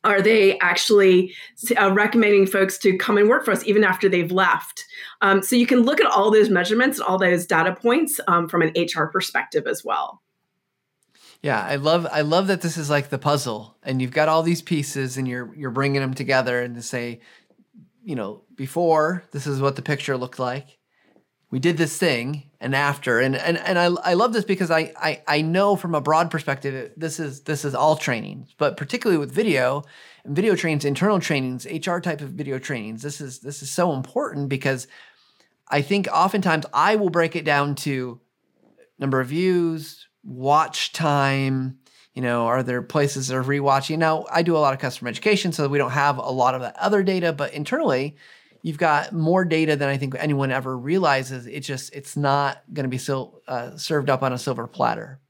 are 0.06 0.22
they 0.22 0.58
actually 0.60 1.34
uh, 1.80 1.92
recommending 1.92 2.46
folks 2.46 2.78
to 2.78 2.98
come 2.98 3.18
and 3.18 3.28
work 3.28 3.44
for 3.44 3.52
us 3.52 3.66
even 3.66 3.84
after 3.84 4.08
they've 4.08 4.32
left? 4.32 4.86
Um, 5.22 5.42
so 5.42 5.56
you 5.56 5.66
can 5.66 5.82
look 5.82 6.00
at 6.00 6.06
all 6.06 6.32
those 6.32 6.50
measurements 6.50 7.00
and 7.00 7.08
all 7.08 7.18
those 7.18 7.46
data 7.46 7.76
points 7.76 8.20
um, 8.28 8.48
from 8.48 8.62
an 8.62 8.74
HR 8.78 9.06
perspective 9.06 9.68
as 9.68 9.84
well. 9.84 10.22
Yeah, 11.42 11.62
I 11.62 11.76
love 11.76 12.08
I 12.12 12.22
love 12.22 12.48
that 12.48 12.62
this 12.62 12.78
is 12.78 12.90
like 12.90 13.10
the 13.10 13.20
puzzle, 13.20 13.78
and 13.84 14.02
you've 14.02 14.12
got 14.12 14.30
all 14.30 14.42
these 14.42 14.62
pieces, 14.64 15.18
and 15.18 15.28
you're 15.28 15.54
you're 15.56 15.70
bringing 15.70 16.02
them 16.02 16.14
together, 16.14 16.62
and 16.62 16.76
to 16.76 16.82
say, 16.82 17.20
you 18.04 18.16
know, 18.16 18.42
before 18.56 19.24
this 19.32 19.46
is 19.46 19.62
what 19.62 19.76
the 19.76 19.84
picture 19.84 20.18
looked 20.18 20.40
like, 20.40 20.80
we 21.52 21.60
did 21.60 21.78
this 21.78 21.98
thing 21.98 22.50
and 22.66 22.74
after. 22.74 23.20
And 23.20 23.36
and, 23.36 23.60
and 23.60 23.78
I, 23.78 23.86
I 24.04 24.14
love 24.16 24.34
this 24.34 24.44
because 24.44 24.72
I, 24.72 24.92
I 24.98 25.22
I 25.28 25.42
know 25.42 25.76
from 25.76 25.94
a 25.94 26.02
broad 26.02 26.32
perspective 26.32 26.92
this 26.98 27.20
is 27.20 27.42
this 27.42 27.64
is 27.64 27.76
all 27.76 27.96
trainings 27.96 28.56
but 28.58 28.76
particularly 28.76 29.20
with 29.20 29.32
video 29.32 29.84
and 30.24 30.36
video 30.36 30.56
trainings 30.56 30.84
internal 30.84 31.20
trainings 31.20 31.68
HR 31.68 32.00
type 32.00 32.22
of 32.22 32.32
video 32.32 32.58
trainings 32.58 33.04
this 33.04 33.22
is 33.22 33.40
this 33.40 33.62
is 33.62 33.70
so 33.70 33.94
important 33.94 34.50
because 34.50 34.88
I 35.68 35.84
think 35.84 36.08
oftentimes 36.12 36.66
I 36.74 36.96
will 36.96 37.12
break 37.12 37.36
it 37.36 37.46
down 37.46 37.76
to 37.76 38.20
number 38.98 39.22
of 39.22 39.28
views 39.28 40.08
watch 40.24 40.92
time 40.92 41.78
you 42.16 42.24
know 42.24 42.48
are 42.48 42.64
there 42.64 42.82
places 42.82 43.28
that 43.28 43.38
are 43.38 43.44
rewatching? 43.44 44.00
Now 44.00 44.26
I 44.32 44.42
do 44.42 44.58
a 44.58 44.64
lot 44.66 44.74
of 44.74 44.80
customer 44.80 45.10
education 45.10 45.52
so 45.52 45.68
we 45.68 45.78
don't 45.78 45.92
have 45.92 46.18
a 46.18 46.32
lot 46.32 46.56
of 46.56 46.62
that 46.62 46.76
other 46.78 47.04
data 47.04 47.32
but 47.32 47.54
internally 47.54 48.16
you've 48.66 48.80
got 48.80 49.14
more 49.14 49.46
data 49.46 49.76
than 49.76 49.90
I 49.90 49.96
think 49.96 50.16
anyone 50.18 50.52
ever 50.52 50.76
realizes. 50.76 51.46
It's 51.46 51.68
just 51.68 51.94
it's 51.94 52.18
not 52.18 52.64
going 52.74 52.86
to 52.86 52.90
be 52.90 52.98
so 52.98 53.40
uh, 53.48 53.78
served 53.78 54.10
up 54.10 54.24
on 54.24 54.34
a 54.34 54.40
silver 54.40 54.66
platter. 54.66 55.22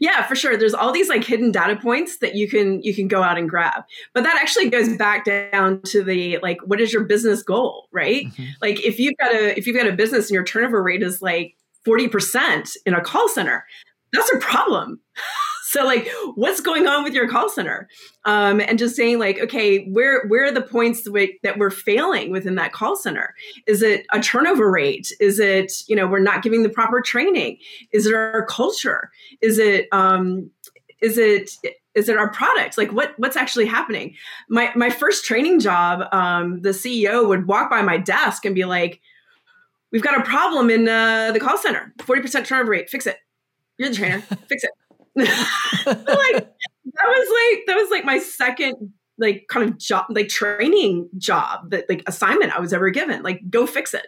Yeah, 0.00 0.26
for 0.26 0.34
sure. 0.34 0.56
There's 0.56 0.72
all 0.72 0.90
these 0.90 1.10
like 1.10 1.22
hidden 1.22 1.52
data 1.52 1.76
points 1.76 2.16
that 2.18 2.34
you 2.34 2.48
can 2.48 2.82
you 2.82 2.94
can 2.94 3.08
go 3.08 3.22
out 3.22 3.36
and 3.36 3.46
grab. 3.46 3.82
But 4.14 4.24
that 4.24 4.38
actually 4.40 4.70
goes 4.70 4.96
back 4.96 5.26
down 5.26 5.82
to 5.88 6.02
the 6.02 6.38
like 6.38 6.56
what 6.64 6.80
is 6.80 6.94
your 6.94 7.04
business 7.04 7.42
goal, 7.42 7.88
right? 7.92 8.24
Mm-hmm. 8.24 8.44
Like 8.62 8.82
if 8.86 8.98
you've 8.98 9.18
got 9.18 9.34
a 9.34 9.58
if 9.58 9.66
you've 9.66 9.76
got 9.76 9.86
a 9.86 9.92
business 9.92 10.30
and 10.30 10.34
your 10.34 10.44
turnover 10.44 10.82
rate 10.82 11.02
is 11.02 11.20
like 11.20 11.56
40% 11.86 12.74
in 12.86 12.94
a 12.94 13.02
call 13.02 13.28
center, 13.28 13.66
that's 14.14 14.32
a 14.32 14.38
problem. 14.38 15.00
So 15.70 15.84
like, 15.84 16.10
what's 16.34 16.60
going 16.60 16.88
on 16.88 17.04
with 17.04 17.14
your 17.14 17.28
call 17.28 17.48
center? 17.48 17.88
Um, 18.24 18.60
and 18.60 18.76
just 18.76 18.96
saying 18.96 19.20
like, 19.20 19.38
okay, 19.38 19.84
where 19.84 20.26
where 20.26 20.46
are 20.46 20.50
the 20.50 20.62
points 20.62 21.04
that 21.04 21.58
we're 21.58 21.70
failing 21.70 22.32
within 22.32 22.56
that 22.56 22.72
call 22.72 22.96
center? 22.96 23.36
Is 23.68 23.80
it 23.80 24.04
a 24.12 24.18
turnover 24.18 24.68
rate? 24.68 25.12
Is 25.20 25.38
it 25.38 25.72
you 25.86 25.94
know 25.94 26.08
we're 26.08 26.18
not 26.18 26.42
giving 26.42 26.64
the 26.64 26.70
proper 26.70 27.00
training? 27.00 27.58
Is 27.92 28.04
it 28.04 28.14
our 28.14 28.44
culture? 28.46 29.12
Is 29.40 29.60
it 29.60 29.86
um, 29.92 30.50
is 31.00 31.18
it 31.18 31.52
is 31.94 32.08
it 32.08 32.16
our 32.16 32.30
product 32.32 32.76
like 32.76 32.90
what 32.92 33.14
what's 33.16 33.36
actually 33.36 33.66
happening 33.66 34.14
my 34.48 34.72
my 34.74 34.90
first 34.90 35.24
training 35.24 35.58
job 35.58 36.02
um, 36.12 36.60
the 36.62 36.70
ceo 36.70 37.26
would 37.26 37.48
walk 37.48 37.68
by 37.68 37.82
my 37.82 37.96
desk 37.96 38.44
and 38.44 38.54
be 38.54 38.64
like 38.64 39.00
we've 39.90 40.02
got 40.02 40.16
a 40.16 40.22
problem 40.22 40.70
in 40.70 40.86
uh, 40.88 41.32
the 41.32 41.40
call 41.40 41.58
center 41.58 41.92
40% 41.98 42.46
turnover 42.46 42.70
rate 42.70 42.88
fix 42.88 43.06
it 43.06 43.16
you're 43.76 43.88
the 43.88 43.96
trainer 43.96 44.20
fix 44.48 44.62
it 44.62 44.70
like 45.16 45.26
that 45.26 47.06
was 47.06 47.54
like 47.54 47.66
that 47.66 47.76
was 47.76 47.90
like 47.90 48.04
my 48.04 48.18
second 48.18 48.92
like 49.18 49.46
kind 49.48 49.68
of 49.68 49.78
job 49.78 50.06
like 50.10 50.28
training 50.28 51.08
job 51.18 51.70
that 51.70 51.88
like 51.88 52.02
assignment 52.06 52.56
I 52.56 52.60
was 52.60 52.72
ever 52.72 52.90
given 52.90 53.22
like 53.22 53.40
go 53.50 53.66
fix 53.66 53.92
it. 53.92 54.06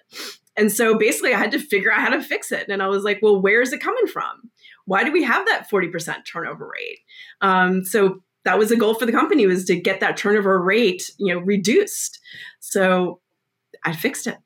And 0.56 0.70
so 0.70 0.96
basically 0.96 1.34
I 1.34 1.38
had 1.38 1.50
to 1.52 1.58
figure 1.58 1.90
out 1.90 2.00
how 2.00 2.10
to 2.10 2.22
fix 2.22 2.52
it 2.52 2.68
and 2.68 2.82
I 2.82 2.88
was 2.88 3.02
like 3.02 3.18
well 3.20 3.40
where 3.40 3.60
is 3.60 3.72
it 3.72 3.80
coming 3.80 4.06
from? 4.06 4.50
Why 4.84 5.04
do 5.04 5.12
we 5.12 5.22
have 5.22 5.46
that 5.46 5.70
40% 5.70 6.24
turnover 6.26 6.68
rate? 6.72 6.98
Um, 7.40 7.84
so 7.84 8.22
that 8.44 8.58
was 8.58 8.72
a 8.72 8.76
goal 8.76 8.94
for 8.94 9.06
the 9.06 9.12
company 9.12 9.46
was 9.46 9.64
to 9.66 9.76
get 9.76 10.00
that 10.00 10.16
turnover 10.16 10.60
rate 10.60 11.10
you 11.18 11.34
know 11.34 11.40
reduced. 11.40 12.20
So 12.60 13.20
I 13.84 13.92
fixed 13.92 14.26
it. 14.26 14.38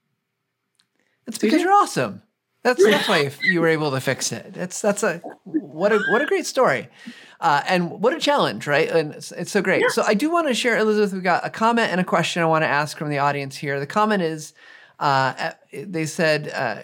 That's 1.27 1.39
because 1.39 1.61
you're 1.61 1.73
awesome 1.73 2.23
that's 2.67 2.85
that's 2.85 3.09
why 3.09 3.31
you 3.43 3.61
were 3.61 3.69
able 3.69 3.93
to 3.93 4.01
fix 4.01 4.33
it. 4.33 4.53
That's 4.53 4.81
that's 4.81 5.05
a 5.05 5.19
what 5.45 5.93
a 5.93 6.01
what 6.11 6.21
a 6.21 6.27
great 6.27 6.47
story, 6.47 6.89
uh, 7.41 7.63
and 7.69 8.03
what 8.03 8.13
a 8.13 8.19
challenge, 8.19 8.67
right? 8.67 8.89
And 8.89 9.15
it's, 9.15 9.31
it's 9.31 9.53
so 9.53 9.63
great. 9.63 9.83
Yeah. 9.83 9.89
So 9.91 10.03
I 10.05 10.15
do 10.15 10.31
want 10.33 10.49
to 10.49 10.55
share, 10.55 10.77
Elizabeth. 10.77 11.13
We 11.13 11.21
got 11.21 11.47
a 11.47 11.51
comment 11.51 11.93
and 11.93 12.01
a 12.01 12.05
question 12.05 12.43
I 12.43 12.47
want 12.47 12.65
to 12.65 12.69
ask 12.69 12.99
from 12.99 13.09
the 13.09 13.19
audience 13.19 13.57
here. 13.57 13.79
The 13.79 13.87
comment 13.87 14.23
is, 14.23 14.53
uh, 14.99 15.53
they 15.73 16.07
said, 16.07 16.49
uh, 16.49 16.83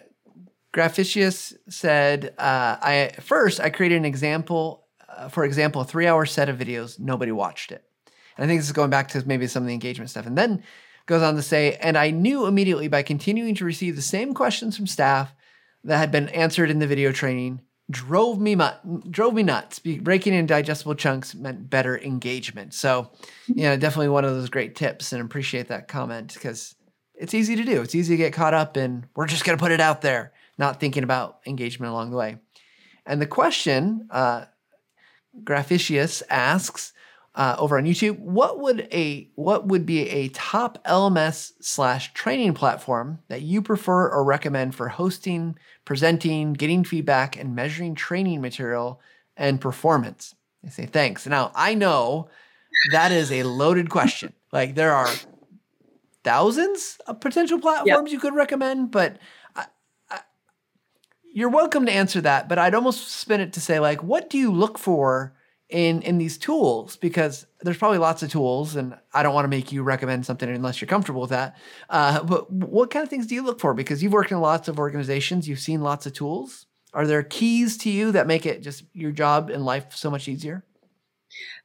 said, 1.68 2.34
uh, 2.38 2.76
I 2.80 3.12
first 3.20 3.58
I 3.58 3.70
created 3.70 3.96
an 3.96 4.04
example, 4.04 4.86
uh, 5.08 5.28
for 5.28 5.44
example, 5.44 5.82
a 5.82 5.84
three-hour 5.84 6.26
set 6.26 6.48
of 6.48 6.58
videos. 6.58 7.00
Nobody 7.00 7.32
watched 7.32 7.72
it, 7.72 7.84
and 8.36 8.44
I 8.44 8.46
think 8.46 8.60
this 8.60 8.68
is 8.68 8.72
going 8.72 8.90
back 8.90 9.08
to 9.08 9.26
maybe 9.26 9.48
some 9.48 9.64
of 9.64 9.66
the 9.66 9.74
engagement 9.74 10.10
stuff, 10.10 10.26
and 10.26 10.38
then 10.38 10.62
goes 11.06 11.22
on 11.22 11.34
to 11.34 11.42
say, 11.42 11.76
and 11.80 11.98
I 11.98 12.10
knew 12.10 12.46
immediately 12.46 12.86
by 12.86 13.02
continuing 13.02 13.56
to 13.56 13.64
receive 13.64 13.96
the 13.96 14.02
same 14.02 14.32
questions 14.32 14.76
from 14.76 14.86
staff 14.86 15.34
that 15.84 15.98
had 15.98 16.10
been 16.10 16.28
answered 16.28 16.70
in 16.70 16.78
the 16.78 16.86
video 16.86 17.12
training 17.12 17.60
drove 17.90 18.40
me 18.40 18.56
drove 19.10 19.34
me 19.34 19.42
nuts. 19.42 19.78
Breaking 19.78 20.34
in 20.34 20.46
digestible 20.46 20.94
chunks 20.94 21.34
meant 21.34 21.68
better 21.68 21.98
engagement. 21.98 22.74
So, 22.74 23.10
yeah, 23.46 23.76
definitely 23.76 24.08
one 24.08 24.24
of 24.24 24.34
those 24.34 24.50
great 24.50 24.74
tips, 24.74 25.12
and 25.12 25.22
appreciate 25.22 25.68
that 25.68 25.88
comment 25.88 26.34
because 26.34 26.74
it's 27.14 27.34
easy 27.34 27.56
to 27.56 27.64
do. 27.64 27.82
It's 27.82 27.94
easy 27.94 28.14
to 28.14 28.22
get 28.22 28.32
caught 28.32 28.54
up 28.54 28.76
in 28.76 29.06
we're 29.14 29.26
just 29.26 29.44
going 29.44 29.56
to 29.56 29.62
put 29.62 29.72
it 29.72 29.80
out 29.80 30.00
there, 30.00 30.32
not 30.58 30.80
thinking 30.80 31.04
about 31.04 31.40
engagement 31.46 31.92
along 31.92 32.10
the 32.10 32.16
way. 32.16 32.38
And 33.04 33.20
the 33.20 33.26
question, 33.26 34.08
uh, 34.10 34.46
Graficius 35.44 36.22
asks, 36.30 36.92
uh, 37.34 37.56
over 37.58 37.78
on 37.78 37.84
YouTube. 37.84 38.18
What 38.18 38.60
would 38.60 38.88
a 38.92 39.28
what 39.34 39.66
would 39.66 39.86
be 39.86 40.08
a 40.08 40.28
top 40.28 40.82
LMS 40.84 41.52
slash 41.60 42.12
training 42.12 42.54
platform 42.54 43.20
that 43.28 43.42
you 43.42 43.62
prefer 43.62 44.08
or 44.10 44.24
recommend 44.24 44.74
for 44.74 44.88
hosting, 44.88 45.56
presenting, 45.84 46.52
getting 46.52 46.84
feedback, 46.84 47.38
and 47.38 47.54
measuring 47.54 47.94
training 47.94 48.40
material 48.40 49.00
and 49.36 49.60
performance? 49.60 50.34
I 50.64 50.68
say 50.68 50.86
thanks. 50.86 51.26
Now 51.26 51.52
I 51.54 51.74
know 51.74 52.28
that 52.92 53.12
is 53.12 53.32
a 53.32 53.44
loaded 53.44 53.88
question. 53.88 54.34
Like 54.52 54.74
there 54.74 54.92
are 54.92 55.08
thousands 56.24 56.98
of 57.06 57.20
potential 57.20 57.58
platforms 57.58 58.10
yep. 58.10 58.12
you 58.12 58.20
could 58.20 58.34
recommend, 58.34 58.90
but 58.90 59.16
I, 59.56 59.66
I, 60.10 60.20
you're 61.32 61.48
welcome 61.48 61.86
to 61.86 61.92
answer 61.92 62.20
that. 62.20 62.48
But 62.48 62.58
I'd 62.58 62.74
almost 62.74 63.10
spin 63.10 63.40
it 63.40 63.54
to 63.54 63.60
say 63.60 63.80
like, 63.80 64.02
what 64.02 64.28
do 64.28 64.36
you 64.36 64.52
look 64.52 64.78
for? 64.78 65.34
In 65.72 66.02
in 66.02 66.18
these 66.18 66.37
tools 66.37 66.96
because 66.96 67.46
there's 67.62 67.78
probably 67.78 67.98
lots 67.98 68.22
of 68.22 68.30
tools 68.30 68.76
and 68.76 68.94
i 69.14 69.22
don't 69.22 69.35
want 69.35 69.44
to 69.44 69.48
make 69.48 69.72
you 69.72 69.82
recommend 69.82 70.24
something 70.26 70.48
unless 70.48 70.80
you're 70.80 70.88
comfortable 70.88 71.22
with 71.22 71.30
that. 71.30 71.56
Uh, 71.88 72.22
but 72.22 72.52
what 72.52 72.90
kind 72.90 73.02
of 73.02 73.08
things 73.08 73.26
do 73.26 73.35
you 73.35 73.42
look 73.42 73.58
for? 73.58 73.74
Because 73.74 74.02
you've 74.02 74.12
worked 74.12 74.30
in 74.30 74.40
lots 74.40 74.68
of 74.68 74.78
organizations 74.78 75.48
you've 75.48 75.58
seen 75.58 75.80
lots 75.80 76.06
of 76.06 76.12
tools. 76.12 76.66
Are 76.94 77.06
there 77.06 77.22
keys 77.22 77.78
to 77.78 77.90
you 77.90 78.12
that 78.12 78.26
make 78.26 78.44
it 78.44 78.62
just 78.62 78.85
your 78.92 79.12
job 79.12 79.48
and 79.48 79.64
life 79.64 79.94
so 79.94 80.11
much 80.11 80.28
easier? 80.28 80.62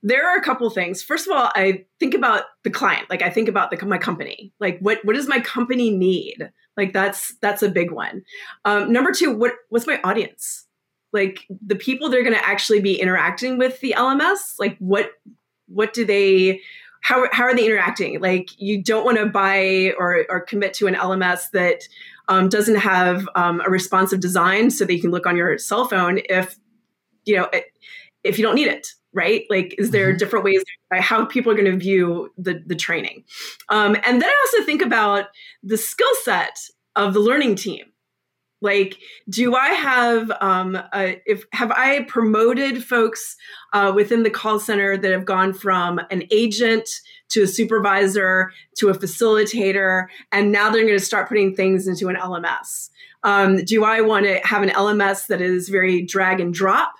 There 0.01 0.25
are 0.25 0.37
a 0.37 0.41
couple 0.41 0.69
things. 0.69 1.03
First 1.03 1.27
of 1.27 1.35
all 1.35 1.51
i 1.53 1.85
think 1.99 2.13
about 2.13 2.43
the 2.63 2.69
client 2.69 3.09
like 3.09 3.21
i 3.21 3.29
think 3.29 3.49
about 3.49 3.71
the, 3.71 3.85
my 3.85 3.97
company. 3.97 4.53
Like 4.59 4.79
what 4.79 4.99
what 5.03 5.15
does 5.15 5.27
my 5.27 5.41
company 5.41 5.91
need? 5.91 6.49
Like 6.77 6.93
that's 6.93 7.35
that's 7.41 7.63
a 7.63 7.69
big 7.69 7.91
one. 7.91 8.23
Um, 8.63 8.93
number 8.93 9.11
two 9.11 9.35
what 9.35 9.53
what's 9.69 9.87
my 9.87 9.99
audience 10.03 10.66
like 11.13 11.47
the 11.65 11.75
people 11.75 12.09
they're 12.09 12.23
going 12.23 12.35
to 12.35 12.47
actually 12.47 12.81
be 12.81 12.99
interacting 12.99 13.57
with 13.57 13.79
the 13.81 13.95
LMS, 13.97 14.55
like 14.59 14.77
what 14.79 15.11
what 15.67 15.93
do 15.93 16.05
they 16.05 16.61
how 17.01 17.27
how 17.31 17.43
are 17.43 17.55
they 17.55 17.65
interacting? 17.65 18.19
Like 18.19 18.49
you 18.59 18.81
don't 18.81 19.05
want 19.05 19.17
to 19.17 19.25
buy 19.25 19.93
or 19.97 20.25
or 20.29 20.41
commit 20.41 20.73
to 20.75 20.87
an 20.87 20.95
LMS 20.95 21.51
that 21.51 21.83
um, 22.27 22.49
doesn't 22.49 22.75
have 22.75 23.27
um, 23.35 23.61
a 23.65 23.69
responsive 23.69 24.19
design 24.19 24.69
so 24.69 24.85
that 24.85 24.93
you 24.93 25.01
can 25.01 25.11
look 25.11 25.25
on 25.25 25.37
your 25.37 25.57
cell 25.57 25.87
phone 25.87 26.19
if 26.29 26.57
you 27.25 27.35
know 27.35 27.49
if 28.23 28.37
you 28.37 28.43
don't 28.43 28.55
need 28.55 28.67
it 28.67 28.87
right 29.13 29.45
like 29.49 29.75
is 29.77 29.91
there 29.91 30.09
mm-hmm. 30.09 30.17
different 30.17 30.45
ways 30.45 30.63
how 30.91 31.25
people 31.25 31.51
are 31.51 31.55
going 31.55 31.71
to 31.71 31.77
view 31.77 32.31
the 32.37 32.61
the 32.65 32.75
training 32.75 33.23
um, 33.69 33.95
and 34.05 34.21
then 34.21 34.29
i 34.29 34.45
also 34.45 34.65
think 34.65 34.81
about 34.81 35.25
the 35.63 35.77
skill 35.77 36.07
set 36.23 36.59
of 36.95 37.13
the 37.13 37.19
learning 37.19 37.55
team 37.55 37.85
like 38.61 38.97
do 39.29 39.55
i 39.55 39.69
have 39.69 40.31
um 40.41 40.75
a, 40.93 41.21
if 41.25 41.43
have 41.53 41.71
i 41.71 42.03
promoted 42.03 42.83
folks 42.83 43.35
uh, 43.73 43.91
within 43.93 44.23
the 44.23 44.29
call 44.29 44.59
center 44.59 44.97
that 44.97 45.11
have 45.11 45.25
gone 45.25 45.53
from 45.53 45.99
an 46.09 46.23
agent 46.31 46.89
to 47.29 47.43
a 47.43 47.47
supervisor 47.47 48.51
to 48.75 48.89
a 48.89 48.93
facilitator 48.93 50.07
and 50.31 50.51
now 50.51 50.69
they're 50.69 50.85
going 50.85 50.97
to 50.97 51.03
start 51.03 51.27
putting 51.27 51.55
things 51.55 51.87
into 51.87 52.07
an 52.09 52.15
lms 52.15 52.89
um, 53.23 53.63
do 53.63 53.83
i 53.83 54.01
want 54.01 54.25
to 54.25 54.39
have 54.43 54.63
an 54.63 54.69
lms 54.69 55.27
that 55.27 55.41
is 55.41 55.69
very 55.69 56.01
drag 56.01 56.39
and 56.39 56.53
drop 56.53 56.93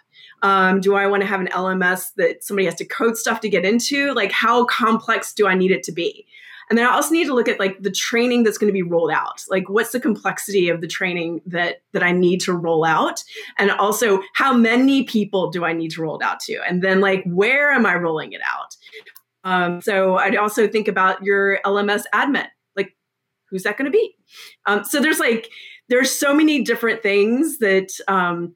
um, 0.43 0.81
do 0.81 0.93
I 0.93 1.07
want 1.07 1.21
to 1.21 1.27
have 1.27 1.41
an 1.41 1.47
LMS 1.47 2.13
that 2.17 2.43
somebody 2.43 2.65
has 2.65 2.75
to 2.75 2.85
code 2.85 3.17
stuff 3.17 3.39
to 3.41 3.49
get 3.49 3.65
into? 3.65 4.13
Like, 4.13 4.31
how 4.31 4.65
complex 4.65 5.33
do 5.33 5.47
I 5.47 5.55
need 5.55 5.71
it 5.71 5.83
to 5.83 5.91
be? 5.91 6.27
And 6.69 6.77
then 6.77 6.85
I 6.85 6.91
also 6.91 7.11
need 7.11 7.25
to 7.25 7.33
look 7.33 7.47
at 7.47 7.59
like 7.59 7.81
the 7.81 7.91
training 7.91 8.43
that's 8.43 8.57
going 8.57 8.67
to 8.67 8.73
be 8.73 8.81
rolled 8.81 9.11
out. 9.11 9.43
Like 9.49 9.69
what's 9.69 9.91
the 9.91 9.99
complexity 9.99 10.69
of 10.69 10.81
the 10.81 10.87
training 10.87 11.41
that 11.45 11.81
that 11.93 12.03
I 12.03 12.11
need 12.11 12.41
to 12.41 12.53
roll 12.53 12.83
out? 12.83 13.23
And 13.57 13.71
also 13.71 14.21
how 14.35 14.53
many 14.53 15.03
people 15.03 15.49
do 15.49 15.63
I 15.63 15.73
need 15.73 15.91
to 15.91 16.01
roll 16.01 16.19
it 16.19 16.23
out 16.23 16.39
to? 16.41 16.59
And 16.67 16.81
then 16.81 16.99
like 16.99 17.23
where 17.25 17.71
am 17.71 17.85
I 17.85 17.95
rolling 17.95 18.33
it 18.33 18.41
out? 18.45 18.75
Um, 19.43 19.81
so 19.81 20.17
I'd 20.17 20.35
also 20.35 20.67
think 20.67 20.87
about 20.87 21.23
your 21.23 21.59
LMS 21.65 22.03
admin. 22.13 22.47
Like 22.75 22.95
who's 23.49 23.63
that 23.63 23.77
going 23.77 23.89
to 23.89 23.97
be? 23.97 24.15
Um, 24.65 24.83
so 24.83 24.99
there's 24.99 25.19
like 25.19 25.49
there's 25.89 26.11
so 26.11 26.33
many 26.33 26.63
different 26.63 27.01
things 27.01 27.59
that 27.59 27.91
um, 28.09 28.55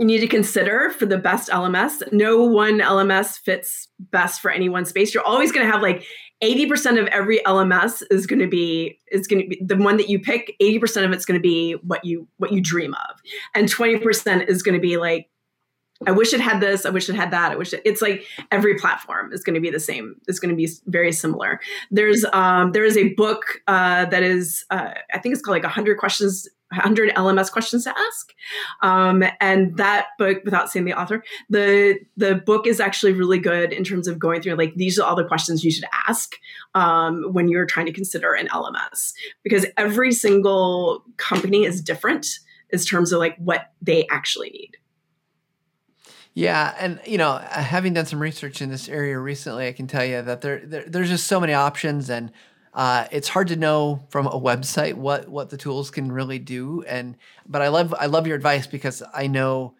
you 0.00 0.06
need 0.06 0.20
to 0.20 0.26
consider 0.26 0.88
for 0.88 1.04
the 1.04 1.18
best 1.18 1.50
LMS. 1.50 2.10
No 2.10 2.42
one 2.42 2.78
LMS 2.78 3.38
fits 3.38 3.86
best 3.98 4.40
for 4.40 4.50
any 4.50 4.70
one 4.70 4.86
space. 4.86 5.12
You're 5.12 5.26
always 5.26 5.52
going 5.52 5.66
to 5.66 5.70
have 5.70 5.82
like 5.82 6.06
80% 6.42 6.98
of 6.98 7.06
every 7.08 7.40
LMS 7.40 8.02
is 8.10 8.26
going 8.26 8.38
to 8.38 8.46
be 8.46 8.98
is 9.12 9.26
going 9.26 9.42
to 9.42 9.48
be 9.48 9.62
the 9.62 9.76
one 9.76 9.98
that 9.98 10.08
you 10.08 10.18
pick 10.18 10.56
80% 10.58 11.04
of 11.04 11.12
it's 11.12 11.26
going 11.26 11.38
to 11.38 11.42
be 11.42 11.74
what 11.82 12.02
you 12.02 12.26
what 12.38 12.50
you 12.50 12.62
dream 12.62 12.94
of 12.94 13.20
and 13.54 13.68
20% 13.68 14.48
is 14.48 14.62
going 14.62 14.74
to 14.74 14.80
be 14.80 14.96
like 14.96 15.28
I 16.06 16.12
wish 16.12 16.32
it 16.32 16.40
had 16.40 16.62
this. 16.62 16.86
I 16.86 16.90
wish 16.90 17.10
it 17.10 17.14
had 17.14 17.30
that. 17.32 17.52
I 17.52 17.56
wish 17.56 17.74
it, 17.74 17.82
it's 17.84 18.00
like 18.00 18.24
every 18.50 18.78
platform 18.78 19.34
is 19.34 19.44
going 19.44 19.52
to 19.52 19.60
be 19.60 19.68
the 19.68 19.78
same. 19.78 20.14
It's 20.28 20.38
going 20.38 20.48
to 20.48 20.56
be 20.56 20.66
very 20.86 21.12
similar. 21.12 21.60
There's 21.90 22.24
um, 22.32 22.72
there 22.72 22.86
is 22.86 22.96
a 22.96 23.12
book 23.12 23.60
uh, 23.66 24.06
that 24.06 24.22
is 24.22 24.64
uh, 24.70 24.94
I 25.12 25.18
think 25.18 25.34
it's 25.34 25.42
called 25.42 25.56
like 25.56 25.62
100 25.62 25.98
questions 25.98 26.48
100 26.70 27.14
LMS 27.14 27.50
questions 27.50 27.84
to 27.84 27.94
ask. 27.96 28.32
Um, 28.82 29.24
and 29.40 29.76
that 29.76 30.08
book, 30.18 30.42
without 30.44 30.70
saying 30.70 30.84
the 30.84 30.98
author, 30.98 31.24
the 31.48 31.98
the 32.16 32.36
book 32.36 32.66
is 32.66 32.80
actually 32.80 33.12
really 33.12 33.38
good 33.38 33.72
in 33.72 33.84
terms 33.84 34.06
of 34.06 34.18
going 34.18 34.40
through 34.40 34.54
like 34.54 34.74
these 34.74 34.98
are 34.98 35.06
all 35.06 35.16
the 35.16 35.24
questions 35.24 35.64
you 35.64 35.70
should 35.70 35.84
ask 36.08 36.36
um, 36.74 37.24
when 37.32 37.48
you're 37.48 37.66
trying 37.66 37.86
to 37.86 37.92
consider 37.92 38.34
an 38.34 38.48
LMS 38.48 39.12
because 39.42 39.66
every 39.76 40.12
single 40.12 41.04
company 41.16 41.64
is 41.64 41.80
different 41.82 42.26
in 42.70 42.78
terms 42.78 43.12
of 43.12 43.18
like 43.18 43.36
what 43.38 43.72
they 43.82 44.06
actually 44.08 44.50
need. 44.50 44.76
Yeah, 46.34 46.74
and 46.78 47.00
you 47.04 47.18
know, 47.18 47.38
having 47.38 47.94
done 47.94 48.06
some 48.06 48.22
research 48.22 48.62
in 48.62 48.70
this 48.70 48.88
area 48.88 49.18
recently, 49.18 49.66
I 49.66 49.72
can 49.72 49.88
tell 49.88 50.04
you 50.04 50.22
that 50.22 50.40
there, 50.40 50.62
there 50.64 50.84
there's 50.86 51.08
just 51.08 51.26
so 51.26 51.40
many 51.40 51.52
options 51.52 52.08
and 52.08 52.30
uh, 52.72 53.06
it's 53.10 53.28
hard 53.28 53.48
to 53.48 53.56
know 53.56 54.06
from 54.10 54.26
a 54.26 54.40
website 54.40 54.94
what 54.94 55.28
what 55.28 55.50
the 55.50 55.56
tools 55.56 55.90
can 55.90 56.12
really 56.12 56.38
do, 56.38 56.84
and 56.86 57.16
but 57.46 57.62
I 57.62 57.68
love 57.68 57.94
I 57.98 58.06
love 58.06 58.26
your 58.26 58.36
advice 58.36 58.66
because 58.66 59.02
I 59.12 59.26
know, 59.26 59.74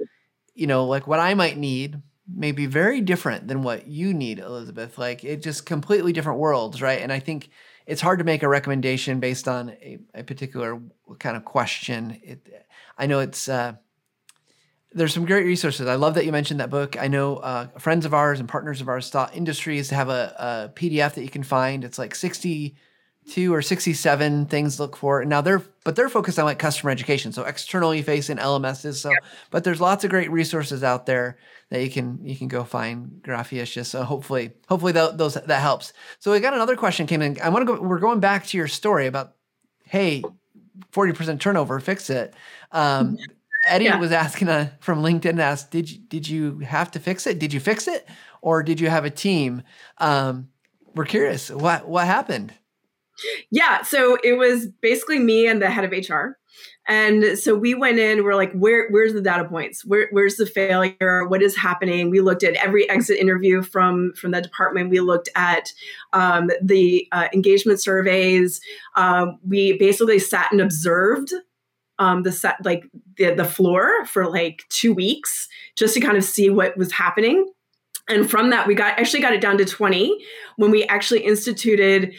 you 0.54 0.66
know, 0.66 0.86
like 0.86 1.06
what 1.06 1.20
I 1.20 1.34
might 1.34 1.56
need 1.56 2.02
may 2.32 2.52
be 2.52 2.66
very 2.66 3.00
different 3.00 3.48
than 3.48 3.62
what 3.62 3.86
you 3.86 4.12
need, 4.12 4.38
Elizabeth. 4.38 4.98
Like 4.98 5.24
it 5.24 5.42
just 5.42 5.66
completely 5.66 6.12
different 6.12 6.40
worlds, 6.40 6.82
right? 6.82 7.00
And 7.00 7.12
I 7.12 7.20
think 7.20 7.50
it's 7.86 8.00
hard 8.00 8.18
to 8.18 8.24
make 8.24 8.42
a 8.42 8.48
recommendation 8.48 9.20
based 9.20 9.46
on 9.46 9.70
a, 9.70 9.98
a 10.14 10.24
particular 10.24 10.80
kind 11.18 11.36
of 11.36 11.44
question. 11.44 12.20
It, 12.22 12.66
I 12.98 13.06
know 13.06 13.20
it's. 13.20 13.48
Uh, 13.48 13.74
there's 14.92 15.14
some 15.14 15.24
great 15.24 15.46
resources. 15.46 15.86
I 15.86 15.94
love 15.94 16.14
that 16.14 16.26
you 16.26 16.32
mentioned 16.32 16.60
that 16.60 16.70
book. 16.70 17.00
I 17.00 17.08
know 17.08 17.36
uh, 17.36 17.68
friends 17.78 18.04
of 18.04 18.14
ours 18.14 18.40
and 18.40 18.48
partners 18.48 18.80
of 18.80 18.88
ours, 18.88 19.08
Thought 19.08 19.36
Industries, 19.36 19.90
have 19.90 20.08
a, 20.08 20.34
a, 20.38 20.78
PDF 20.78 21.14
that 21.14 21.22
you 21.22 21.28
can 21.28 21.44
find. 21.44 21.84
It's 21.84 21.98
like 21.98 22.14
62 22.14 23.54
or 23.54 23.62
67 23.62 24.46
things 24.46 24.76
to 24.76 24.82
look 24.82 24.96
for. 24.96 25.24
Now 25.24 25.42
they're, 25.42 25.62
but 25.84 25.94
they're 25.94 26.08
focused 26.08 26.40
on 26.40 26.44
like 26.44 26.58
customer 26.58 26.90
education, 26.90 27.32
so 27.32 27.44
externally 27.44 28.02
facing 28.02 28.38
LMSs. 28.38 28.94
So, 28.94 29.12
but 29.50 29.62
there's 29.62 29.80
lots 29.80 30.02
of 30.02 30.10
great 30.10 30.30
resources 30.30 30.82
out 30.82 31.06
there 31.06 31.38
that 31.70 31.82
you 31.82 31.90
can 31.90 32.18
you 32.24 32.34
can 32.34 32.48
go 32.48 32.64
find 32.64 33.22
Graphius. 33.22 33.86
So 33.86 34.02
hopefully, 34.02 34.50
hopefully 34.68 34.92
that, 34.92 35.18
those 35.18 35.34
that 35.34 35.60
helps. 35.60 35.92
So 36.18 36.32
we 36.32 36.40
got 36.40 36.54
another 36.54 36.74
question 36.74 37.06
came 37.06 37.22
in. 37.22 37.38
I 37.40 37.48
want 37.50 37.66
to 37.66 37.76
go. 37.76 37.80
We're 37.80 38.00
going 38.00 38.18
back 38.18 38.44
to 38.48 38.56
your 38.56 38.66
story 38.66 39.06
about, 39.06 39.36
hey, 39.84 40.24
40% 40.92 41.38
turnover, 41.38 41.78
fix 41.78 42.10
it. 42.10 42.34
Um, 42.72 43.16
Eddie 43.70 43.86
yeah. 43.86 43.96
was 43.96 44.12
asking 44.12 44.48
uh, 44.48 44.70
from 44.80 45.02
LinkedIn 45.02 45.38
asked, 45.38 45.70
did 45.70 45.90
you, 45.90 45.98
did 45.98 46.28
you 46.28 46.58
have 46.58 46.90
to 46.90 46.98
fix 46.98 47.26
it? 47.26 47.38
Did 47.38 47.52
you 47.52 47.60
fix 47.60 47.88
it? 47.88 48.06
Or 48.42 48.62
did 48.62 48.80
you 48.80 48.90
have 48.90 49.04
a 49.04 49.10
team? 49.10 49.62
Um, 49.98 50.48
we're 50.94 51.04
curious. 51.04 51.50
What, 51.50 51.88
what 51.88 52.06
happened? 52.06 52.52
Yeah. 53.50 53.82
So 53.82 54.18
it 54.24 54.32
was 54.32 54.66
basically 54.66 55.18
me 55.18 55.46
and 55.46 55.62
the 55.62 55.70
head 55.70 55.84
of 55.84 55.92
HR. 55.92 56.38
And 56.88 57.38
so 57.38 57.54
we 57.54 57.74
went 57.74 58.00
in, 58.00 58.24
we're 58.24 58.34
like, 58.34 58.52
where, 58.52 58.88
where's 58.88 59.12
the 59.12 59.20
data 59.20 59.44
points? 59.44 59.84
Where, 59.84 60.08
where's 60.10 60.36
the 60.36 60.46
failure? 60.46 61.26
What 61.28 61.42
is 61.42 61.56
happening? 61.56 62.10
We 62.10 62.20
looked 62.20 62.42
at 62.42 62.54
every 62.54 62.88
exit 62.90 63.18
interview 63.18 63.62
from, 63.62 64.14
from 64.16 64.32
the 64.32 64.40
department. 64.40 64.90
We 64.90 64.98
looked 64.98 65.28
at 65.36 65.72
um, 66.12 66.50
the 66.60 67.06
uh, 67.12 67.28
engagement 67.32 67.80
surveys. 67.80 68.60
Um, 68.96 69.38
we 69.46 69.78
basically 69.78 70.18
sat 70.18 70.50
and 70.50 70.60
observed 70.60 71.32
um, 72.00 72.22
the 72.24 72.32
set 72.32 72.56
like 72.64 72.84
the, 73.16 73.34
the 73.34 73.44
floor 73.44 74.04
for 74.06 74.28
like 74.28 74.64
two 74.70 74.92
weeks 74.92 75.48
just 75.76 75.94
to 75.94 76.00
kind 76.00 76.16
of 76.16 76.24
see 76.24 76.50
what 76.50 76.76
was 76.76 76.90
happening. 76.90 77.46
And 78.08 78.28
from 78.28 78.50
that 78.50 78.66
we 78.66 78.74
got 78.74 78.98
actually 78.98 79.20
got 79.20 79.34
it 79.34 79.40
down 79.40 79.58
to 79.58 79.64
20 79.64 80.18
when 80.56 80.72
we 80.72 80.84
actually 80.84 81.20
instituted 81.20 82.14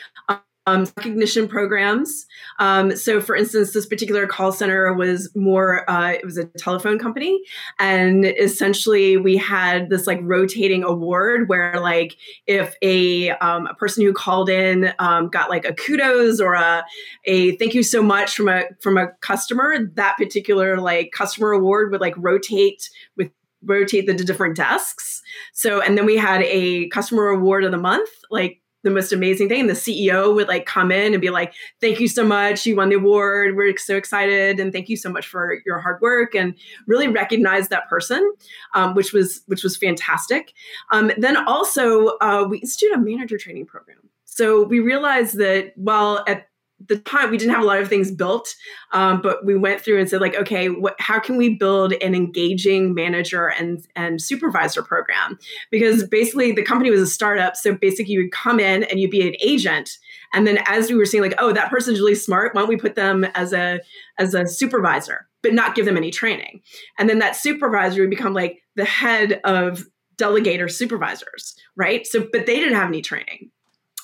um, 0.68 0.86
recognition 0.98 1.48
programs. 1.48 2.26
Um, 2.60 2.96
so, 2.96 3.20
for 3.20 3.36
instance, 3.36 3.74
this 3.74 3.86
particular 3.86 4.28
call 4.28 4.52
center 4.52 4.94
was 4.94 5.30
more, 5.36 5.90
uh, 5.90 6.12
it 6.12 6.24
was 6.24 6.38
a 6.38 6.46
telephone 6.46 7.00
company. 7.00 7.42
And 7.80 8.26
essentially, 8.26 9.18
we 9.18 9.38
had 9.38 9.90
this 9.90 10.06
like 10.06 10.20
rotating 10.22 10.84
award 10.84 11.50
where, 11.50 11.80
like, 11.80 12.16
if 12.46 12.76
a, 12.82 13.32
um, 13.32 13.68
a 13.68 13.74
person 13.74 14.06
who 14.06 14.14
called 14.14 14.50
in 14.50 14.94
um, 15.00 15.30
got 15.30 15.50
like 15.50 15.66
a 15.66 15.74
kudos 15.74 16.40
or 16.40 16.54
a, 16.54 16.84
a 17.26 17.56
thank 17.58 17.74
you 17.74 17.84
so 17.84 18.04
much 18.04 18.36
from 18.36 18.48
a, 18.48 18.64
from 18.82 18.98
a 18.98 19.08
customer, 19.22 19.78
that 19.96 20.16
particular 20.18 20.80
like 20.80 21.12
customer 21.12 21.52
award 21.52 21.92
would 21.92 22.02
like 22.02 22.14
rotate 22.18 22.90
with 23.18 23.32
rotate 23.64 24.08
the 24.08 24.14
different 24.14 24.56
desks. 24.56 25.22
So, 25.54 25.82
and 25.82 25.98
then 25.98 26.06
we 26.06 26.18
had 26.18 26.42
a 26.44 26.88
customer 26.90 27.28
award 27.30 27.64
of 27.64 27.72
the 27.72 27.78
month, 27.78 28.10
like 28.30 28.61
the 28.84 28.90
most 28.90 29.14
amazing 29.14 29.50
thing. 29.50 29.62
And 29.62 29.70
the 29.70 29.74
CEO 29.74 30.34
would 30.34 30.48
like 30.48 30.66
come 30.66 30.92
in 30.92 31.14
and 31.14 31.22
be 31.22 31.30
like, 31.30 31.54
thank 31.80 32.00
you 32.00 32.08
so 32.08 32.26
much. 32.26 32.66
You 32.66 32.76
won 32.76 32.90
the 32.90 32.96
award. 32.96 33.56
We're 33.56 33.78
so 33.78 33.96
excited. 33.96 34.60
And 34.60 34.72
thank 34.74 34.90
you 34.90 34.98
so 34.98 35.10
much 35.10 35.28
for 35.28 35.62
your 35.66 35.80
hard 35.80 36.02
work 36.02 36.36
and 36.36 36.56
really 36.88 37.08
recognize 37.08 37.68
that 37.68 37.88
person, 37.90 38.32
um, 38.74 38.96
which 38.96 39.14
was, 39.14 39.42
which 39.48 39.64
was 39.64 39.78
fantastic. 39.78 40.54
Um, 40.92 41.12
then 41.18 41.38
also 41.38 42.18
uh, 42.22 42.46
we 42.50 42.60
instituted 42.60 42.96
a 42.96 43.02
manager 43.02 43.38
training 43.38 43.66
program. 43.66 43.98
So 44.26 44.64
we 44.64 44.80
realized 44.80 45.38
that 45.38 45.74
while 45.76 46.24
at 46.28 46.48
the 46.88 46.98
time 46.98 47.32
we 47.32 47.38
didn't 47.38 47.54
have 47.54 47.64
a 47.64 47.66
lot 47.66 47.80
of 47.80 47.88
things 47.88 48.12
built 48.12 48.56
um, 48.92 49.22
but 49.22 49.46
we 49.46 49.56
went 49.56 49.82
through 49.82 50.00
and 50.00 50.10
said 50.10 50.22
like 50.22 50.36
okay 50.36 50.70
what, 50.70 50.96
how 51.00 51.20
can 51.20 51.38
we 51.38 51.56
build 51.56 51.94
an 51.94 52.16
engaging 52.16 52.94
manager 52.94 53.48
and 53.48 53.86
and 53.96 54.22
supervisor 54.22 54.82
program? 54.82 55.38
Because 55.70 56.04
basically 56.08 56.52
the 56.52 56.64
company 56.64 56.90
was 56.90 57.02
a 57.02 57.08
startup 57.08 57.56
so 57.56 57.74
basically 57.74 58.14
you 58.14 58.22
would 58.22 58.32
come 58.32 58.60
in 58.60 58.84
and 58.84 59.00
you'd 59.00 59.12
be 59.12 59.28
an 59.28 59.36
agent. 59.42 59.98
And 60.34 60.48
then 60.48 60.60
as 60.66 60.90
we 60.90 60.96
were 60.96 61.06
seeing 61.06 61.24
like 61.24 61.36
oh 61.38 61.52
that 61.54 61.70
person's 61.70 62.00
really 62.00 62.16
smart 62.16 62.56
why 62.56 62.62
don't 62.62 62.70
we 62.70 62.78
put 62.78 62.96
them 62.96 63.26
as 63.36 63.54
a 63.54 63.80
as 64.18 64.34
a 64.34 64.48
supervisor 64.48 65.28
but 65.42 65.54
not 65.54 65.76
give 65.76 65.86
them 65.86 65.98
any 65.98 66.12
training? 66.12 66.62
And 66.98 67.10
then 67.10 67.20
that 67.20 67.36
supervisor 67.36 68.02
would 68.02 68.10
become 68.10 68.34
like 68.34 68.62
the 68.76 68.86
head 68.86 69.42
of 69.44 69.84
delegator 70.18 70.72
supervisors 70.72 71.56
right? 71.76 72.06
So 72.06 72.28
but 72.32 72.46
they 72.46 72.56
didn't 72.56 72.76
have 72.76 72.88
any 72.88 73.02
training 73.02 73.52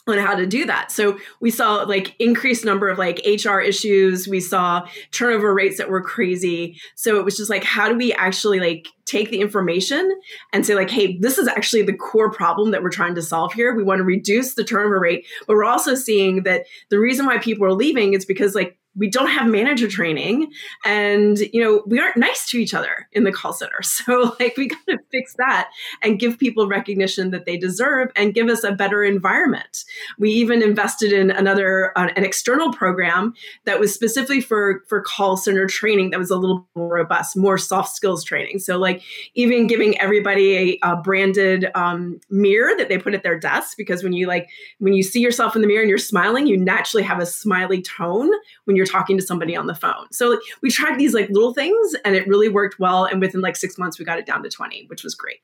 on 0.08 0.18
how 0.18 0.36
to 0.36 0.46
do 0.46 0.66
that. 0.66 0.92
So 0.92 1.18
we 1.40 1.52
saw 1.52 1.84
like 1.84 2.16
increased 2.20 2.64
number 2.64 2.90
of 2.90 2.98
like 2.98 3.22
HR 3.26 3.60
issues. 3.60 4.28
We 4.28 4.40
saw 4.40 4.88
turnover 5.12 5.54
rates 5.54 5.78
that 5.78 5.90
were 5.90 6.02
crazy. 6.02 6.80
So 6.96 7.20
it 7.20 7.26
was 7.26 7.38
just 7.38 7.50
like, 7.50 7.64
how 7.64 7.90
do 7.90 7.96
we 7.96 8.14
actually 8.14 8.60
like 8.60 8.88
take 9.06 9.30
the 9.30 9.42
information 9.42 10.10
and 10.54 10.66
say 10.66 10.76
like, 10.76 10.90
hey, 10.90 11.18
this 11.20 11.38
is 11.38 11.48
actually 11.48 11.82
the 11.82 11.96
core 11.96 12.32
problem 12.32 12.72
that 12.72 12.84
we're 12.84 12.90
trying 12.90 13.16
to 13.16 13.22
solve 13.22 13.54
here. 13.54 13.76
We 13.76 13.84
want 13.84 14.00
to 14.00 14.04
reduce 14.04 14.54
the 14.54 14.64
turnover 14.64 15.00
rate, 15.00 15.26
but 15.48 15.56
we're 15.56 15.66
also 15.66 15.96
seeing 15.96 16.44
that 16.44 16.66
the 16.90 17.00
reason 17.00 17.26
why 17.26 17.38
people 17.38 17.66
are 17.66 17.74
leaving 17.74 18.14
is 18.14 18.26
because 18.26 18.56
like 18.56 18.78
we 18.98 19.10
don't 19.10 19.30
have 19.30 19.48
manager 19.48 19.88
training 19.88 20.52
and 20.84 21.38
you 21.54 21.62
know 21.64 21.84
we 21.86 22.00
aren't 22.00 22.18
nice 22.18 22.46
to 22.48 22.58
each 22.58 22.74
other 22.74 23.08
in 23.12 23.24
the 23.24 23.32
call 23.32 23.54
center. 23.54 23.80
So 24.08 24.36
like 24.40 24.56
we 24.58 24.68
got 24.68 24.86
to 24.90 25.00
fix 25.12 25.34
that 25.38 25.70
and 26.02 26.20
give 26.20 26.38
people 26.38 26.68
recognition 26.68 27.32
that 27.32 27.46
they 27.46 27.58
deserve 27.58 28.10
and 28.16 28.34
give 28.34 28.48
us 28.48 28.64
a 28.64 28.72
better 28.72 29.04
environment. 29.04 29.86
We 30.20 30.32
even 30.32 30.62
invested 30.62 31.12
in 31.12 31.32
another 31.32 31.98
uh, 31.98 32.10
an 32.16 32.24
external 32.24 32.72
program 32.72 33.34
that 33.66 33.80
was 33.80 33.94
specifically 33.94 34.40
for 34.40 34.84
for 34.88 35.02
call 35.02 35.36
center 35.36 35.68
training 35.68 36.12
that 36.12 36.20
was 36.20 36.30
a 36.30 36.38
little 36.38 36.68
more 36.76 36.96
robust 36.96 37.36
more 37.36 37.58
soft 37.58 37.96
skills 37.96 38.24
training. 38.24 38.60
So 38.60 38.78
like 38.78 39.02
even 39.36 39.68
giving 39.68 40.00
everybody 40.00 40.80
a, 40.84 40.92
a 40.92 40.96
branded 40.96 41.70
um, 41.76 42.20
mirror 42.30 42.72
that 42.78 42.90
they 42.90 42.98
put 42.98 43.14
at 43.14 43.24
their 43.24 43.40
desk 43.40 43.78
because 43.78 44.04
when 44.04 44.14
you 44.14 44.28
like 44.28 44.50
when 44.80 44.94
you 44.94 45.04
see 45.04 45.20
yourself 45.20 45.56
in 45.56 45.62
the 45.62 45.68
mirror 45.68 45.82
and 45.82 45.90
you're 45.90 45.98
smiling 45.98 46.48
you 46.48 46.58
naturally 46.58 47.04
have 47.04 47.20
a 47.20 47.26
smiley 47.26 47.82
tone 47.82 48.30
when 48.66 48.76
you're 48.76 48.86
talking 48.88 49.18
to 49.18 49.24
somebody 49.24 49.56
on 49.56 49.68
the 49.68 49.76
phone. 49.76 50.08
So 50.12 50.40
we 50.62 50.72
tried 50.72 50.98
these 50.98 51.14
like 51.14 51.30
little 51.30 51.54
things 51.54 51.96
and 52.06 52.16
it 52.16 52.28
really 52.28 52.50
worked 52.50 52.80
well. 52.80 53.06
And 53.06 53.22
within 53.22 53.42
like 53.42 53.56
six 53.56 53.78
months, 53.78 54.00
we 54.00 54.06
got 54.06 54.20
it 54.20 54.26
down 54.26 54.44
to 54.44 54.50
20, 54.50 54.86
which 54.88 55.04
was 55.04 55.16
great. 55.16 55.40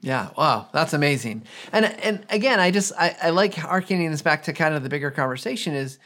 Yeah. 0.00 0.30
Wow. 0.36 0.68
That's 0.72 0.94
amazing. 0.94 1.42
And 1.72 1.84
and 1.84 2.24
again, 2.30 2.58
I 2.58 2.70
just 2.70 2.92
I, 2.98 3.16
I 3.22 3.30
like 3.30 3.62
arcing 3.64 4.10
this 4.10 4.22
back 4.22 4.44
to 4.44 4.52
kind 4.52 4.74
of 4.74 4.82
the 4.82 4.88
bigger 4.88 5.10
conversation 5.10 5.74
is 5.74 5.98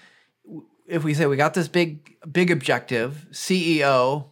if 0.87 1.05
we 1.05 1.15
say 1.15 1.27
we 1.27 1.37
got 1.37 1.55
this 1.55 1.69
big 1.69 2.17
big 2.31 2.51
objective, 2.51 3.27
CEO, 3.31 4.27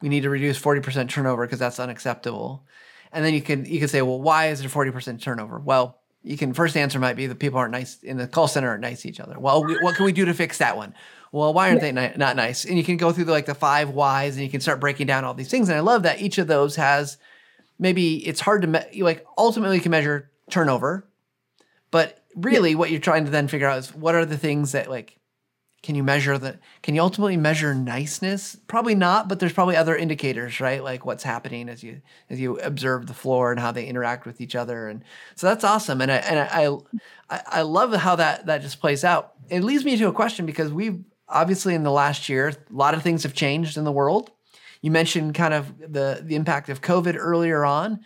we 0.00 0.08
need 0.08 0.22
to 0.22 0.30
reduce 0.30 0.60
40% 0.60 1.08
turnover 1.08 1.46
because 1.46 1.58
that's 1.58 1.80
unacceptable. 1.80 2.64
And 3.12 3.24
then 3.24 3.34
you 3.34 3.42
can 3.42 3.64
you 3.66 3.78
can 3.78 3.88
say, 3.88 4.00
well, 4.02 4.20
why 4.20 4.48
is 4.48 4.60
there 4.60 4.70
40% 4.70 5.20
turnover? 5.20 5.58
Well, 5.58 5.98
you 6.22 6.36
can 6.36 6.52
first 6.52 6.76
answer 6.76 6.98
might 6.98 7.16
be 7.16 7.26
the 7.26 7.34
people 7.34 7.58
aren't 7.58 7.72
nice 7.72 8.02
in 8.02 8.16
the 8.16 8.26
call 8.26 8.48
center 8.48 8.68
aren't 8.68 8.82
nice 8.82 9.02
to 9.02 9.08
each 9.08 9.20
other. 9.20 9.38
Well, 9.38 9.64
we, 9.64 9.78
what 9.80 9.96
can 9.96 10.04
we 10.04 10.12
do 10.12 10.24
to 10.24 10.34
fix 10.34 10.58
that 10.58 10.76
one? 10.76 10.94
Well, 11.32 11.52
why 11.52 11.68
aren't 11.68 11.80
they 11.80 11.92
not 11.92 12.36
nice? 12.36 12.64
And 12.64 12.76
you 12.78 12.84
can 12.84 12.96
go 12.96 13.12
through 13.12 13.24
the, 13.24 13.32
like 13.32 13.46
the 13.46 13.54
five 13.54 13.90
whys 13.90 14.36
and 14.36 14.44
you 14.44 14.50
can 14.50 14.60
start 14.60 14.80
breaking 14.80 15.06
down 15.06 15.24
all 15.24 15.34
these 15.34 15.50
things. 15.50 15.68
And 15.68 15.76
I 15.76 15.80
love 15.80 16.04
that 16.04 16.20
each 16.20 16.38
of 16.38 16.46
those 16.46 16.76
has 16.76 17.18
maybe 17.78 18.26
it's 18.26 18.40
hard 18.40 18.62
to 18.62 18.68
me- 18.68 19.02
like 19.02 19.26
ultimately 19.36 19.76
you 19.76 19.82
can 19.82 19.90
measure 19.90 20.30
turnover, 20.50 21.06
but 21.90 22.24
really 22.34 22.70
yeah. 22.70 22.76
what 22.76 22.90
you're 22.90 23.00
trying 23.00 23.24
to 23.24 23.30
then 23.30 23.48
figure 23.48 23.68
out 23.68 23.78
is 23.78 23.94
what 23.94 24.14
are 24.14 24.24
the 24.24 24.38
things 24.38 24.72
that 24.72 24.88
like 24.88 25.18
can 25.82 25.94
you 25.94 26.02
measure 26.02 26.36
that 26.36 26.58
can 26.82 26.94
you 26.94 27.00
ultimately 27.00 27.36
measure 27.36 27.74
niceness 27.74 28.56
probably 28.66 28.94
not 28.94 29.28
but 29.28 29.38
there's 29.38 29.52
probably 29.52 29.76
other 29.76 29.96
indicators 29.96 30.60
right 30.60 30.82
like 30.82 31.06
what's 31.06 31.22
happening 31.22 31.68
as 31.68 31.82
you 31.82 32.00
as 32.30 32.40
you 32.40 32.58
observe 32.58 33.06
the 33.06 33.14
floor 33.14 33.50
and 33.52 33.60
how 33.60 33.70
they 33.70 33.86
interact 33.86 34.26
with 34.26 34.40
each 34.40 34.56
other 34.56 34.88
and 34.88 35.04
so 35.36 35.46
that's 35.46 35.64
awesome 35.64 36.00
and 36.00 36.10
i 36.10 36.16
and 36.16 36.38
i 36.40 36.68
i, 37.30 37.42
I 37.46 37.62
love 37.62 37.94
how 37.94 38.16
that 38.16 38.46
that 38.46 38.62
just 38.62 38.80
plays 38.80 39.04
out 39.04 39.34
it 39.48 39.62
leads 39.62 39.84
me 39.84 39.96
to 39.96 40.08
a 40.08 40.12
question 40.12 40.46
because 40.46 40.72
we've 40.72 41.02
obviously 41.28 41.74
in 41.74 41.82
the 41.82 41.90
last 41.90 42.28
year, 42.28 42.48
a 42.48 42.56
lot 42.70 42.94
of 42.94 43.02
things 43.02 43.22
have 43.22 43.34
changed 43.34 43.76
in 43.76 43.84
the 43.84 43.92
world. 43.92 44.30
You 44.80 44.90
mentioned 44.90 45.34
kind 45.34 45.54
of 45.54 45.78
the 45.78 46.20
the 46.22 46.36
impact 46.36 46.68
of 46.68 46.80
COVID 46.80 47.16
earlier 47.18 47.64
on. 47.64 48.00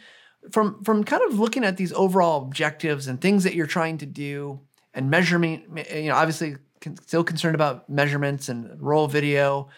From 0.51 0.83
from 0.83 1.05
kind 1.05 1.23
of 1.29 1.39
looking 1.39 1.65
at 1.65 1.77
these 1.77 1.93
overall 1.93 2.43
objectives 2.43 3.07
and 3.07 3.21
things 3.21 3.45
that 3.45 3.55
you're 3.55 3.67
trying 3.67 3.99
to 3.99 4.07
do 4.07 4.61
and 4.95 5.11
measurement, 5.11 5.65
you 5.93 6.09
know, 6.09 6.17
obviously 6.17 6.57
still 7.03 7.25
concerned 7.25 7.55
about 7.55 7.89
measurements 7.89 8.49
and 8.49 8.81
roll 8.81 9.07
video. 9.07 9.69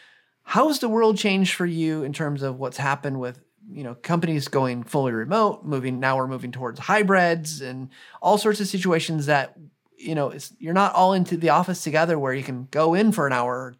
How 0.42 0.68
has 0.68 0.78
the 0.78 0.88
world 0.88 1.18
changed 1.18 1.54
for 1.54 1.66
you 1.66 2.02
in 2.02 2.12
terms 2.12 2.42
of 2.42 2.58
what's 2.58 2.76
happened 2.76 3.20
with 3.20 3.40
you 3.70 3.82
know 3.82 3.94
companies 3.94 4.48
going 4.48 4.84
fully 4.84 5.12
remote, 5.12 5.64
moving 5.64 6.00
now 6.00 6.16
we're 6.16 6.26
moving 6.26 6.52
towards 6.52 6.78
hybrids 6.78 7.60
and 7.60 7.88
all 8.20 8.38
sorts 8.38 8.60
of 8.60 8.66
situations 8.66 9.26
that 9.26 9.56
you 10.04 10.14
know, 10.14 10.32
you're 10.58 10.74
not 10.74 10.94
all 10.94 11.12
into 11.12 11.36
the 11.36 11.50
office 11.50 11.82
together 11.82 12.18
where 12.18 12.34
you 12.34 12.42
can 12.42 12.68
go 12.70 12.94
in 12.94 13.12
for 13.12 13.26
an 13.26 13.32
hour, 13.32 13.54
or 13.54 13.76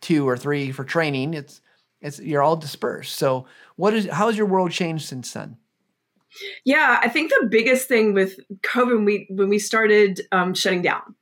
two 0.00 0.28
or 0.28 0.36
three 0.36 0.72
for 0.72 0.84
training. 0.84 1.34
It's 1.34 1.60
it's 2.00 2.18
you're 2.20 2.42
all 2.42 2.56
dispersed. 2.56 3.16
So, 3.16 3.46
what 3.76 3.94
is 3.94 4.06
how 4.06 4.26
has 4.26 4.36
your 4.36 4.46
world 4.46 4.70
changed 4.70 5.06
since 5.06 5.32
then? 5.32 5.56
Yeah, 6.64 7.00
I 7.02 7.08
think 7.08 7.30
the 7.30 7.48
biggest 7.50 7.88
thing 7.88 8.12
with 8.12 8.38
COVID, 8.62 8.96
when 8.96 9.04
we 9.04 9.26
when 9.30 9.48
we 9.48 9.58
started 9.58 10.20
um, 10.32 10.54
shutting 10.54 10.82
down, 10.82 11.14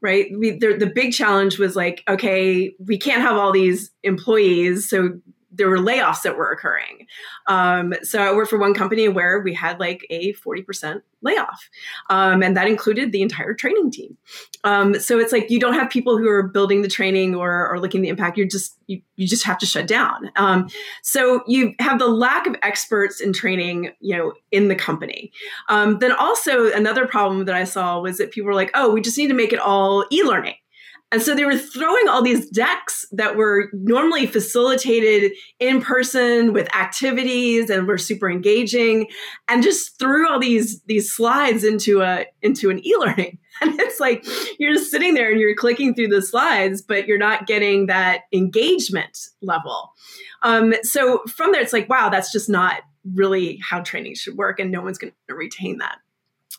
right? 0.00 0.26
We 0.36 0.58
the, 0.58 0.76
the 0.76 0.86
big 0.86 1.12
challenge 1.12 1.58
was 1.58 1.76
like, 1.76 2.02
okay, 2.08 2.72
we 2.78 2.98
can't 2.98 3.22
have 3.22 3.36
all 3.36 3.52
these 3.52 3.90
employees, 4.02 4.88
so 4.88 5.20
there 5.52 5.68
were 5.68 5.78
layoffs 5.78 6.22
that 6.22 6.36
were 6.36 6.50
occurring. 6.50 7.06
Um, 7.46 7.94
so 8.02 8.22
I 8.22 8.32
worked 8.34 8.50
for 8.50 8.58
one 8.58 8.74
company 8.74 9.08
where 9.08 9.40
we 9.40 9.52
had 9.52 9.80
like 9.80 10.06
a 10.10 10.32
40% 10.34 11.02
layoff. 11.22 11.68
Um, 12.08 12.42
and 12.42 12.56
that 12.56 12.66
included 12.66 13.12
the 13.12 13.20
entire 13.20 13.52
training 13.52 13.90
team. 13.90 14.16
Um, 14.64 14.98
so 14.98 15.18
it's 15.18 15.32
like 15.32 15.50
you 15.50 15.58
don't 15.58 15.74
have 15.74 15.90
people 15.90 16.16
who 16.16 16.28
are 16.28 16.42
building 16.42 16.82
the 16.82 16.88
training 16.88 17.34
or, 17.34 17.68
or 17.68 17.78
looking 17.80 18.00
the 18.02 18.08
impact. 18.08 18.38
You're 18.38 18.46
just, 18.46 18.76
you, 18.86 19.02
you 19.16 19.26
just 19.26 19.44
have 19.44 19.58
to 19.58 19.66
shut 19.66 19.86
down. 19.86 20.30
Um, 20.36 20.68
so 21.02 21.42
you 21.46 21.74
have 21.78 21.98
the 21.98 22.08
lack 22.08 22.46
of 22.46 22.56
experts 22.62 23.20
in 23.20 23.32
training, 23.32 23.92
you 24.00 24.16
know, 24.16 24.32
in 24.50 24.68
the 24.68 24.76
company. 24.76 25.32
Um, 25.68 25.98
then 25.98 26.12
also 26.12 26.72
another 26.72 27.06
problem 27.06 27.44
that 27.46 27.54
I 27.54 27.64
saw 27.64 28.00
was 28.00 28.18
that 28.18 28.30
people 28.30 28.46
were 28.46 28.54
like, 28.54 28.70
oh, 28.74 28.90
we 28.92 29.00
just 29.00 29.18
need 29.18 29.28
to 29.28 29.34
make 29.34 29.52
it 29.52 29.58
all 29.58 30.04
e-learning. 30.10 30.54
And 31.12 31.20
so 31.20 31.34
they 31.34 31.44
were 31.44 31.58
throwing 31.58 32.08
all 32.08 32.22
these 32.22 32.48
decks 32.50 33.04
that 33.12 33.36
were 33.36 33.68
normally 33.72 34.26
facilitated 34.26 35.32
in 35.58 35.82
person 35.82 36.52
with 36.52 36.74
activities 36.74 37.68
and 37.68 37.88
were 37.88 37.98
super 37.98 38.30
engaging 38.30 39.08
and 39.48 39.62
just 39.62 39.98
threw 39.98 40.30
all 40.30 40.38
these 40.38 40.80
these 40.82 41.12
slides 41.12 41.64
into 41.64 42.02
a 42.02 42.26
into 42.42 42.70
an 42.70 42.84
e-learning. 42.86 43.38
And 43.62 43.78
it's 43.78 44.00
like 44.00 44.24
you're 44.58 44.72
just 44.72 44.90
sitting 44.90 45.12
there 45.12 45.30
and 45.30 45.38
you're 45.38 45.54
clicking 45.54 45.94
through 45.94 46.08
the 46.08 46.22
slides, 46.22 46.80
but 46.80 47.06
you're 47.06 47.18
not 47.18 47.46
getting 47.46 47.88
that 47.88 48.22
engagement 48.32 49.18
level. 49.42 49.92
Um, 50.42 50.72
so 50.82 51.22
from 51.28 51.52
there, 51.52 51.60
it's 51.60 51.74
like, 51.74 51.86
wow, 51.86 52.08
that's 52.08 52.32
just 52.32 52.48
not 52.48 52.80
really 53.14 53.58
how 53.62 53.80
training 53.80 54.14
should 54.14 54.38
work, 54.38 54.60
and 54.60 54.70
no 54.70 54.80
one's 54.80 54.96
going 54.96 55.12
to 55.28 55.34
retain 55.34 55.76
that. 55.76 55.98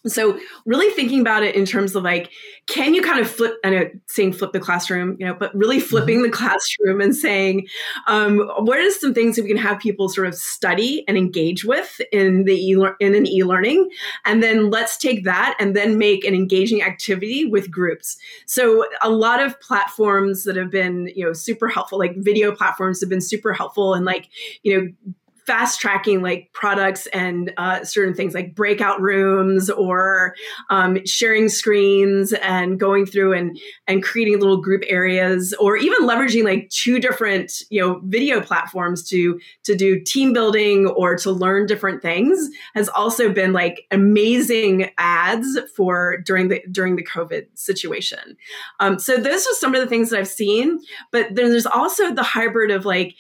So 0.07 0.39
really 0.65 0.89
thinking 0.95 1.21
about 1.21 1.43
it 1.43 1.55
in 1.55 1.65
terms 1.65 1.95
of 1.95 2.03
like, 2.03 2.31
can 2.65 2.95
you 2.95 3.03
kind 3.03 3.19
of 3.19 3.29
flip, 3.29 3.53
I 3.63 3.69
know 3.69 3.89
saying 4.07 4.33
flip 4.33 4.51
the 4.51 4.59
classroom, 4.59 5.15
you 5.19 5.27
know, 5.27 5.35
but 5.35 5.53
really 5.53 5.77
mm-hmm. 5.77 5.87
flipping 5.87 6.23
the 6.23 6.29
classroom 6.31 7.01
and 7.01 7.15
saying, 7.15 7.67
um, 8.07 8.39
what 8.59 8.79
are 8.79 8.91
some 8.91 9.13
things 9.13 9.35
that 9.35 9.43
we 9.43 9.49
can 9.49 9.57
have 9.57 9.79
people 9.79 10.09
sort 10.09 10.27
of 10.27 10.33
study 10.33 11.03
and 11.07 11.17
engage 11.17 11.63
with 11.63 12.01
in 12.11 12.45
the 12.45 12.55
e- 12.55 12.95
in 12.99 13.15
an 13.15 13.27
e-learning, 13.27 13.89
and 14.25 14.41
then 14.41 14.69
let's 14.69 14.97
take 14.97 15.23
that 15.23 15.55
and 15.59 15.75
then 15.75 15.97
make 15.97 16.25
an 16.25 16.33
engaging 16.33 16.81
activity 16.81 17.45
with 17.45 17.69
groups. 17.69 18.17
So 18.45 18.85
a 19.01 19.09
lot 19.09 19.39
of 19.41 19.59
platforms 19.61 20.43
that 20.45 20.55
have 20.55 20.71
been, 20.71 21.11
you 21.15 21.25
know, 21.25 21.33
super 21.33 21.67
helpful, 21.67 21.99
like 21.99 22.15
video 22.17 22.55
platforms 22.55 23.01
have 23.01 23.09
been 23.09 23.21
super 23.21 23.53
helpful 23.53 23.93
and 23.93 24.05
like, 24.05 24.29
you 24.63 24.79
know, 24.79 25.13
fast 25.51 25.81
tracking 25.81 26.21
like 26.21 26.49
products 26.53 27.07
and 27.07 27.51
uh, 27.57 27.83
certain 27.83 28.13
things 28.13 28.33
like 28.33 28.55
breakout 28.55 29.01
rooms 29.01 29.69
or 29.69 30.33
um, 30.69 31.05
sharing 31.05 31.49
screens 31.49 32.31
and 32.31 32.79
going 32.79 33.05
through 33.05 33.33
and 33.33 33.59
and 33.85 34.01
creating 34.01 34.39
little 34.39 34.61
group 34.61 34.81
areas 34.87 35.53
or 35.59 35.75
even 35.75 36.07
leveraging 36.07 36.45
like 36.45 36.69
two 36.69 36.99
different 36.99 37.51
you 37.69 37.81
know 37.81 37.99
video 38.05 38.39
platforms 38.39 39.03
to 39.03 39.37
to 39.65 39.75
do 39.75 39.99
team 39.99 40.31
building 40.31 40.87
or 40.87 41.17
to 41.17 41.29
learn 41.29 41.65
different 41.65 42.01
things 42.01 42.49
has 42.73 42.87
also 42.87 43.29
been 43.29 43.51
like 43.51 43.85
amazing 43.91 44.89
ads 44.97 45.59
for 45.75 46.19
during 46.25 46.47
the 46.47 46.63
during 46.71 46.95
the 46.95 47.05
covid 47.05 47.45
situation. 47.55 48.37
Um, 48.79 48.99
so 48.99 49.17
those 49.17 49.45
are 49.45 49.55
some 49.55 49.75
of 49.75 49.81
the 49.81 49.87
things 49.87 50.11
that 50.11 50.19
i've 50.19 50.29
seen 50.29 50.79
but 51.11 51.35
then 51.35 51.49
there's 51.49 51.65
also 51.65 52.13
the 52.13 52.23
hybrid 52.23 52.71
of 52.71 52.85
like 52.85 53.15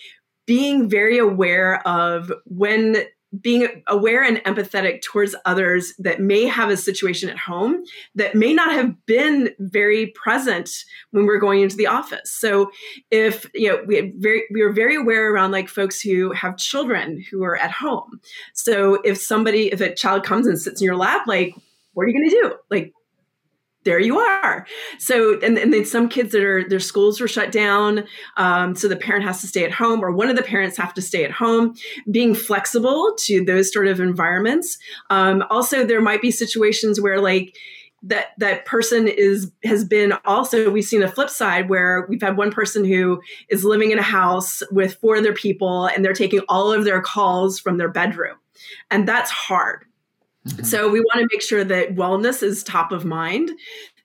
being 0.45 0.89
very 0.89 1.17
aware 1.17 1.85
of 1.87 2.31
when 2.45 3.05
being 3.39 3.81
aware 3.87 4.23
and 4.23 4.37
empathetic 4.39 5.01
towards 5.01 5.35
others 5.45 5.93
that 5.99 6.19
may 6.19 6.45
have 6.45 6.69
a 6.69 6.75
situation 6.75 7.29
at 7.29 7.37
home 7.37 7.81
that 8.13 8.35
may 8.35 8.53
not 8.53 8.73
have 8.73 8.93
been 9.05 9.49
very 9.59 10.07
present 10.07 10.69
when 11.11 11.25
we're 11.25 11.39
going 11.39 11.61
into 11.61 11.77
the 11.77 11.87
office. 11.87 12.29
So 12.33 12.71
if 13.09 13.49
you 13.53 13.69
know 13.69 13.83
we 13.87 14.13
very 14.17 14.43
we 14.51 14.61
are 14.61 14.71
very 14.73 14.97
aware 14.97 15.33
around 15.33 15.51
like 15.51 15.69
folks 15.69 16.01
who 16.01 16.33
have 16.33 16.57
children 16.57 17.23
who 17.31 17.43
are 17.43 17.55
at 17.55 17.71
home. 17.71 18.19
So 18.53 18.95
if 19.05 19.17
somebody 19.17 19.71
if 19.71 19.79
a 19.79 19.95
child 19.95 20.25
comes 20.25 20.45
and 20.45 20.59
sits 20.59 20.81
in 20.81 20.85
your 20.85 20.97
lap 20.97 21.25
like 21.25 21.55
what 21.93 22.03
are 22.03 22.09
you 22.09 22.17
going 22.17 22.29
to 22.29 22.35
do? 22.35 22.55
Like 22.69 22.93
there 23.83 23.99
you 23.99 24.19
are. 24.19 24.65
So, 24.99 25.39
and, 25.39 25.57
and 25.57 25.73
then 25.73 25.85
some 25.85 26.07
kids 26.07 26.31
that 26.31 26.43
are, 26.43 26.67
their 26.67 26.79
schools 26.79 27.19
were 27.19 27.27
shut 27.27 27.51
down. 27.51 28.05
Um, 28.37 28.75
so 28.75 28.87
the 28.87 28.95
parent 28.95 29.25
has 29.25 29.41
to 29.41 29.47
stay 29.47 29.63
at 29.63 29.71
home 29.71 30.03
or 30.03 30.11
one 30.11 30.29
of 30.29 30.35
the 30.35 30.43
parents 30.43 30.77
have 30.77 30.93
to 30.95 31.01
stay 31.01 31.23
at 31.23 31.31
home, 31.31 31.75
being 32.09 32.35
flexible 32.35 33.13
to 33.19 33.43
those 33.43 33.73
sort 33.73 33.87
of 33.87 33.99
environments. 33.99 34.77
Um, 35.09 35.43
also, 35.49 35.85
there 35.85 36.01
might 36.01 36.21
be 36.21 36.31
situations 36.31 37.01
where 37.01 37.19
like, 37.19 37.55
that 38.03 38.29
that 38.39 38.65
person 38.65 39.07
is 39.07 39.51
has 39.63 39.83
been 39.85 40.13
also 40.25 40.71
we've 40.71 40.85
seen 40.85 41.03
a 41.03 41.07
flip 41.07 41.29
side 41.29 41.69
where 41.69 42.07
we've 42.09 42.21
had 42.21 42.35
one 42.35 42.51
person 42.51 42.83
who 42.83 43.21
is 43.47 43.63
living 43.63 43.91
in 43.91 43.99
a 43.99 44.03
house 44.03 44.63
with 44.71 44.95
four 44.95 45.17
other 45.17 45.33
people 45.33 45.85
and 45.85 46.03
they're 46.03 46.13
taking 46.13 46.39
all 46.49 46.73
of 46.73 46.83
their 46.83 46.99
calls 46.99 47.59
from 47.59 47.77
their 47.77 47.89
bedroom 47.89 48.37
and 48.89 49.07
that's 49.07 49.29
hard 49.29 49.85
Mm-hmm. 50.47 50.63
So 50.63 50.89
we 50.89 50.99
want 51.01 51.19
to 51.19 51.27
make 51.31 51.41
sure 51.41 51.63
that 51.63 51.95
wellness 51.95 52.41
is 52.41 52.63
top 52.63 52.91
of 52.91 53.05
mind. 53.05 53.51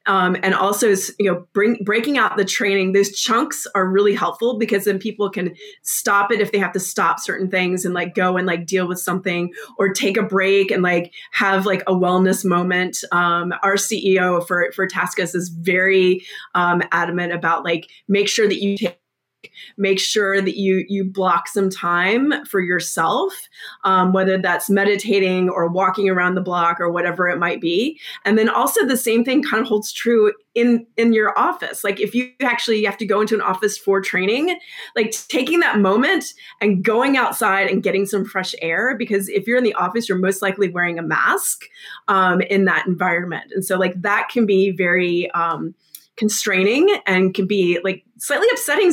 um, 0.06 0.36
and 0.42 0.54
also 0.54 0.88
you 1.18 1.30
know 1.30 1.46
bring, 1.52 1.82
breaking 1.84 2.16
out 2.18 2.36
the 2.36 2.44
training 2.44 2.92
those 2.92 3.10
chunks 3.12 3.66
are 3.74 3.88
really 3.88 4.14
helpful 4.14 4.58
because 4.58 4.84
then 4.84 4.98
people 4.98 5.28
can 5.30 5.54
stop 5.82 6.30
it 6.30 6.40
if 6.40 6.52
they 6.52 6.58
have 6.58 6.72
to 6.72 6.80
stop 6.80 7.18
certain 7.18 7.50
things 7.50 7.84
and 7.84 7.94
like 7.94 8.14
go 8.14 8.36
and 8.36 8.46
like 8.46 8.66
deal 8.66 8.86
with 8.88 9.00
something 9.00 9.52
or 9.78 9.92
take 9.92 10.16
a 10.16 10.22
break 10.22 10.70
and 10.70 10.82
like 10.82 11.12
have 11.32 11.66
like 11.66 11.82
a 11.82 11.92
wellness 11.92 12.44
moment 12.44 12.98
um, 13.12 13.52
our 13.62 13.74
ceo 13.74 14.46
for 14.46 14.70
for 14.72 14.86
taskus 14.86 15.34
is 15.34 15.48
very 15.48 16.24
um, 16.54 16.82
adamant 16.92 17.32
about 17.32 17.64
like 17.64 17.88
make 18.08 18.28
sure 18.28 18.48
that 18.48 18.62
you 18.62 18.76
take 18.76 18.98
make 19.76 19.98
sure 19.98 20.40
that 20.40 20.56
you 20.56 20.84
you 20.88 21.04
block 21.04 21.48
some 21.48 21.70
time 21.70 22.44
for 22.46 22.60
yourself 22.60 23.32
um, 23.84 24.12
whether 24.12 24.38
that's 24.38 24.68
meditating 24.68 25.48
or 25.48 25.68
walking 25.68 26.08
around 26.08 26.34
the 26.34 26.40
block 26.40 26.80
or 26.80 26.90
whatever 26.90 27.28
it 27.28 27.38
might 27.38 27.60
be. 27.60 27.98
And 28.24 28.38
then 28.38 28.48
also 28.48 28.84
the 28.84 28.96
same 28.96 29.24
thing 29.24 29.42
kind 29.42 29.62
of 29.62 29.68
holds 29.68 29.92
true 29.92 30.32
in 30.54 30.86
in 30.96 31.12
your 31.12 31.38
office. 31.38 31.84
Like 31.84 32.00
if 32.00 32.14
you 32.14 32.30
actually 32.42 32.84
have 32.84 32.96
to 32.98 33.06
go 33.06 33.20
into 33.20 33.34
an 33.34 33.40
office 33.40 33.76
for 33.76 34.00
training 34.00 34.58
like 34.94 35.14
taking 35.28 35.60
that 35.60 35.78
moment 35.78 36.24
and 36.60 36.84
going 36.84 37.16
outside 37.16 37.68
and 37.68 37.82
getting 37.82 38.06
some 38.06 38.24
fresh 38.24 38.54
air 38.62 38.96
because 38.96 39.28
if 39.28 39.46
you're 39.46 39.58
in 39.58 39.64
the 39.64 39.74
office 39.74 40.08
you're 40.08 40.18
most 40.18 40.42
likely 40.42 40.68
wearing 40.68 40.98
a 40.98 41.02
mask 41.02 41.66
um, 42.08 42.40
in 42.42 42.64
that 42.64 42.86
environment. 42.86 43.52
And 43.54 43.64
so 43.64 43.78
like 43.78 44.00
that 44.02 44.28
can 44.30 44.46
be 44.46 44.70
very 44.70 45.30
um, 45.32 45.74
constraining 46.16 46.88
and 47.06 47.34
can 47.34 47.46
be 47.46 47.78
like 47.84 48.04
slightly 48.18 48.48
upsetting 48.52 48.92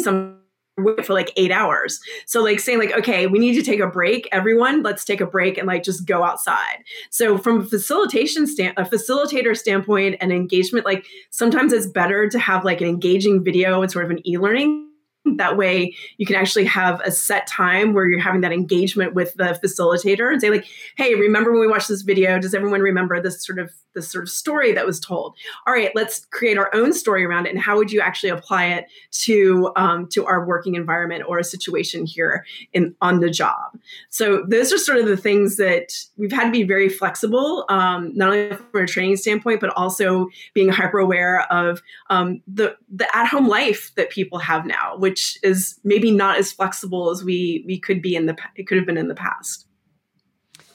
some 0.78 0.96
for 1.04 1.14
like 1.14 1.32
eight 1.36 1.52
hours. 1.52 2.00
So 2.26 2.44
like 2.44 2.60
saying 2.60 2.80
like, 2.80 2.92
okay, 2.94 3.28
we 3.28 3.40
need 3.40 3.54
to 3.56 3.64
take 3.64 3.80
a 3.80 3.88
break. 3.88 4.28
Everyone, 4.32 4.84
let's 4.84 5.06
take 5.06 5.22
a 5.22 5.26
break 5.26 5.58
and 5.58 5.68
like 5.68 5.84
just 5.84 6.06
go 6.06 6.24
outside. 6.24 6.84
So 7.10 7.38
from 7.38 7.62
a 7.62 7.66
facilitation 7.66 8.48
stand, 8.48 8.74
a 8.78 8.84
facilitator 8.84 9.56
standpoint 9.56 10.18
and 10.22 10.32
engagement, 10.32 10.86
like 10.86 11.06
sometimes 11.30 11.74
it's 11.74 11.88
better 11.88 12.30
to 12.30 12.40
have 12.40 12.66
like 12.66 12.82
an 12.82 12.88
engaging 12.88 13.44
video 13.44 13.82
and 13.82 13.92
sort 13.92 14.06
of 14.06 14.12
an 14.12 14.28
e-learning 14.28 14.90
that 15.26 15.58
way, 15.58 15.96
you 16.18 16.26
can 16.26 16.36
actually 16.36 16.66
have 16.66 17.00
a 17.02 17.12
set 17.12 17.48
time 17.48 17.94
where 17.94 18.08
you're 18.08 18.20
having 18.20 18.42
that 18.42 18.52
engagement 18.52 19.14
with 19.14 19.34
the 19.36 19.60
facilitator 19.64 20.32
and 20.32 20.42
say, 20.42 20.50
like, 20.50 20.66
"Hey, 20.98 21.16
remember 21.16 21.52
when 21.52 21.62
we 21.62 21.68
watched 21.68 21.88
this 21.88 22.02
video? 22.02 22.40
Does 22.40 22.54
everyone 22.54 22.82
remember 22.82 23.22
this 23.22 23.44
sort 23.44 23.60
of 23.60 23.72
this 23.94 24.12
sort 24.12 24.24
of 24.24 24.30
story 24.30 24.74
that 24.74 24.86
was 24.86 25.00
told? 25.00 25.36
All 25.66 25.74
right, 25.74 25.92
let's 25.96 26.26
create 26.32 26.58
our 26.58 26.74
own 26.74 26.94
story 26.94 27.24
around 27.24 27.46
it. 27.46 27.52
And 27.52 27.60
how 27.60 27.78
would 27.78 27.92
you 27.92 28.02
actually 28.02 28.30
apply 28.30 28.66
it 28.66 28.88
to 29.24 29.72
um, 29.76 30.08
to 30.10 30.26
our 30.26 30.46
working 30.46 30.76
environment 30.76 31.24
or 31.28 31.40
a 31.40 31.44
situation 31.44 32.06
here 32.06 32.46
in 32.74 32.96
on 33.02 33.20
the 33.20 33.30
job? 33.30 33.78
So 34.10 34.46
those 34.48 34.74
are 34.74 34.78
sort 34.78 34.98
of 34.98 35.06
the 35.06 35.18
things 35.18 35.58
that 35.58 35.94
we've 36.18 36.32
had 36.32 36.46
to 36.46 36.52
be 36.52 36.64
very 36.64 36.90
flexible, 36.90 37.66
um, 37.70 38.12
not 38.16 38.30
only 38.34 38.56
from 38.56 38.84
a 38.84 38.88
training 38.88 39.18
standpoint, 39.18 39.62
but 39.62 39.70
also 39.78 40.28
being 40.54 40.70
hyper 40.70 41.00
aware 41.00 41.42
of 41.52 41.82
um, 42.10 42.42
the 42.48 42.76
the 42.94 43.08
at 43.16 43.28
home 43.28 43.48
life 43.48 43.92
that 43.96 44.10
people 44.10 44.40
have 44.40 44.66
now, 44.66 44.98
which 44.98 45.13
which 45.14 45.38
is 45.44 45.80
maybe 45.84 46.10
not 46.10 46.40
as 46.40 46.52
flexible 46.52 47.12
as 47.12 47.24
we 47.24 47.64
we 47.68 47.80
could 47.80 48.02
be 48.02 48.16
in 48.16 48.26
the 48.26 48.36
it 48.56 48.66
could 48.66 48.78
have 48.78 48.88
been 48.88 48.98
in 48.98 49.10
the 49.10 49.14
past. 49.14 49.68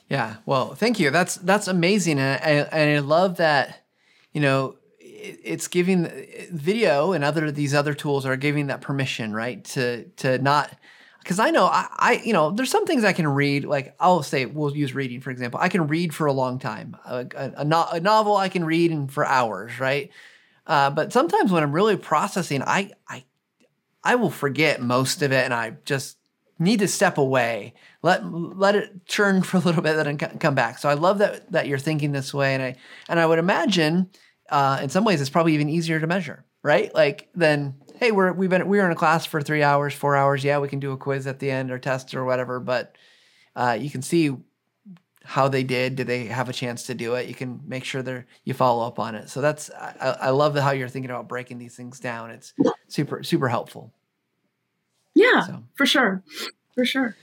Yeah, 0.08 0.36
well, 0.46 0.76
thank 0.76 1.00
you. 1.00 1.10
That's 1.10 1.34
that's 1.38 1.66
amazing, 1.66 2.20
and 2.20 2.40
I, 2.40 2.50
and 2.78 2.96
I 2.96 3.00
love 3.00 3.38
that. 3.38 3.84
You 4.32 4.40
know, 4.40 4.76
it's 5.00 5.66
giving 5.66 6.08
video 6.52 7.12
and 7.12 7.24
other 7.24 7.50
these 7.50 7.74
other 7.74 7.94
tools 7.94 8.24
are 8.26 8.36
giving 8.36 8.68
that 8.68 8.80
permission, 8.80 9.32
right? 9.32 9.64
To 9.64 10.04
to 10.18 10.38
not 10.38 10.70
because 11.20 11.40
I 11.40 11.50
know 11.50 11.64
I, 11.64 11.88
I 11.96 12.12
you 12.24 12.32
know 12.32 12.52
there's 12.52 12.70
some 12.70 12.86
things 12.86 13.02
I 13.02 13.12
can 13.12 13.26
read. 13.26 13.64
Like 13.64 13.96
I'll 13.98 14.22
say 14.22 14.46
we'll 14.46 14.76
use 14.76 14.94
reading 14.94 15.20
for 15.20 15.32
example. 15.32 15.58
I 15.60 15.68
can 15.68 15.88
read 15.88 16.14
for 16.14 16.26
a 16.26 16.32
long 16.32 16.60
time. 16.60 16.96
A, 17.04 17.26
a, 17.34 17.52
a, 17.56 17.64
no, 17.64 17.88
a 17.90 17.98
novel 17.98 18.36
I 18.36 18.48
can 18.48 18.64
read 18.64 18.92
in 18.92 19.08
for 19.08 19.26
hours, 19.26 19.80
right? 19.80 20.12
Uh, 20.64 20.90
but 20.90 21.12
sometimes 21.12 21.50
when 21.50 21.64
I'm 21.64 21.72
really 21.72 21.96
processing, 21.96 22.62
I 22.62 22.92
I 23.08 23.24
I 24.08 24.14
will 24.14 24.30
forget 24.30 24.80
most 24.80 25.20
of 25.20 25.32
it 25.32 25.44
and 25.44 25.52
I 25.52 25.74
just 25.84 26.16
need 26.58 26.78
to 26.78 26.88
step 26.88 27.18
away. 27.18 27.74
Let 28.02 28.24
let 28.24 28.74
it 28.74 29.06
churn 29.06 29.42
for 29.48 29.58
a 29.58 29.60
little 29.60 29.82
bit, 29.82 29.96
then 29.96 30.16
come 30.16 30.54
back. 30.54 30.78
So 30.78 30.88
I 30.88 30.94
love 30.94 31.18
that 31.18 31.52
that 31.52 31.66
you're 31.66 31.78
thinking 31.78 32.12
this 32.12 32.32
way, 32.32 32.54
and 32.54 32.62
I 32.62 32.76
and 33.08 33.20
I 33.20 33.26
would 33.26 33.38
imagine 33.38 34.08
uh, 34.50 34.80
in 34.82 34.88
some 34.88 35.04
ways 35.04 35.20
it's 35.20 35.28
probably 35.30 35.52
even 35.54 35.68
easier 35.68 36.00
to 36.00 36.06
measure, 36.06 36.46
right? 36.62 36.92
Like 36.94 37.28
then, 37.34 37.74
hey, 37.96 38.10
we're 38.10 38.32
we've 38.32 38.48
been 38.48 38.66
we 38.66 38.78
were 38.78 38.86
in 38.86 38.92
a 38.92 38.96
class 38.96 39.26
for 39.26 39.42
three 39.42 39.62
hours, 39.62 39.92
four 39.92 40.16
hours. 40.16 40.42
Yeah, 40.42 40.58
we 40.58 40.68
can 40.68 40.80
do 40.80 40.92
a 40.92 40.96
quiz 40.96 41.26
at 41.26 41.38
the 41.38 41.50
end 41.50 41.70
or 41.70 41.78
test 41.78 42.14
or 42.14 42.24
whatever, 42.24 42.60
but 42.60 42.96
uh, 43.54 43.76
you 43.78 43.90
can 43.90 44.00
see 44.00 44.34
how 45.22 45.46
they 45.48 45.64
did. 45.64 45.96
Did 45.96 46.06
they 46.06 46.24
have 46.24 46.48
a 46.48 46.54
chance 46.54 46.84
to 46.84 46.94
do 46.94 47.14
it? 47.16 47.28
You 47.28 47.34
can 47.34 47.60
make 47.66 47.84
sure 47.84 48.00
they're 48.00 48.26
you 48.44 48.54
follow 48.54 48.86
up 48.86 48.98
on 48.98 49.14
it. 49.14 49.28
So 49.28 49.42
that's 49.42 49.68
I, 49.70 50.16
I 50.22 50.30
love 50.30 50.56
how 50.56 50.70
you're 50.70 50.88
thinking 50.88 51.10
about 51.10 51.28
breaking 51.28 51.58
these 51.58 51.76
things 51.76 52.00
down. 52.00 52.30
It's 52.30 52.54
super 52.88 53.22
super 53.22 53.48
helpful. 53.48 53.92
Yeah, 55.18 55.46
so. 55.46 55.64
for 55.74 55.84
sure. 55.84 56.22
For 56.74 56.84
sure. 56.84 57.16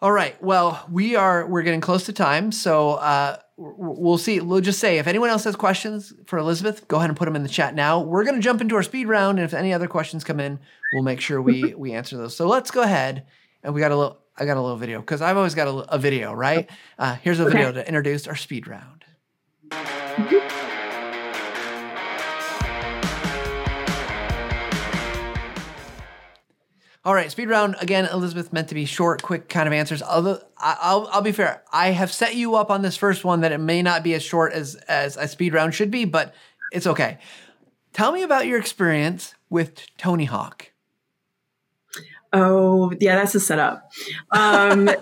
All 0.00 0.12
right. 0.12 0.40
Well, 0.42 0.86
we 0.90 1.16
are 1.16 1.46
we're 1.46 1.62
getting 1.62 1.80
close 1.82 2.06
to 2.06 2.12
time, 2.12 2.50
so 2.50 2.92
uh, 2.92 3.36
we'll 3.56 4.18
see. 4.18 4.40
We'll 4.40 4.60
just 4.60 4.78
say 4.78 4.98
if 4.98 5.06
anyone 5.06 5.28
else 5.28 5.44
has 5.44 5.54
questions 5.54 6.14
for 6.26 6.38
Elizabeth, 6.38 6.88
go 6.88 6.96
ahead 6.96 7.10
and 7.10 7.16
put 7.16 7.26
them 7.26 7.36
in 7.36 7.42
the 7.42 7.48
chat 7.48 7.74
now. 7.74 8.00
We're 8.00 8.24
going 8.24 8.36
to 8.36 8.42
jump 8.42 8.60
into 8.60 8.74
our 8.74 8.82
speed 8.82 9.06
round, 9.06 9.38
and 9.38 9.44
if 9.44 9.52
any 9.52 9.72
other 9.72 9.86
questions 9.86 10.24
come 10.24 10.40
in, 10.40 10.58
we'll 10.94 11.02
make 11.02 11.20
sure 11.20 11.40
we 11.42 11.74
we 11.76 11.92
answer 11.92 12.16
those. 12.16 12.34
So 12.34 12.46
let's 12.46 12.70
go 12.70 12.82
ahead, 12.82 13.26
and 13.62 13.74
we 13.74 13.80
got 13.80 13.92
a 13.92 13.96
little. 13.96 14.18
I 14.38 14.44
got 14.44 14.56
a 14.56 14.60
little 14.60 14.76
video 14.76 15.00
because 15.00 15.22
I've 15.22 15.36
always 15.36 15.54
got 15.54 15.68
a, 15.68 15.94
a 15.94 15.98
video, 15.98 16.32
right? 16.32 16.68
Uh, 16.98 17.16
here's 17.16 17.40
a 17.40 17.44
okay. 17.44 17.52
video 17.52 17.72
to 17.72 17.86
introduce 17.86 18.26
our 18.26 18.36
speed 18.36 18.66
round. 18.66 19.04
All 27.06 27.14
right, 27.14 27.30
speed 27.30 27.48
round 27.48 27.76
again. 27.80 28.04
Elizabeth 28.06 28.52
meant 28.52 28.68
to 28.70 28.74
be 28.74 28.84
short, 28.84 29.22
quick 29.22 29.48
kind 29.48 29.68
of 29.68 29.72
answers. 29.72 30.02
Although 30.02 30.40
I'll, 30.58 31.08
I'll 31.12 31.22
be 31.22 31.30
fair, 31.30 31.62
I 31.72 31.92
have 31.92 32.12
set 32.12 32.34
you 32.34 32.56
up 32.56 32.68
on 32.68 32.82
this 32.82 32.96
first 32.96 33.24
one 33.24 33.42
that 33.42 33.52
it 33.52 33.58
may 33.58 33.80
not 33.80 34.02
be 34.02 34.12
as 34.14 34.24
short 34.24 34.52
as 34.52 34.74
as 34.88 35.16
a 35.16 35.28
speed 35.28 35.54
round 35.54 35.72
should 35.72 35.92
be, 35.92 36.04
but 36.04 36.34
it's 36.72 36.84
okay. 36.84 37.18
Tell 37.92 38.10
me 38.10 38.24
about 38.24 38.48
your 38.48 38.58
experience 38.58 39.36
with 39.48 39.86
Tony 39.96 40.24
Hawk. 40.24 40.72
Oh 42.32 42.92
yeah, 42.98 43.14
that's 43.14 43.36
a 43.36 43.40
setup. 43.40 43.88
Um, 44.32 44.90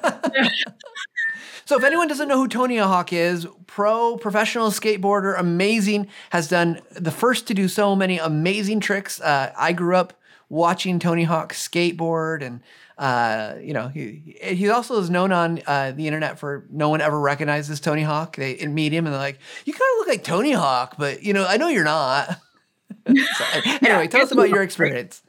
So 1.67 1.79
if 1.79 1.85
anyone 1.85 2.09
doesn't 2.09 2.29
know 2.29 2.37
who 2.37 2.49
Tony 2.49 2.77
Hawk 2.77 3.11
is, 3.15 3.47
pro 3.67 4.19
professional 4.19 4.69
skateboarder, 4.69 5.39
amazing, 5.39 6.09
has 6.29 6.47
done 6.49 6.83
the 6.91 7.11
first 7.11 7.47
to 7.47 7.55
do 7.55 7.69
so 7.69 7.97
many 7.97 8.19
amazing 8.19 8.81
tricks. 8.81 9.19
Uh, 9.19 9.51
I 9.57 9.73
grew 9.73 9.97
up 9.97 10.13
watching 10.49 10.99
Tony 10.99 11.24
Hawk 11.24 11.53
skateboard 11.53 12.42
and 12.42 12.61
uh, 12.97 13.57
you 13.61 13.72
know, 13.72 13.88
he 13.88 14.36
he 14.40 14.68
also 14.68 15.01
is 15.01 15.11
known 15.11 15.32
on 15.32 15.61
uh, 15.66 15.90
the 15.90 16.07
internet 16.07 16.38
for 16.38 16.64
no 16.70 16.88
one 16.88 17.01
ever 17.01 17.18
recognizes 17.18 17.80
Tony 17.80 18.03
Hawk. 18.03 18.36
They 18.36 18.64
meet 18.66 18.92
him 18.92 19.05
and 19.05 19.12
they're 19.12 19.20
like, 19.20 19.40
"You 19.64 19.72
kind 19.72 19.82
of 19.95 19.99
look 19.99 20.09
like 20.09 20.22
Tony 20.22 20.53
Hawk, 20.53 20.95
but 20.97 21.24
you 21.24 21.32
know, 21.32 21.45
I 21.45 21.57
know 21.57 21.68
you're 21.68 21.82
not." 21.82 22.38
so, 23.07 23.45
anyway, 23.82 24.07
tell 24.07 24.22
us 24.22 24.30
about 24.30 24.49
your 24.49 24.62
experience. 24.62 25.22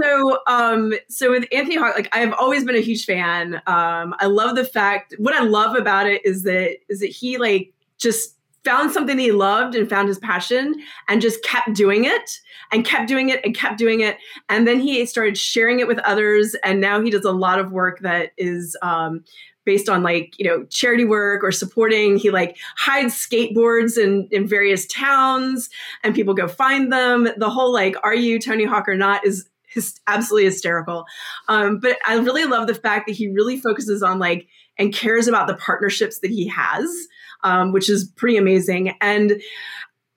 So, 0.00 0.38
um, 0.46 0.94
so 1.08 1.30
with 1.30 1.44
Anthony 1.52 1.76
Hawk, 1.76 1.94
like 1.94 2.08
I've 2.12 2.32
always 2.32 2.64
been 2.64 2.76
a 2.76 2.80
huge 2.80 3.04
fan. 3.04 3.56
Um, 3.66 4.14
I 4.18 4.26
love 4.26 4.56
the 4.56 4.64
fact. 4.64 5.14
What 5.18 5.34
I 5.34 5.42
love 5.42 5.76
about 5.76 6.06
it 6.06 6.24
is 6.24 6.42
that 6.44 6.78
is 6.88 7.00
that 7.00 7.10
he 7.10 7.36
like 7.36 7.74
just 7.98 8.36
found 8.64 8.92
something 8.92 9.18
he 9.18 9.32
loved 9.32 9.74
and 9.74 9.88
found 9.88 10.08
his 10.08 10.18
passion 10.18 10.74
and 11.08 11.20
just 11.20 11.42
kept 11.42 11.74
doing 11.74 12.04
it 12.04 12.30
and 12.70 12.84
kept 12.84 13.08
doing 13.08 13.28
it 13.28 13.44
and 13.44 13.56
kept 13.56 13.78
doing 13.78 14.00
it. 14.00 14.16
And 14.48 14.66
then 14.66 14.80
he 14.80 15.04
started 15.06 15.36
sharing 15.36 15.80
it 15.80 15.88
with 15.88 15.98
others. 16.00 16.54
And 16.62 16.80
now 16.80 17.00
he 17.00 17.10
does 17.10 17.24
a 17.24 17.32
lot 17.32 17.58
of 17.58 17.72
work 17.72 18.00
that 18.00 18.30
is 18.38 18.76
um, 18.82 19.24
based 19.64 19.88
on 19.88 20.02
like, 20.02 20.34
you 20.38 20.46
know, 20.46 20.64
charity 20.64 21.04
work 21.04 21.42
or 21.42 21.52
supporting. 21.52 22.16
He 22.16 22.30
like 22.30 22.56
hides 22.76 23.14
skateboards 23.14 23.98
in, 23.98 24.28
in 24.30 24.46
various 24.46 24.86
towns 24.86 25.68
and 26.02 26.14
people 26.14 26.34
go 26.34 26.48
find 26.48 26.92
them. 26.92 27.28
The 27.36 27.50
whole 27.50 27.72
like, 27.72 27.96
are 28.02 28.14
you 28.14 28.38
Tony 28.38 28.64
Hawk 28.64 28.88
or 28.88 28.96
not 28.96 29.26
is 29.26 29.48
his, 29.72 29.98
absolutely 30.06 30.44
hysterical. 30.44 31.06
Um, 31.48 31.78
but 31.78 31.96
I 32.06 32.16
really 32.16 32.44
love 32.44 32.66
the 32.66 32.74
fact 32.74 33.06
that 33.06 33.14
he 33.14 33.28
really 33.28 33.58
focuses 33.58 34.02
on 34.02 34.18
like, 34.18 34.46
and 34.78 34.94
cares 34.94 35.28
about 35.28 35.46
the 35.46 35.54
partnerships 35.54 36.20
that 36.20 36.30
he 36.30 36.48
has 36.48 36.90
um, 37.42 37.72
which 37.72 37.88
is 37.88 38.04
pretty 38.04 38.36
amazing. 38.36 38.94
And 39.00 39.40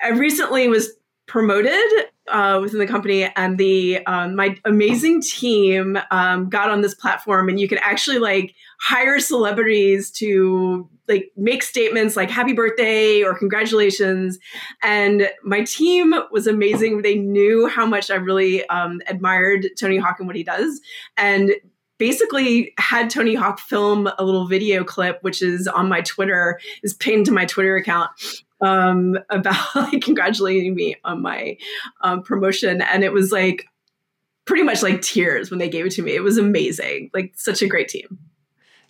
I 0.02 0.10
recently 0.10 0.68
was 0.68 0.92
promoted 1.28 1.74
uh, 2.32 2.60
within 2.62 2.80
the 2.80 2.88
company, 2.88 3.24
and 3.36 3.58
the 3.58 4.04
um, 4.06 4.36
my 4.36 4.58
amazing 4.66 5.22
team 5.22 5.98
um, 6.12 6.50
got 6.50 6.70
on 6.70 6.82
this 6.82 6.96
platform, 6.96 7.50
and 7.50 7.60
you 7.60 7.68
can 7.68 7.78
actually 7.80 8.18
like 8.18 8.56
hire 8.80 9.20
celebrities 9.20 10.12
to 10.12 10.90
like 11.08 11.32
make 11.38 11.62
statements 11.62 12.16
like 12.16 12.30
"Happy 12.30 12.54
birthday" 12.54 13.24
or 13.24 13.38
"Congratulations." 13.38 14.40
And 14.84 15.30
my 15.44 15.64
team 15.64 16.14
was 16.32 16.48
amazing. 16.48 17.04
They 17.04 17.16
knew 17.16 17.68
how 17.68 17.86
much 17.86 18.10
I 18.10 18.16
really 18.16 18.68
um, 18.70 19.02
admired 19.08 19.68
Tony 19.80 19.98
Hawk 19.98 20.18
and 20.20 20.28
what 20.28 20.36
he 20.36 20.44
does, 20.44 20.82
and 21.18 21.52
basically 21.98 22.74
had 22.78 23.10
Tony 23.10 23.36
Hawk 23.36 23.60
film 23.60 24.10
a 24.18 24.24
little 24.24 24.48
video 24.48 24.84
clip, 24.84 25.20
which 25.22 25.42
is 25.42 25.68
on 25.68 25.88
my 25.90 26.02
Twitter, 26.02 26.60
is 26.84 26.94
pinned 26.94 27.26
to 27.28 27.32
my 27.32 27.46
Twitter 27.46 27.76
account. 27.76 28.12
um, 28.62 29.18
about 29.30 29.76
like, 29.76 30.02
congratulating 30.02 30.76
me 30.76 30.96
on 31.04 31.22
my 31.22 31.58
um, 32.02 32.24
promotion, 32.24 32.82
and 32.82 33.04
it 33.04 33.14
was 33.14 33.32
like 33.32 33.68
pretty 34.46 34.64
much 34.64 34.84
like 34.84 35.02
tears 35.02 35.50
when 35.50 35.60
they 35.60 35.70
gave 35.70 35.86
it 35.86 35.92
to 35.92 36.02
me. 36.02 36.16
It 36.16 36.24
was 36.24 36.38
amazing, 36.38 37.10
like 37.14 37.34
such 37.36 37.62
a 37.62 37.68
great 37.68 37.90
team. 37.90 38.20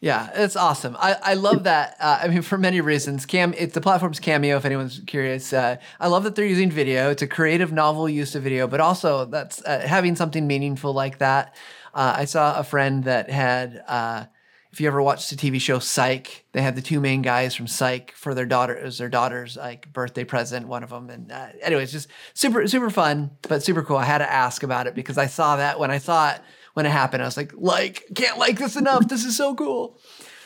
Yeah, 0.02 0.30
it's 0.36 0.56
awesome. 0.56 0.96
I, 1.00 1.16
I 1.24 1.34
love 1.34 1.64
that. 1.64 1.96
Uh, 2.00 2.20
I 2.22 2.28
mean, 2.28 2.42
for 2.42 2.58
many 2.58 2.82
reasons. 2.82 3.26
Cam, 3.26 3.56
it's 3.58 3.74
the 3.74 3.82
platform's 3.82 4.20
Cameo. 4.20 4.58
If 4.58 4.66
anyone's 4.66 5.02
curious, 5.08 5.54
uh, 5.54 5.78
I 6.00 6.08
love 6.08 6.24
that 6.26 6.36
they're 6.36 6.46
using 6.46 6.70
video. 6.70 7.10
It's 7.10 7.22
a 7.22 7.28
creative, 7.28 7.72
novel 7.72 8.08
use 8.08 8.36
of 8.36 8.44
video, 8.44 8.68
but 8.68 8.82
also 8.82 9.26
that's 9.26 9.64
uh, 9.64 9.80
having 9.88 10.16
something 10.16 10.46
meaningful 10.46 10.94
like 10.94 11.20
that. 11.20 11.56
Uh, 11.96 12.14
I 12.18 12.26
saw 12.26 12.60
a 12.60 12.64
friend 12.64 13.06
that 13.06 13.30
had. 13.30 13.84
Uh, 13.88 14.26
if 14.72 14.82
you 14.82 14.88
ever 14.88 15.02
watched 15.02 15.30
the 15.30 15.38
TV 15.38 15.62
show 15.62 15.80
Psych, 15.80 16.44
they 16.52 16.62
had 16.62 16.76
the 16.76 16.82
two 16.82 17.00
main 17.00 17.22
guys 17.22 17.56
from 17.56 17.66
Psych 17.66 18.12
for 18.12 18.34
their 18.34 18.46
daughter 18.46 18.78
as 18.78 18.98
their 18.98 19.08
daughter's 19.08 19.56
like 19.56 19.94
birthday 19.94 20.26
present, 20.26 20.68
one 20.68 20.84
of 20.84 20.90
them. 20.90 21.10
And 21.10 21.32
uh, 21.32 21.48
anyways, 21.62 21.94
just 21.94 22.10
super 22.34 22.68
super 22.68 22.90
fun, 22.90 23.32
but 23.44 23.64
super 23.64 23.84
cool. 23.84 23.96
I 23.96 24.04
had 24.04 24.18
to 24.18 24.30
ask 24.30 24.64
about 24.64 24.86
it 24.86 24.94
because 24.94 25.18
I 25.18 25.28
saw 25.28 25.56
that 25.56 25.80
when 25.80 25.92
I 25.92 26.00
saw 26.00 26.32
it 26.32 26.42
when 26.76 26.86
it 26.86 26.92
happened. 26.92 27.24
I 27.24 27.26
was 27.26 27.38
like, 27.38 27.54
like, 27.56 28.06
can't 28.14 28.38
like 28.38 28.60
this 28.60 28.76
enough. 28.76 29.08
This 29.08 29.26
is 29.26 29.36
so 29.36 29.56
cool. 29.56 29.98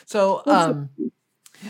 So, 0.06 0.42
um, 0.46 0.88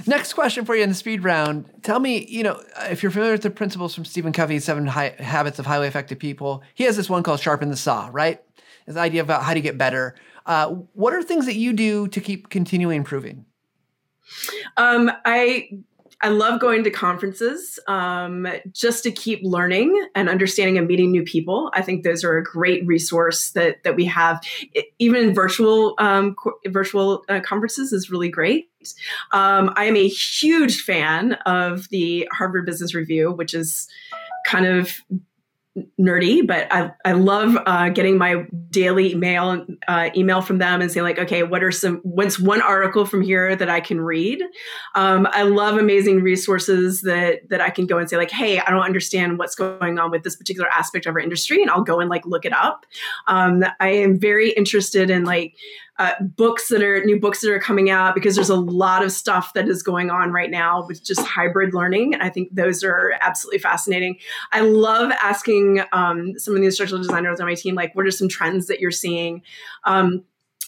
next 0.07 0.35
question 0.35 0.65
for 0.65 0.77
you 0.77 0.83
in 0.83 0.91
the 0.91 0.95
speed 0.95 1.25
round. 1.25 1.69
Tell 1.83 1.99
me, 1.99 2.25
you 2.27 2.45
know, 2.45 2.63
if 2.83 3.03
you're 3.03 3.11
familiar 3.11 3.33
with 3.33 3.43
the 3.43 3.51
principles 3.51 3.95
from 3.95 4.05
Stephen 4.05 4.33
Covey's 4.33 4.65
Seven 4.65 4.87
High 4.87 5.17
Habits 5.19 5.59
of 5.59 5.67
Highly 5.67 5.89
Effective 5.89 6.19
People, 6.19 6.63
he 6.75 6.85
has 6.85 6.97
this 6.97 7.11
one 7.11 7.23
called 7.23 7.41
Sharpen 7.41 7.71
the 7.71 7.77
Saw, 7.77 8.11
right? 8.13 8.41
This 8.87 8.97
idea 8.97 9.23
about 9.23 9.43
how 9.43 9.55
to 9.55 9.61
get 9.61 9.79
better. 9.79 10.15
Uh, 10.47 10.69
what 10.95 11.13
are 11.13 11.23
things 11.23 11.47
that 11.47 11.57
you 11.57 11.73
do 11.73 12.09
to 12.09 12.21
keep 12.21 12.49
continually 12.49 12.97
improving? 12.97 13.45
Um, 14.77 15.11
I 15.25 15.69
I 16.23 16.29
love 16.29 16.61
going 16.61 16.85
to 16.85 16.91
conferences 16.91 17.79
um, 17.89 18.47
just 18.73 19.03
to 19.05 19.11
keep 19.11 19.41
learning 19.43 20.07
and 20.15 20.29
understanding 20.29 20.77
and 20.77 20.87
meeting 20.87 21.11
new 21.11 21.23
people. 21.23 21.71
I 21.73 21.81
think 21.81 22.05
those 22.05 22.25
are 22.25 22.37
a 22.37 22.45
great 22.45 22.87
resource 22.87 23.53
that 23.53 23.83
that 23.85 23.97
we 23.97 24.05
have. 24.07 24.43
Even 24.99 25.35
virtual 25.35 25.95
um, 25.99 26.37
virtual 26.69 27.25
uh, 27.29 27.41
conferences 27.41 27.93
is 27.93 28.11
really 28.11 28.29
great. 28.29 28.69
Um, 29.33 29.73
I 29.77 29.85
am 29.85 29.97
a 29.97 30.09
huge 30.09 30.83
fan 30.83 31.35
of 31.47 31.89
the 31.89 32.29
Harvard 32.33 32.67
Business 32.67 32.95
Review, 32.95 33.33
which 33.33 33.55
is 33.55 33.89
kind 34.47 34.67
of 34.67 35.01
nerdy, 35.99 36.47
but 36.47 36.73
I, 36.73 36.91
I 37.05 37.13
love 37.13 37.57
uh, 37.67 37.89
getting 37.91 38.19
my 38.19 38.47
daily 38.71 39.13
email 39.13 39.67
uh, 39.89 40.11
email 40.17 40.43
from 40.43 40.59
them 40.59 40.81
and 40.81 40.91
saying 40.91 41.05
like, 41.05 41.19
okay, 41.19 41.43
what 41.43 41.63
are 41.63 41.73
some 41.73 41.97
what's 41.99 42.39
one 42.39 42.63
article 42.63 43.05
from 43.05 43.23
here 43.23 43.55
that 43.57 43.69
I 43.69 43.81
can 43.81 44.01
read? 44.01 44.43
Um, 44.95 45.27
I 45.31 45.43
love 45.43 45.77
amazing 45.79 46.23
resources 46.23 47.03
that 47.03 47.49
that 47.49 47.61
I 47.61 47.71
can 47.71 47.87
go 47.87 47.99
and 47.99 48.09
say 48.09 48.17
like, 48.17 48.31
hey, 48.31 48.61
I 48.61 48.71
don't 48.71 48.83
understand 48.83 49.39
what's 49.39 49.55
going 49.55 49.99
on 49.99 50.11
with 50.11 50.23
this 50.23 50.37
particular 50.37 50.69
aspect 50.69 51.07
of 51.07 51.15
our 51.15 51.21
industry, 51.21 51.63
and 51.63 51.71
I'll 51.71 51.83
go 51.83 52.01
and 52.01 52.09
like 52.09 52.25
look 52.27 52.45
it 52.45 52.53
up. 52.53 52.87
Um, 53.27 53.65
I 53.81 53.89
am 53.89 54.19
very 54.19 54.51
interested 54.51 55.11
in 55.11 55.25
like 55.25 55.55
uh, 56.01 56.15
books 56.23 56.69
that 56.69 56.83
are 56.83 57.05
new 57.05 57.21
books 57.21 57.43
that 57.43 57.53
are 57.53 57.61
coming 57.61 57.91
out 57.91 58.15
because 58.15 58.35
there's 58.35 58.49
a 58.49 58.57
lot 58.57 59.05
of 59.05 59.13
stuff 59.13 59.53
that 59.53 59.69
is 59.69 59.83
going 59.83 60.09
on 60.09 60.33
right 60.33 60.51
now 60.51 60.87
with 60.87 61.05
just 61.05 61.21
hybrid 61.21 61.75
learning. 61.75 62.15
I 62.15 62.31
think 62.31 62.49
those 62.51 62.83
are 62.83 63.13
absolutely 63.21 63.59
fascinating. 63.59 64.17
I 64.51 64.61
love 64.61 65.13
asking 65.23 65.83
um, 65.93 66.39
some 66.39 66.55
of 66.55 66.61
the 66.61 66.67
instructional 66.67 67.03
designers 67.03 67.39
on 67.39 67.47
my 67.47 67.55
team, 67.55 67.75
like, 67.75 67.95
what 67.95 68.07
are 68.07 68.11
some 68.11 68.31
trends 68.31 68.67
that 68.69 68.81
you're 68.81 68.91
seeing? 68.91 69.43
Um, 69.85 70.25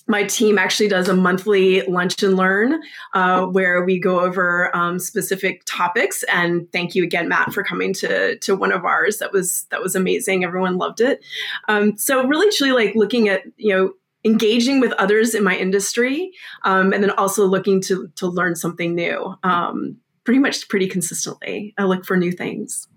my 0.07 0.25
team 0.25 0.59
actually 0.59 0.89
does 0.89 1.09
a 1.09 1.15
monthly 1.15 1.81
lunch 1.83 2.23
and 2.23 2.37
learn 2.37 2.83
uh, 3.15 3.47
where 3.47 3.85
we 3.85 3.99
go 3.99 4.21
over 4.21 4.75
um, 4.77 4.99
specific 4.99 5.63
topics 5.65 6.25
and 6.25 6.71
thank 6.73 6.95
you 6.97 7.05
again 7.05 7.29
matt 7.29 7.53
for 7.53 7.63
coming 7.63 7.93
to 7.95 8.37
to 8.39 8.57
one 8.57 8.73
of 8.73 8.85
ours 8.85 9.19
that 9.19 9.33
was 9.33 9.65
that 9.71 9.81
was 9.81 9.95
amazing 9.95 10.43
everyone 10.43 10.77
loved 10.77 11.01
it 11.01 11.25
um, 11.69 11.97
so 11.97 12.27
really 12.27 12.51
truly 12.51 12.73
like 12.73 12.97
looking 12.97 13.29
at 13.29 13.43
you 13.57 13.73
know 13.73 13.93
engaging 14.25 14.81
with 14.81 14.93
others 14.93 15.35
in 15.35 15.43
my 15.43 15.57
industry 15.57 16.31
um, 16.65 16.93
and 16.93 17.03
then 17.03 17.11
also 17.11 17.47
looking 17.47 17.81
to 17.83 18.09
to 18.17 18.27
learn 18.27 18.55
something 18.55 18.95
new 18.95 19.35
um, 19.43 19.97
pretty 20.25 20.39
much 20.39 20.69
pretty 20.69 20.87
consistently. 20.87 21.75
I 21.79 21.85
look 21.85 22.05
for 22.05 22.17
new 22.17 22.33
things. 22.33 22.89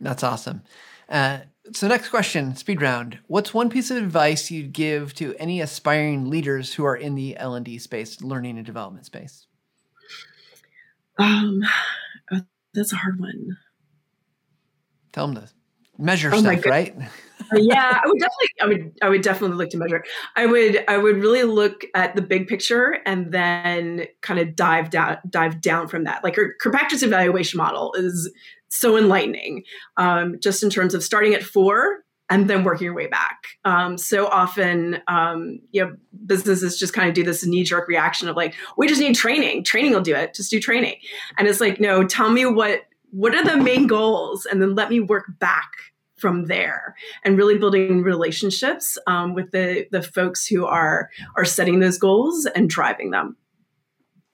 That's 0.00 0.22
awesome. 0.22 0.62
Uh, 1.08 1.40
so 1.72 1.88
next 1.88 2.08
question 2.08 2.56
speed 2.56 2.80
round. 2.80 3.18
What's 3.26 3.52
one 3.52 3.70
piece 3.70 3.90
of 3.90 3.96
advice 3.96 4.50
you'd 4.50 4.72
give 4.72 5.14
to 5.14 5.34
any 5.38 5.60
aspiring 5.60 6.30
leaders 6.30 6.74
who 6.74 6.84
are 6.84 6.96
in 6.96 7.14
the 7.14 7.36
l&d 7.36 7.78
space 7.78 8.20
learning 8.20 8.56
and 8.56 8.66
development 8.66 9.06
space? 9.06 9.46
Um, 11.18 11.62
that's 12.74 12.92
a 12.92 12.96
hard 12.96 13.18
one. 13.18 13.56
Tell 15.12 15.26
them 15.26 15.36
to 15.36 15.48
measure 15.98 16.30
oh 16.32 16.40
stuff 16.40 16.64
right 16.64 16.96
yeah, 17.54 18.00
I 18.02 18.06
would 18.06 18.18
definitely, 18.18 18.48
I 18.60 18.66
would, 18.66 18.98
I 19.02 19.08
would 19.08 19.22
definitely 19.22 19.56
look 19.56 19.70
to 19.70 19.78
measure. 19.78 20.04
I 20.36 20.46
would, 20.46 20.84
I 20.88 20.98
would 20.98 21.16
really 21.16 21.44
look 21.44 21.84
at 21.94 22.14
the 22.14 22.22
big 22.22 22.46
picture 22.46 22.98
and 23.06 23.32
then 23.32 24.06
kind 24.20 24.40
of 24.40 24.54
dive 24.54 24.90
down, 24.90 25.18
dive 25.28 25.60
down 25.60 25.88
from 25.88 26.04
that. 26.04 26.22
Like 26.24 26.36
her 26.36 26.54
Kirkpatrick's 26.60 27.02
evaluation 27.02 27.58
model 27.58 27.94
is 27.94 28.30
so 28.68 28.96
enlightening, 28.98 29.64
um, 29.96 30.38
just 30.40 30.62
in 30.62 30.70
terms 30.70 30.94
of 30.94 31.02
starting 31.02 31.34
at 31.34 31.42
four 31.42 32.04
and 32.30 32.50
then 32.50 32.62
working 32.62 32.84
your 32.84 32.94
way 32.94 33.06
back. 33.06 33.38
Um, 33.64 33.96
so 33.96 34.26
often, 34.26 35.00
um, 35.08 35.60
you 35.70 35.82
know, 35.82 35.96
businesses 36.26 36.78
just 36.78 36.92
kind 36.92 37.08
of 37.08 37.14
do 37.14 37.22
this 37.22 37.46
knee 37.46 37.64
jerk 37.64 37.88
reaction 37.88 38.28
of 38.28 38.36
like, 38.36 38.54
we 38.76 38.86
just 38.86 39.00
need 39.00 39.14
training. 39.14 39.64
Training 39.64 39.92
will 39.92 40.02
do 40.02 40.14
it. 40.14 40.34
Just 40.34 40.50
do 40.50 40.60
training. 40.60 40.96
And 41.38 41.48
it's 41.48 41.60
like, 41.60 41.80
no, 41.80 42.04
tell 42.04 42.30
me 42.30 42.44
what 42.44 42.82
what 43.10 43.34
are 43.34 43.44
the 43.44 43.56
main 43.56 43.86
goals, 43.86 44.46
and 44.46 44.60
then 44.60 44.74
let 44.74 44.90
me 44.90 45.00
work 45.00 45.26
back 45.38 45.70
from 46.18 46.46
there 46.46 46.96
and 47.24 47.38
really 47.38 47.56
building 47.58 48.02
relationships 48.02 48.98
um, 49.06 49.34
with 49.34 49.50
the 49.52 49.86
the 49.90 50.02
folks 50.02 50.46
who 50.46 50.66
are 50.66 51.10
are 51.36 51.44
setting 51.44 51.80
those 51.80 51.98
goals 51.98 52.46
and 52.46 52.68
driving 52.68 53.10
them. 53.10 53.36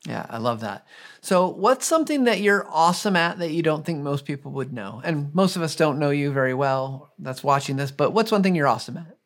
Yeah 0.06 0.26
i 0.28 0.38
love 0.38 0.60
that. 0.60 0.86
So 1.20 1.48
what's 1.48 1.86
something 1.86 2.24
that 2.24 2.40
you're 2.40 2.66
awesome 2.68 3.16
at 3.16 3.38
that 3.38 3.50
you 3.50 3.62
don't 3.62 3.84
think 3.86 4.02
most 4.02 4.24
people 4.24 4.52
would 4.52 4.72
know? 4.72 5.00
And 5.04 5.34
most 5.34 5.56
of 5.56 5.62
us 5.62 5.76
don't 5.76 5.98
know 5.98 6.10
you 6.10 6.32
very 6.32 6.54
well 6.54 7.12
that's 7.18 7.44
watching 7.44 7.76
this 7.76 7.90
but 7.90 8.12
what's 8.12 8.32
one 8.32 8.42
thing 8.42 8.54
you're 8.54 8.66
awesome 8.68 8.96
at? 8.96 9.16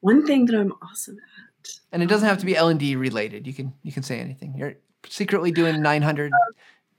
One 0.00 0.26
thing 0.26 0.46
that 0.46 0.56
i'm 0.56 0.72
awesome 0.82 1.16
at. 1.16 1.68
And 1.92 2.02
it 2.02 2.08
doesn't 2.08 2.28
have 2.28 2.38
to 2.38 2.46
be 2.46 2.56
l&d 2.56 2.96
related. 2.96 3.46
You 3.46 3.54
can 3.54 3.74
you 3.82 3.92
can 3.92 4.02
say 4.02 4.20
anything. 4.20 4.54
You're 4.56 4.76
secretly 5.08 5.52
doing 5.52 5.82
900 5.82 6.32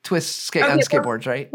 twists 0.07 0.49
okay, 0.49 0.61
on 0.61 0.79
skateboards 0.79 1.27
right 1.27 1.51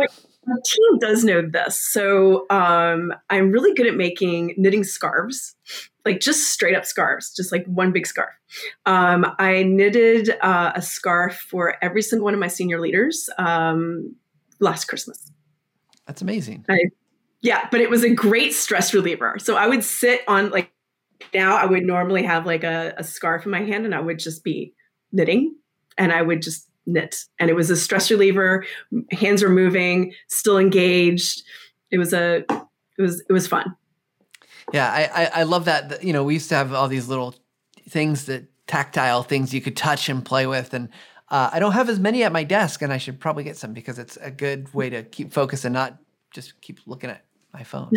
my 0.47 0.57
team 0.65 0.99
does 0.99 1.25
know 1.25 1.43
this. 1.43 1.79
So 1.79 2.47
um, 2.51 3.13
I'm 3.31 3.53
really 3.53 3.75
good 3.75 3.87
at 3.87 3.95
making 3.95 4.55
knitting 4.57 4.85
scarves, 4.85 5.55
like 6.05 6.21
just 6.21 6.51
straight 6.51 6.75
up 6.75 6.85
scarves, 6.85 7.33
just 7.35 7.53
like 7.53 7.65
one 7.67 7.93
big 7.93 8.07
scarf. 8.07 8.33
Um, 8.87 9.35
I 9.39 9.63
knitted 9.63 10.31
uh, 10.41 10.73
a 10.75 10.83
scarf 10.83 11.35
for 11.49 11.77
every 11.83 12.03
single 12.03 12.25
one 12.25 12.35
of 12.35 12.41
my 12.41 12.49
senior 12.49 12.81
leaders 12.81 13.31
um, 13.39 14.17
last 14.59 14.87
Christmas. 14.87 15.31
That's 16.07 16.23
amazing. 16.23 16.65
I, 16.69 16.79
yeah, 17.41 17.69
but 17.71 17.81
it 17.81 17.91
was 17.91 18.03
a 18.03 18.11
great 18.11 18.53
stress 18.53 18.93
reliever. 18.93 19.37
So 19.39 19.57
I 19.57 19.69
would 19.69 19.85
sit 19.85 20.23
on 20.27 20.51
like 20.51 20.73
now 21.33 21.57
I 21.57 21.67
would 21.67 21.85
normally 21.85 22.25
have 22.25 22.47
like 22.47 22.65
a, 22.65 22.95
a 22.97 23.05
scarf 23.05 23.45
in 23.45 23.53
my 23.53 23.63
hand 23.63 23.85
and 23.85 23.95
I 23.95 24.01
would 24.01 24.19
just 24.19 24.43
be 24.43 24.75
knitting 25.13 25.55
and 25.97 26.13
I 26.13 26.23
would 26.23 26.43
just 26.43 26.69
knit. 26.87 27.25
And 27.39 27.51
it 27.51 27.55
was 27.55 27.71
a 27.71 27.77
stress 27.77 28.11
reliever 28.11 28.65
hands 29.11 29.43
were 29.43 29.49
moving 29.49 30.15
still 30.29 30.59
engaged. 30.59 31.43
It 31.91 31.99
was 31.99 32.13
a 32.13 32.45
it 32.99 33.03
was 33.03 33.21
it 33.29 33.33
was 33.33 33.47
fun. 33.47 33.77
Yeah 34.73 34.91
i 34.91 35.25
i, 35.25 35.41
I 35.41 35.43
love 35.43 35.65
that 35.67 36.03
you 36.03 36.13
know 36.13 36.25
we 36.25 36.35
used 36.35 36.49
to 36.51 36.55
have 36.55 36.73
all 36.73 36.89
these 36.89 37.09
little 37.09 37.35
things 37.89 38.27
that 38.27 38.49
tactile 38.67 39.23
things 39.23 39.53
you 39.53 39.61
could 39.61 39.77
touch 39.77 40.09
and 40.09 40.25
play 40.25 40.47
with. 40.47 40.73
And 40.75 40.89
uh, 41.29 41.51
i 41.53 41.59
don't 41.59 41.73
have 41.73 41.89
as 41.89 41.99
many 41.99 42.23
at 42.23 42.33
my 42.33 42.45
desk 42.45 42.83
and 42.83 42.93
i 42.93 42.99
should 42.99 43.19
probably 43.19 43.43
get 43.43 43.57
some 43.57 43.73
because 43.73 43.99
it's 43.99 44.19
a 44.19 44.31
good 44.31 44.73
way 44.75 44.91
to 44.91 45.03
keep 45.03 45.33
focus 45.33 45.65
and 45.65 45.73
not 45.73 45.99
just 46.31 46.61
keep 46.61 46.79
looking 46.87 47.09
at 47.09 47.25
my 47.53 47.65
phone. 47.65 47.91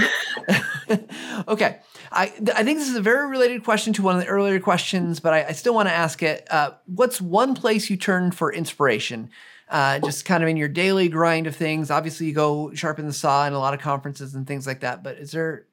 okay. 1.48 1.80
I, 2.12 2.24
I 2.24 2.64
think 2.64 2.80
this 2.80 2.90
is 2.90 2.96
a 2.96 3.02
very 3.02 3.30
related 3.30 3.64
question 3.64 3.94
to 3.94 4.02
one 4.02 4.16
of 4.16 4.22
the 4.22 4.28
earlier 4.28 4.60
questions, 4.60 5.20
but 5.20 5.34
I, 5.34 5.46
I 5.46 5.52
still 5.54 5.74
want 5.74 5.88
to 5.88 5.94
ask 5.94 6.22
it. 6.24 6.48
Uh, 6.52 6.72
what's 6.86 7.22
one 7.22 7.56
place 7.56 7.90
you 7.90 7.98
turn 7.98 8.32
for 8.32 8.52
inspiration? 8.52 9.30
Uh, 9.70 10.00
just 10.00 10.26
kind 10.26 10.44
of 10.44 10.50
in 10.50 10.58
your 10.58 10.68
daily 10.68 11.10
grind 11.10 11.48
of 11.48 11.56
things. 11.56 11.90
Obviously, 11.90 12.28
you 12.28 12.34
go 12.34 12.74
sharpen 12.74 13.08
the 13.08 13.14
saw 13.14 13.48
in 13.48 13.54
a 13.54 13.60
lot 13.60 13.74
of 13.74 13.80
conferences 13.80 14.36
and 14.36 14.46
things 14.46 14.68
like 14.68 14.82
that, 14.82 15.04
but 15.04 15.18
is 15.18 15.32
there 15.32 15.66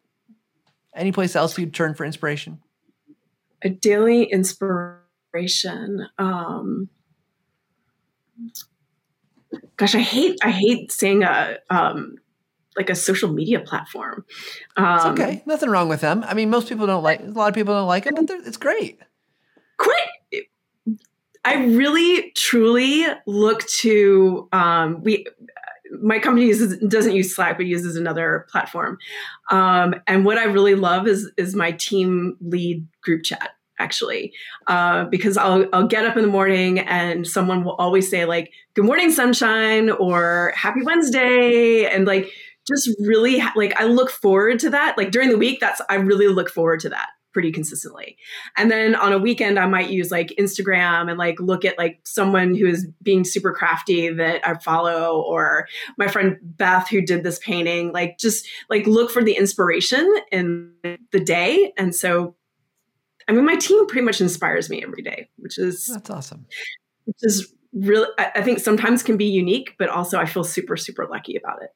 any 0.95 1.13
place 1.13 1.37
else 1.37 1.59
you'd 1.59 1.75
turn 1.75 1.95
for 1.95 2.05
inspiration? 2.05 2.63
A 3.63 3.69
daily 3.69 4.25
inspiration. 4.25 6.09
Um, 6.19 6.89
gosh, 9.77 9.95
I 9.95 10.01
hate 10.01 10.39
I 10.43 10.51
hate 10.51 10.91
saying 10.91 11.23
a 11.23 11.59
um, 11.69 12.17
like 12.77 12.91
a 12.91 12.95
social 12.95 13.33
media 13.33 13.61
platform. 13.61 14.25
Um, 14.77 14.97
it's 14.97 15.05
okay, 15.07 15.43
nothing 15.47 15.71
wrong 15.71 15.89
with 15.89 16.01
them. 16.01 16.25
I 16.27 16.35
mean, 16.35 16.51
most 16.51 16.69
people 16.69 16.87
don't 16.87 17.03
like. 17.03 17.21
A 17.21 17.25
lot 17.25 17.49
of 17.49 17.55
people 17.55 17.75
don't 17.75 17.89
like 17.89 18.07
it, 18.07 18.15
but 18.15 18.31
it's 18.31 18.57
great. 18.57 18.99
Quit. 19.79 20.49
I 21.45 21.65
really, 21.65 22.31
truly 22.37 23.05
look 23.27 23.67
to 23.67 24.49
um, 24.53 25.03
we 25.03 25.27
my 26.01 26.19
company 26.19 26.47
uses, 26.47 26.79
doesn't 26.89 27.15
use 27.15 27.35
Slack, 27.35 27.57
but 27.57 27.67
uses 27.67 27.97
another 27.97 28.47
platform. 28.51 28.99
Um, 29.51 29.95
and 30.07 30.25
what 30.25 30.39
I 30.39 30.45
really 30.45 30.75
love 30.75 31.07
is 31.07 31.31
is 31.37 31.55
my 31.55 31.73
team 31.73 32.37
lead 32.41 32.87
group 33.03 33.25
chat 33.25 33.51
actually, 33.79 34.33
uh, 34.69 35.05
because 35.07 35.37
I'll 35.37 35.67
I'll 35.73 35.87
get 35.87 36.07
up 36.07 36.17
in 36.17 36.23
the 36.23 36.31
morning 36.31 36.79
and 36.79 37.27
someone 37.27 37.65
will 37.65 37.75
always 37.75 38.09
say 38.09 38.25
like 38.25 38.53
"Good 38.75 38.85
morning, 38.85 39.11
sunshine" 39.11 39.91
or 39.91 40.53
"Happy 40.57 40.83
Wednesday," 40.83 41.87
and 41.87 42.07
like 42.07 42.31
just 42.67 42.91
really 43.01 43.39
ha- 43.39 43.53
like 43.57 43.79
I 43.81 43.85
look 43.85 44.11
forward 44.11 44.59
to 44.61 44.71
that. 44.71 44.97
Like 44.97 45.11
during 45.11 45.31
the 45.31 45.39
week, 45.39 45.61
that's 45.61 45.81
I 45.89 45.97
really 45.97 46.29
look 46.29 46.51
forward 46.51 46.81
to 46.81 46.89
that 46.91 47.09
pretty 47.33 47.51
consistently. 47.51 48.17
And 48.57 48.71
then 48.71 48.95
on 48.95 49.13
a 49.13 49.19
weekend, 49.19 49.59
I 49.59 49.67
might 49.67 49.91
use 49.91 50.11
like 50.11 50.35
Instagram 50.39 51.09
and 51.09 51.19
like 51.19 51.41
look 51.41 51.65
at 51.65 51.79
like 51.79 52.01
someone 52.05 52.55
who 52.55 52.67
is 52.67 52.87
being 53.03 53.25
super 53.25 53.53
crafty 53.53 54.11
that 54.11 54.47
I 54.47 54.55
follow, 54.59 55.23
or 55.23 55.67
my 55.97 56.09
friend 56.09 56.37
Beth 56.43 56.89
who 56.89 57.01
did 57.01 57.25
this 57.25 57.39
painting. 57.39 57.93
Like 57.93 58.19
just 58.19 58.47
like 58.69 58.87
look 58.87 59.11
for 59.11 59.25
the 59.25 59.35
inspiration 59.35 60.13
in 60.31 60.73
the 60.83 61.21
day. 61.21 61.73
And 61.77 61.95
so, 61.95 62.37
I 63.29 63.33
mean, 63.33 63.47
my 63.47 63.57
team 63.57 63.87
pretty 63.87 64.05
much 64.05 64.21
inspires 64.21 64.69
me 64.69 64.83
every 64.83 65.03
day, 65.03 65.31
which 65.37 65.59
is 65.59 65.87
that's 65.87 66.11
awesome. 66.11 66.47
Which 67.05 67.17
is 67.23 67.53
really, 67.73 68.09
I 68.19 68.43
think 68.43 68.59
sometimes 68.59 69.03
can 69.03 69.17
be 69.17 69.25
unique, 69.25 69.75
but 69.79 69.89
also 69.89 70.19
I 70.19 70.27
feel 70.27 70.45
super, 70.45 70.77
super 70.77 71.07
lucky 71.11 71.37
about 71.37 71.63
it. 71.63 71.71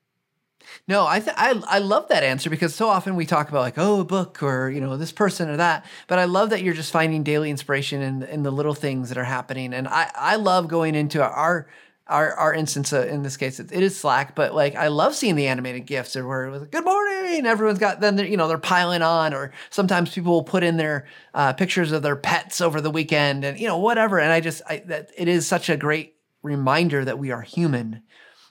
No, 0.89 1.07
I, 1.07 1.21
th- 1.21 1.37
I 1.37 1.61
I 1.67 1.79
love 1.79 2.09
that 2.09 2.23
answer 2.23 2.51
because 2.51 2.75
so 2.75 2.89
often 2.89 3.17
we 3.17 3.27
talk 3.27 3.49
about 3.49 3.61
like 3.61 3.79
oh 3.79 4.01
a 4.01 4.05
book 4.05 4.43
or 4.43 4.71
you 4.71 4.81
know 4.81 4.97
this 4.97 5.13
person 5.13 5.49
or 5.49 5.57
that, 5.57 5.85
but 6.07 6.19
I 6.19 6.25
love 6.25 6.51
that 6.51 6.63
you're 6.63 6.75
just 6.75 6.93
finding 6.93 7.23
daily 7.23 7.51
inspiration 7.51 8.03
in 8.03 8.23
in 8.23 8.43
the 8.43 8.51
little 8.51 8.75
things 8.75 9.09
that 9.09 9.19
are 9.19 9.25
happening, 9.25 9.73
and 9.75 9.89
I 9.89 10.11
I 10.15 10.37
love 10.37 10.69
going 10.69 10.95
into 10.95 11.23
our 11.23 11.67
our 12.07 12.33
our 12.35 12.55
instance 12.55 12.93
uh, 12.93 13.07
in 13.07 13.23
this 13.23 13.37
case 13.37 13.59
it, 13.59 13.73
it 13.73 13.83
is 13.83 13.99
Slack, 13.99 14.35
but 14.35 14.55
like 14.55 14.75
I 14.77 14.89
love 14.89 15.15
seeing 15.15 15.35
the 15.35 15.49
animated 15.49 15.87
gifs 15.87 16.17
or 16.17 16.27
where 16.27 16.45
it 16.47 16.51
was 16.51 16.61
like, 16.63 16.71
good 16.71 16.85
morning, 16.85 17.47
everyone's 17.47 17.79
got 17.79 18.01
then 18.01 18.19
you 18.19 18.37
know 18.37 18.49
they're 18.49 18.59
piling 18.59 19.03
on, 19.03 19.35
or 19.35 19.53
sometimes 19.71 20.15
people 20.15 20.33
will 20.33 20.45
put 20.45 20.63
in 20.63 20.77
their 20.77 21.07
uh, 21.35 21.53
pictures 21.53 21.93
of 21.93 22.03
their 22.03 22.17
pets 22.17 22.61
over 22.61 22.81
the 22.81 22.91
weekend 22.91 23.45
and 23.45 23.59
you 23.59 23.67
know 23.67 23.79
whatever, 23.79 24.19
and 24.19 24.33
I 24.33 24.41
just 24.41 24.63
I 24.69 24.79
that 24.87 25.11
it 25.17 25.29
is 25.29 25.47
such 25.47 25.69
a 25.69 25.77
great 25.77 26.15
reminder 26.43 27.05
that 27.05 27.19
we 27.19 27.33
are 27.33 27.43
human 27.43 28.03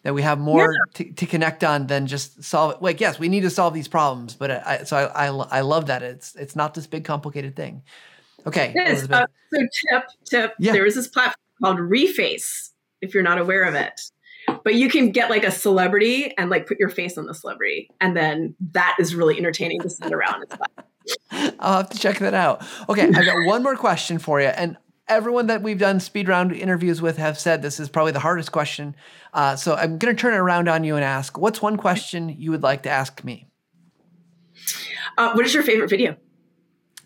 that 0.05 0.13
we 0.13 0.21
have 0.21 0.37
more 0.37 0.71
yeah. 0.71 0.93
to, 0.93 1.13
to, 1.13 1.25
connect 1.25 1.63
on 1.63 1.87
than 1.87 2.05
just 2.05 2.43
solve 2.43 2.73
it. 2.73 2.81
Like, 2.81 3.01
yes, 3.01 3.17
we 3.17 3.27
need 3.27 3.41
to 3.41 3.49
solve 3.49 3.73
these 3.73 3.87
problems, 3.87 4.35
but 4.35 4.51
I, 4.51 4.83
so 4.83 4.97
I, 4.97 5.25
I, 5.25 5.29
I 5.29 5.61
love 5.61 5.87
that 5.87 6.03
it's 6.03 6.35
it's 6.35 6.55
not 6.55 6.75
this 6.75 6.85
big 6.85 7.03
complicated 7.03 7.55
thing. 7.55 7.81
Okay. 8.45 8.75
Uh, 8.79 8.95
so 8.95 9.25
tip 9.51 10.03
tip. 10.23 10.53
Yeah. 10.59 10.73
There 10.73 10.85
is 10.85 10.93
this 10.93 11.07
platform 11.07 11.35
called 11.59 11.77
Reface. 11.77 12.69
If 13.01 13.15
you're 13.15 13.23
not 13.23 13.39
aware 13.39 13.63
of 13.63 13.73
it, 13.73 13.99
but 14.63 14.75
you 14.75 14.89
can 14.89 15.09
get 15.09 15.31
like 15.31 15.43
a 15.43 15.49
celebrity 15.49 16.37
and 16.37 16.51
like 16.51 16.67
put 16.67 16.79
your 16.79 16.89
face 16.89 17.17
on 17.17 17.25
the 17.25 17.33
celebrity, 17.33 17.89
and 17.99 18.15
then 18.15 18.53
that 18.73 18.95
is 18.99 19.15
really 19.15 19.39
entertaining 19.39 19.81
to 19.81 19.89
sit 19.89 20.13
around. 20.13 20.45
I'll 21.59 21.77
have 21.77 21.89
to 21.89 21.97
check 21.97 22.19
that 22.19 22.35
out. 22.35 22.63
Okay, 22.87 23.07
I've 23.07 23.25
got 23.25 23.45
one 23.47 23.63
more 23.63 23.75
question 23.75 24.19
for 24.19 24.39
you, 24.39 24.49
and 24.49 24.77
everyone 25.07 25.47
that 25.47 25.61
we've 25.61 25.77
done 25.77 25.99
speed 25.99 26.27
round 26.27 26.51
interviews 26.51 27.01
with 27.01 27.17
have 27.17 27.37
said 27.37 27.61
this 27.61 27.79
is 27.79 27.89
probably 27.89 28.11
the 28.11 28.19
hardest 28.19 28.51
question. 28.51 28.95
Uh, 29.33 29.55
so 29.55 29.75
I'm 29.75 29.97
going 29.97 30.15
to 30.15 30.19
turn 30.19 30.33
it 30.33 30.37
around 30.37 30.67
on 30.67 30.83
you 30.83 30.95
and 30.95 31.03
ask, 31.03 31.37
what's 31.37 31.61
one 31.61 31.77
question 31.77 32.29
you 32.29 32.51
would 32.51 32.63
like 32.63 32.83
to 32.83 32.89
ask 32.89 33.23
me? 33.23 33.47
Uh, 35.17 35.33
what 35.33 35.45
is 35.45 35.53
your 35.53 35.63
favorite 35.63 35.89
video? 35.89 36.17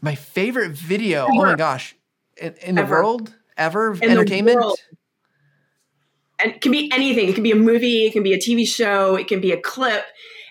My 0.02 0.16
favorite 0.16 0.72
video. 0.72 1.24
Ever. 1.26 1.32
Oh 1.34 1.43
my 1.43 1.56
gosh, 1.56 1.95
in, 2.38 2.54
in 2.62 2.76
the 2.76 2.86
world 2.86 3.34
ever 3.58 3.93
in 3.93 4.10
entertainment. 4.10 4.58
World. 4.58 4.80
And 6.41 6.54
it 6.54 6.62
can 6.62 6.72
be 6.72 6.89
anything. 6.93 7.28
It 7.28 7.36
can 7.36 7.43
be 7.43 7.52
a 7.52 7.56
movie. 7.56 8.06
It 8.06 8.14
can 8.14 8.24
be 8.24 8.34
a 8.34 8.38
TV 8.38 8.66
show. 8.66 9.16
It 9.16 9.28
can 9.28 9.41
be 9.41 9.52
a 9.52 9.60
clip. 9.60 10.06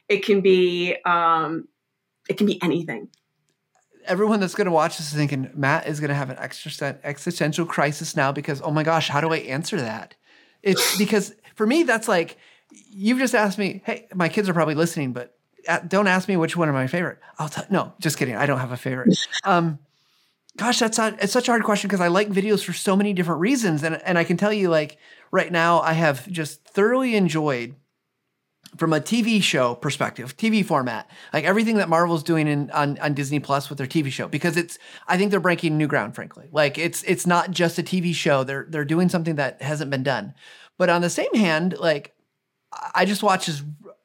It 0.09 0.25
can 0.25 0.43
be. 0.43 0.97
Um, 1.07 1.69
it 2.29 2.37
can 2.37 2.47
be 2.47 2.63
anything 2.63 3.09
everyone 4.09 4.41
that's 4.41 4.55
going 4.55 4.67
to 4.67 4.73
watch 4.73 4.97
this 4.97 5.09
is 5.09 5.15
thinking 5.15 5.51
Matt 5.55 5.87
is 5.87 6.01
going 6.01 6.09
to 6.09 6.15
have 6.15 6.31
an 6.31 6.39
existential 6.39 7.67
crisis 7.67 8.17
now 8.17 8.33
because 8.33 8.61
oh 8.63 8.71
my 8.71 8.83
gosh, 8.83 9.09
how 9.09 9.21
do 9.21 9.33
I 9.33 9.39
answer 9.39 9.77
that? 9.81 10.15
It's 10.63 10.99
because 10.99 11.35
for 11.55 11.67
me 11.67 11.85
that's 11.85 12.09
like 12.09 12.39
you've 12.91 13.19
just 13.19 13.35
asked 13.35 13.59
me. 13.59 13.83
Hey, 13.85 14.09
my 14.15 14.29
kids 14.29 14.49
are 14.49 14.55
probably 14.55 14.75
listening, 14.75 15.13
but 15.13 15.37
don't 15.87 16.07
ask 16.07 16.29
me 16.29 16.37
which 16.37 16.57
one 16.57 16.69
are 16.69 16.73
my 16.73 16.87
favorite. 16.87 17.19
I'll 17.39 17.49
tell. 17.49 17.67
No, 17.71 17.93
just 18.01 18.19
kidding. 18.19 18.37
I 18.37 18.47
don't 18.47 18.59
have 18.59 18.73
a 18.73 18.77
favorite. 18.77 19.19
Um, 19.45 19.79
gosh, 20.57 20.79
that's 20.81 20.99
not, 20.99 21.23
it's 21.23 21.33
such 21.33 21.49
a 21.49 21.53
hard 21.53 21.63
question 21.63 21.89
because 21.89 22.01
I 22.01 22.09
like 22.09 22.29
videos 22.29 22.63
for 22.63 22.73
so 22.73 22.97
many 22.97 23.15
different 23.15 23.41
reasons, 23.41 23.83
and 23.83 24.01
and 24.05 24.19
I 24.19 24.25
can 24.25 24.37
tell 24.37 24.53
you 24.53 24.69
like 24.69 24.99
right 25.31 25.51
now 25.51 25.81
I 25.81 25.93
have 25.93 26.29
just 26.29 26.65
thoroughly 26.65 27.15
enjoyed 27.15 27.77
from 28.77 28.93
a 28.93 29.01
TV 29.01 29.43
show 29.43 29.75
perspective, 29.75 30.37
TV 30.37 30.65
format, 30.65 31.11
like 31.33 31.45
everything 31.45 31.77
that 31.77 31.89
Marvel's 31.89 32.23
doing 32.23 32.47
in 32.47 32.71
on, 32.71 32.99
on 32.99 33.15
Disney 33.15 33.41
Plus 33.41 33.69
with 33.69 33.79
their 33.79 33.87
TV 33.87 34.11
show, 34.11 34.29
because 34.29 34.57
it's 34.57 34.79
I 35.07 35.17
think 35.17 35.31
they're 35.31 35.41
breaking 35.41 35.79
new 35.79 35.87
ground, 35.87 36.15
frankly. 36.15 36.49
Like 36.53 36.79
it's 36.79 37.03
it's 37.05 37.27
not 37.27 37.51
just 37.51 37.79
a 37.79 37.83
TV 37.83 38.15
show; 38.15 38.45
they're 38.45 38.67
they're 38.69 38.85
doing 38.85 39.09
something 39.09 39.37
that 39.37 39.63
hasn't 39.63 39.91
been 39.91 40.03
done. 40.03 40.35
But 40.77 40.91
on 40.91 41.01
the 41.01 41.11
same 41.11 41.33
hand, 41.35 41.77
like 41.79 42.15
I 42.95 43.05
just 43.05 43.23
watched 43.23 43.47
his 43.47 43.63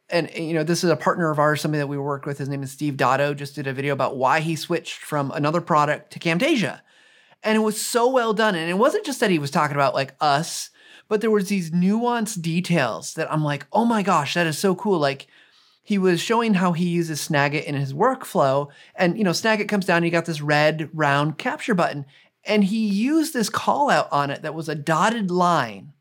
and 0.10 0.30
you 0.36 0.54
know 0.54 0.64
this 0.64 0.84
is 0.84 0.90
a 0.90 0.96
partner 0.96 1.30
of 1.30 1.40
ours, 1.40 1.62
somebody 1.62 1.80
that 1.80 1.88
we 1.88 1.98
worked 1.98 2.26
with. 2.26 2.38
His 2.38 2.50
name 2.50 2.64
is 2.64 2.72
Steve 2.72 2.96
Dotto. 2.96 3.36
Just 3.36 3.56
did 3.56 3.68
a 3.68 3.74
video 3.74 3.94
about 3.94 4.18
why 4.18 4.40
he 4.40 4.56
switched 4.56 5.00
from 5.00 5.32
another 5.32 5.62
product 5.62 6.12
to 6.14 6.20
Camtasia, 6.20 6.82
and 7.44 7.56
it 7.56 7.62
was 7.62 7.80
so 7.80 8.10
well 8.10 8.34
done. 8.34 8.56
And 8.56 8.70
it 8.70 8.76
wasn't 8.76 9.06
just 9.06 9.20
that 9.20 9.32
he 9.32 9.40
was 9.40 9.52
talking 9.52 9.76
about 9.76 9.94
like 9.94 10.16
us 10.22 10.70
but 11.14 11.22
there 11.22 11.30
was 11.30 11.48
these 11.48 11.70
nuanced 11.70 12.42
details 12.42 13.14
that 13.14 13.32
I'm 13.32 13.44
like, 13.44 13.68
oh 13.72 13.86
my 13.86 14.02
gosh, 14.02 14.34
that 14.34 14.48
is 14.48 14.58
so 14.58 14.74
cool. 14.74 14.98
Like 14.98 15.28
he 15.84 16.00
was 16.00 16.20
showing 16.20 16.56
how 16.56 16.72
he 16.72 16.90
uses 16.90 17.28
Snagit 17.28 17.66
in 17.66 17.76
his 17.76 17.94
workflow. 17.94 18.70
And 18.96 19.16
you 19.16 19.24
know, 19.24 19.30
Snagit 19.30 19.70
comes 19.70 19.86
down, 19.86 19.98
and 19.98 20.06
you 20.08 20.12
got 20.12 20.26
this 20.26 20.42
red 20.42 20.90
round 20.92 21.38
capture 21.38 21.76
button. 21.76 22.08
And 22.46 22.64
he 22.64 22.88
used 22.88 23.32
this 23.32 23.48
call 23.48 23.92
out 23.92 24.08
on 24.12 24.32
it 24.32 24.42
that 24.42 24.56
was 24.56 24.68
a 24.68 24.74
dotted 24.74 25.30
line. 25.30 25.94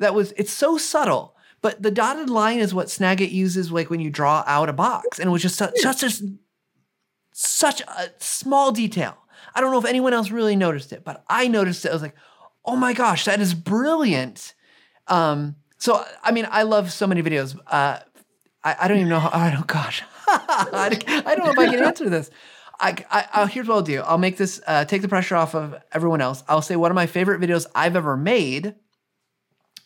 That 0.00 0.14
was, 0.14 0.34
it's 0.36 0.52
so 0.52 0.76
subtle, 0.76 1.34
but 1.62 1.82
the 1.82 1.90
dotted 1.90 2.28
line 2.28 2.58
is 2.58 2.74
what 2.74 2.88
Snagit 2.88 3.32
uses 3.32 3.72
like 3.72 3.88
when 3.88 4.00
you 4.00 4.10
draw 4.10 4.44
out 4.46 4.68
a 4.68 4.74
box. 4.74 5.18
And 5.18 5.28
it 5.28 5.32
was 5.32 5.40
just 5.40 5.56
such, 5.56 5.78
such 5.78 6.02
a, 6.02 6.10
such 7.32 7.80
a 7.80 8.10
small 8.18 8.70
detail. 8.72 9.16
I 9.54 9.62
don't 9.62 9.72
know 9.72 9.78
if 9.78 9.86
anyone 9.86 10.12
else 10.12 10.30
really 10.30 10.56
noticed 10.56 10.92
it, 10.92 11.04
but 11.04 11.24
I 11.26 11.48
noticed 11.48 11.86
it. 11.86 11.88
I 11.88 11.94
was 11.94 12.02
like, 12.02 12.16
oh 12.66 12.76
my 12.76 12.92
gosh, 12.92 13.24
that 13.24 13.40
is 13.40 13.54
brilliant. 13.54 14.52
Um, 15.08 15.56
so 15.78 16.04
I 16.22 16.32
mean, 16.32 16.46
I 16.50 16.62
love 16.62 16.92
so 16.92 17.06
many 17.06 17.22
videos. 17.22 17.58
Uh, 17.66 18.00
I, 18.64 18.76
I 18.80 18.88
don't 18.88 18.98
even 18.98 19.08
know 19.08 19.20
how. 19.20 19.30
I 19.32 19.50
don't. 19.50 19.66
Gosh, 19.66 20.02
I, 20.28 20.88
don't 20.90 21.44
know 21.44 21.50
if 21.52 21.58
I 21.58 21.70
can 21.70 21.82
answer 21.82 22.08
this. 22.08 22.30
I, 22.80 23.04
I, 23.10 23.46
here's 23.46 23.66
what 23.66 23.74
I'll 23.74 23.82
do. 23.82 24.00
I'll 24.02 24.18
make 24.18 24.36
this 24.36 24.60
uh, 24.66 24.84
take 24.84 25.02
the 25.02 25.08
pressure 25.08 25.34
off 25.34 25.54
of 25.54 25.74
everyone 25.92 26.20
else. 26.20 26.44
I'll 26.48 26.62
say 26.62 26.76
one 26.76 26.90
of 26.90 26.94
my 26.94 27.06
favorite 27.06 27.40
videos 27.40 27.66
I've 27.74 27.96
ever 27.96 28.16
made 28.16 28.74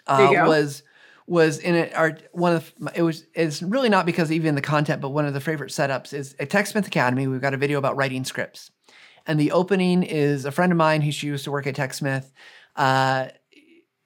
uh, 0.06 0.30
was 0.46 0.82
was 1.26 1.58
in 1.58 1.74
it. 1.74 1.94
Our 1.94 2.18
one 2.32 2.54
of 2.54 2.72
the, 2.78 2.92
it 2.94 3.02
was 3.02 3.24
it's 3.34 3.62
really 3.62 3.88
not 3.88 4.04
because 4.04 4.30
even 4.30 4.54
the 4.54 4.62
content, 4.62 5.00
but 5.00 5.10
one 5.10 5.24
of 5.24 5.32
the 5.32 5.40
favorite 5.40 5.70
setups 5.70 6.12
is 6.12 6.34
at 6.38 6.50
TechSmith 6.50 6.86
Academy. 6.86 7.26
We've 7.26 7.40
got 7.40 7.54
a 7.54 7.58
video 7.58 7.78
about 7.78 7.96
writing 7.96 8.24
scripts, 8.24 8.70
and 9.26 9.40
the 9.40 9.52
opening 9.52 10.02
is 10.02 10.44
a 10.44 10.52
friend 10.52 10.70
of 10.70 10.76
mine 10.76 11.00
who 11.00 11.12
she 11.12 11.28
used 11.28 11.44
to 11.44 11.50
work 11.50 11.66
at 11.66 11.74
TechSmith. 11.74 12.30
Uh, 12.76 13.28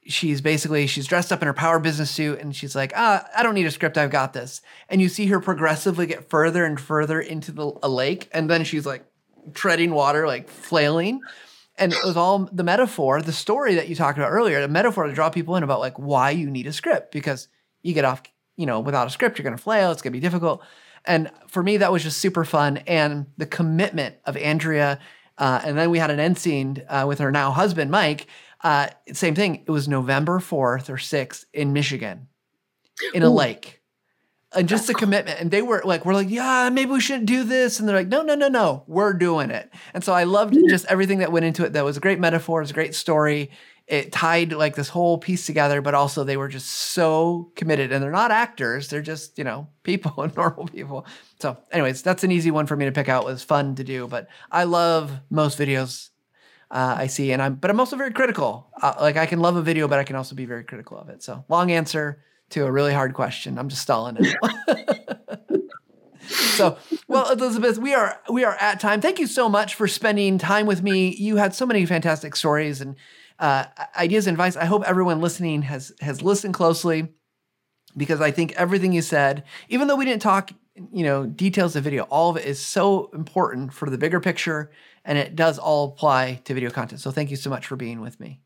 she's 0.09 0.41
basically 0.41 0.87
she's 0.87 1.07
dressed 1.07 1.33
up 1.33 1.43
in 1.43 1.47
her 1.47 1.53
power 1.53 1.79
business 1.79 2.11
suit 2.11 2.39
and 2.39 2.55
she's 2.55 2.77
like 2.77 2.93
ah 2.97 3.27
i 3.37 3.43
don't 3.43 3.55
need 3.55 3.67
a 3.67 3.71
script 3.71 3.99
i've 3.99 4.11
got 4.11 4.33
this. 4.33 4.61
And 4.89 5.01
you 5.01 5.09
see 5.09 5.27
her 5.27 5.41
progressively 5.41 6.07
get 6.07 6.31
further 6.31 6.65
and 6.65 6.81
further 6.81 7.21
into 7.21 7.53
the 7.53 7.73
a 7.83 7.89
lake 7.89 8.29
and 8.33 8.49
then 8.49 8.65
she's 8.65 8.87
like 8.87 9.05
treading 9.55 9.93
water 9.93 10.27
like 10.27 10.49
flailing. 10.49 11.21
And 11.79 11.93
it 11.93 12.05
was 12.05 12.17
all 12.17 12.49
the 12.53 12.65
metaphor 12.65 13.21
the 13.21 13.33
story 13.33 13.75
that 13.75 13.89
you 13.89 13.95
talked 13.95 14.19
about 14.19 14.31
earlier 14.31 14.61
the 14.61 14.69
metaphor 14.69 15.07
to 15.07 15.13
draw 15.13 15.29
people 15.31 15.57
in 15.57 15.63
about 15.63 15.81
like 15.81 15.99
why 15.99 16.31
you 16.31 16.51
need 16.51 16.67
a 16.67 16.73
script 16.73 17.13
because 17.13 17.49
you 17.83 17.93
get 17.93 18.05
off 18.05 18.23
you 18.57 18.67
know 18.67 18.81
without 18.81 19.07
a 19.07 19.11
script 19.11 19.39
you're 19.39 19.45
going 19.45 19.57
to 19.57 19.63
flail 19.63 19.91
it's 19.91 20.03
going 20.03 20.13
to 20.13 20.17
be 20.17 20.21
difficult. 20.21 20.63
And 21.05 21.31
for 21.49 21.63
me 21.63 21.77
that 21.79 21.93
was 21.93 22.03
just 22.03 22.19
super 22.19 22.45
fun. 22.45 22.79
And 22.87 23.27
the 23.37 23.47
commitment 23.47 24.17
of 24.25 24.37
andrea 24.37 24.99
uh, 25.39 25.61
and 25.65 25.77
then 25.77 25.91
we 25.91 25.99
had 25.99 26.11
an 26.11 26.19
end 26.19 26.39
scene 26.39 26.83
uh, 26.89 27.05
with 27.07 27.19
her 27.19 27.31
now 27.31 27.51
husband 27.51 27.91
mike 27.91 28.27
uh, 28.67 28.89
same 29.13 29.37
thing. 29.37 29.63
It 29.65 29.71
was 29.71 29.87
November 29.87 30.41
4th 30.41 30.91
or 30.91 30.97
6th 30.97 31.45
in 31.53 31.73
Michigan 31.73 32.27
in 33.15 33.23
a 33.23 33.31
Ooh. 33.31 33.33
lake. 33.33 33.81
And 34.53 34.69
just 34.69 34.89
That's 34.89 34.99
a 34.99 35.05
commitment. 35.05 35.39
And 35.39 35.53
they 35.53 35.63
were 35.63 35.83
like, 35.85 36.05
we're 36.05 36.15
like, 36.15 36.31
yeah, 36.31 36.69
maybe 36.73 36.91
we 36.91 37.01
shouldn't 37.01 37.27
do 37.27 37.45
this. 37.45 37.79
And 37.79 37.89
they're 37.89 37.95
like, 37.95 38.09
no, 38.09 38.23
no, 38.23 38.35
no, 38.35 38.49
no, 38.49 38.83
we're 38.89 39.13
doing 39.13 39.51
it. 39.53 39.73
And 39.95 40.03
so 40.03 40.13
I 40.13 40.25
loved 40.25 40.57
just 40.69 40.85
everything 40.87 41.19
that 41.19 41.31
went 41.31 41.45
into 41.45 41.65
it. 41.65 41.75
That 41.75 41.85
was 41.85 41.97
a 41.97 42.01
great 42.01 42.19
metaphor. 42.19 42.59
It 42.59 42.65
was 42.65 42.71
a 42.73 42.75
great 42.75 42.97
story. 42.97 43.53
It 43.87 44.11
tied 44.11 44.53
like 44.53 44.75
this 44.75 44.89
whole 44.89 45.19
piece 45.19 45.47
together, 45.47 45.81
but 45.81 45.95
also 45.95 46.25
they 46.25 46.37
were 46.37 46.49
just 46.49 46.69
so 46.69 47.53
committed. 47.55 47.93
And 47.93 48.03
they're 48.03 48.11
not 48.11 48.33
actors. 48.33 48.89
They're 48.89 49.01
just, 49.01 49.39
you 49.39 49.45
know, 49.45 49.69
people 49.85 50.21
and 50.25 50.35
normal 50.37 50.67
people. 50.67 51.07
So 51.39 51.57
anyways, 51.71 52.03
that's 52.03 52.25
an 52.25 52.33
easy 52.33 52.51
one 52.51 52.67
for 52.67 52.75
me 52.75 52.87
to 52.87 52.93
pick 52.93 53.09
out. 53.09 53.23
It 53.23 53.27
was 53.27 53.45
fun 53.45 53.77
to 53.77 53.85
do, 53.85 54.09
but 54.09 54.27
I 54.51 54.65
love 54.65 55.13
most 55.31 55.57
videos 55.57 56.09
uh, 56.71 56.97
I 56.99 57.07
see, 57.07 57.33
and 57.33 57.41
I'm 57.41 57.55
but 57.55 57.71
I'm 57.71 57.79
also 57.79 57.97
very 57.97 58.13
critical. 58.13 58.69
Uh, 58.81 58.95
like 59.01 59.17
I 59.17 59.27
can 59.27 59.41
love 59.41 59.57
a 59.57 59.63
video, 59.63 59.89
but 59.89 59.99
I 59.99 60.05
can 60.05 60.17
also 60.17 60.35
be 60.35 60.47
very 60.47 60.65
critical 60.65 60.99
of 60.99 61.09
it. 61.09 61.23
So 61.23 61.45
long 61.49 61.71
answer. 61.71 62.23
to 62.51 62.65
a 62.65 62.71
really 62.71 62.93
hard 62.93 63.13
question. 63.15 63.59
I'm 63.59 63.69
just 63.69 63.83
stalling 63.83 64.17
it. 64.21 64.37
so, 66.29 66.79
well, 67.09 67.31
Elizabeth, 67.31 67.79
we 67.79 67.95
are 67.95 68.21
we 68.31 68.45
are 68.45 68.57
at 68.61 68.81
time. 68.81 69.01
Thank 69.01 69.19
you 69.19 69.27
so 69.27 69.49
much 69.49 69.75
for 69.75 69.89
spending 69.89 70.39
time 70.39 70.67
with 70.67 70.83
me. 70.83 71.15
You 71.15 71.37
had 71.37 71.55
so 71.55 71.67
many 71.67 71.87
fantastic 71.87 72.37
stories 72.37 72.81
and 72.81 72.97
uh, 73.39 73.67
ideas 73.97 74.27
and 74.27 74.35
advice. 74.35 74.57
I 74.57 74.65
hope 74.65 74.83
everyone 74.85 75.21
listening 75.21 75.63
has 75.63 75.93
has 76.01 76.23
listened 76.23 76.55
closely 76.55 77.09
because 77.97 78.21
I 78.21 78.31
think 78.31 78.53
everything 78.53 78.93
you 78.93 79.03
said, 79.03 79.45
even 79.69 79.89
though 79.89 79.97
we 79.97 80.05
didn't 80.05 80.23
talk, 80.23 80.51
you 80.93 81.05
know, 81.05 81.27
details 81.27 81.75
of 81.75 81.85
the 81.85 81.91
video, 81.91 82.05
all 82.05 82.31
of 82.31 82.37
it 82.37 82.45
is 82.45 82.61
so 82.61 83.11
important 83.15 83.73
for 83.73 83.89
the 83.89 83.99
bigger 83.99 84.21
picture, 84.21 84.71
and 85.07 85.17
it 85.17 85.35
does 85.35 85.59
all 85.59 85.89
apply 85.89 86.43
to 86.45 86.53
video 86.53 86.69
content. 86.71 87.01
So, 87.01 87.11
thank 87.11 87.31
you 87.31 87.37
so 87.37 87.49
much 87.49 87.67
for 87.67 87.77
being 87.77 88.03
with 88.03 88.21
me. 88.21 88.41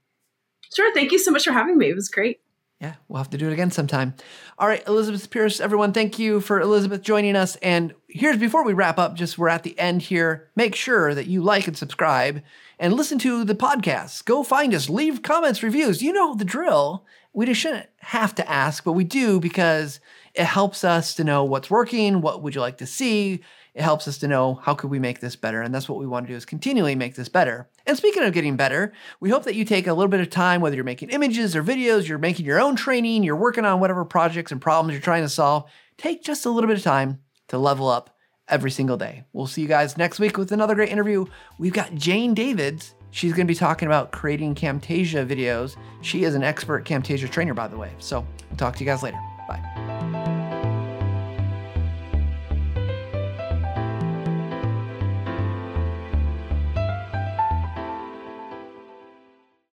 Sure. 0.72 0.94
Thank 0.94 1.10
you 1.10 1.18
so 1.18 1.32
much 1.32 1.44
for 1.44 1.52
having 1.52 1.76
me. 1.76 1.88
It 1.88 1.96
was 1.96 2.08
great. 2.08 2.40
Yeah, 2.80 2.94
we'll 3.08 3.18
have 3.18 3.28
to 3.30 3.38
do 3.38 3.50
it 3.50 3.52
again 3.52 3.70
sometime. 3.70 4.14
All 4.58 4.66
right, 4.66 4.86
Elizabeth 4.88 5.28
Pierce, 5.28 5.60
everyone, 5.60 5.92
thank 5.92 6.18
you 6.18 6.40
for 6.40 6.58
Elizabeth 6.58 7.02
joining 7.02 7.36
us. 7.36 7.56
And 7.56 7.92
here's 8.08 8.38
before 8.38 8.64
we 8.64 8.72
wrap 8.72 8.98
up, 8.98 9.16
just 9.16 9.36
we're 9.36 9.50
at 9.50 9.64
the 9.64 9.78
end 9.78 10.00
here. 10.00 10.48
Make 10.56 10.74
sure 10.74 11.14
that 11.14 11.26
you 11.26 11.42
like 11.42 11.68
and 11.68 11.76
subscribe 11.76 12.42
and 12.78 12.94
listen 12.94 13.18
to 13.18 13.44
the 13.44 13.54
podcast. 13.54 14.24
Go 14.24 14.42
find 14.42 14.72
us, 14.72 14.88
leave 14.88 15.22
comments, 15.22 15.62
reviews. 15.62 16.02
You 16.02 16.14
know 16.14 16.34
the 16.34 16.44
drill. 16.46 17.04
We 17.34 17.44
just 17.44 17.60
shouldn't 17.60 17.86
have 17.98 18.34
to 18.36 18.50
ask, 18.50 18.82
but 18.82 18.92
we 18.92 19.04
do 19.04 19.40
because 19.40 20.00
it 20.34 20.44
helps 20.44 20.82
us 20.82 21.14
to 21.16 21.24
know 21.24 21.44
what's 21.44 21.70
working, 21.70 22.22
what 22.22 22.42
would 22.42 22.54
you 22.54 22.62
like 22.62 22.78
to 22.78 22.86
see, 22.86 23.42
it 23.74 23.82
helps 23.82 24.08
us 24.08 24.18
to 24.18 24.28
know 24.28 24.54
how 24.54 24.74
could 24.74 24.90
we 24.90 24.98
make 24.98 25.20
this 25.20 25.36
better 25.36 25.62
and 25.62 25.74
that's 25.74 25.88
what 25.88 25.98
we 25.98 26.06
want 26.06 26.26
to 26.26 26.32
do 26.32 26.36
is 26.36 26.44
continually 26.44 26.94
make 26.94 27.14
this 27.14 27.28
better. 27.28 27.68
And 27.86 27.96
speaking 27.96 28.22
of 28.22 28.32
getting 28.32 28.56
better 28.56 28.92
we 29.20 29.30
hope 29.30 29.44
that 29.44 29.54
you 29.54 29.64
take 29.64 29.86
a 29.86 29.94
little 29.94 30.10
bit 30.10 30.20
of 30.20 30.30
time 30.30 30.60
whether 30.60 30.76
you're 30.76 30.84
making 30.84 31.10
images 31.10 31.54
or 31.56 31.62
videos 31.62 32.08
you're 32.08 32.18
making 32.18 32.46
your 32.46 32.60
own 32.60 32.76
training 32.76 33.22
you're 33.22 33.36
working 33.36 33.64
on 33.64 33.80
whatever 33.80 34.04
projects 34.04 34.52
and 34.52 34.60
problems 34.60 34.92
you're 34.92 35.02
trying 35.02 35.22
to 35.22 35.28
solve 35.28 35.70
take 35.96 36.22
just 36.22 36.46
a 36.46 36.50
little 36.50 36.68
bit 36.68 36.76
of 36.76 36.82
time 36.82 37.20
to 37.48 37.58
level 37.58 37.88
up 37.88 38.16
every 38.50 38.70
single 38.70 38.96
day. 38.96 39.24
We'll 39.32 39.46
see 39.46 39.62
you 39.62 39.68
guys 39.68 39.96
next 39.96 40.18
week 40.18 40.36
with 40.36 40.52
another 40.52 40.74
great 40.74 40.90
interview. 40.90 41.26
We've 41.58 41.72
got 41.72 41.94
jane 41.94 42.34
davids. 42.34 42.94
She's 43.12 43.32
going 43.32 43.46
to 43.46 43.50
be 43.50 43.56
talking 43.56 43.86
about 43.86 44.12
creating 44.12 44.54
camtasia 44.54 45.26
videos. 45.26 45.76
She 46.02 46.24
is 46.24 46.34
an 46.34 46.42
expert 46.42 46.84
camtasia 46.84 47.30
trainer 47.30 47.54
by 47.54 47.68
the 47.68 47.78
way. 47.78 47.92
So 47.98 48.26
we'll 48.48 48.56
talk 48.56 48.76
to 48.76 48.80
you 48.84 48.90
guys 48.90 49.02
later. 49.02 49.18
Bye 49.48 49.99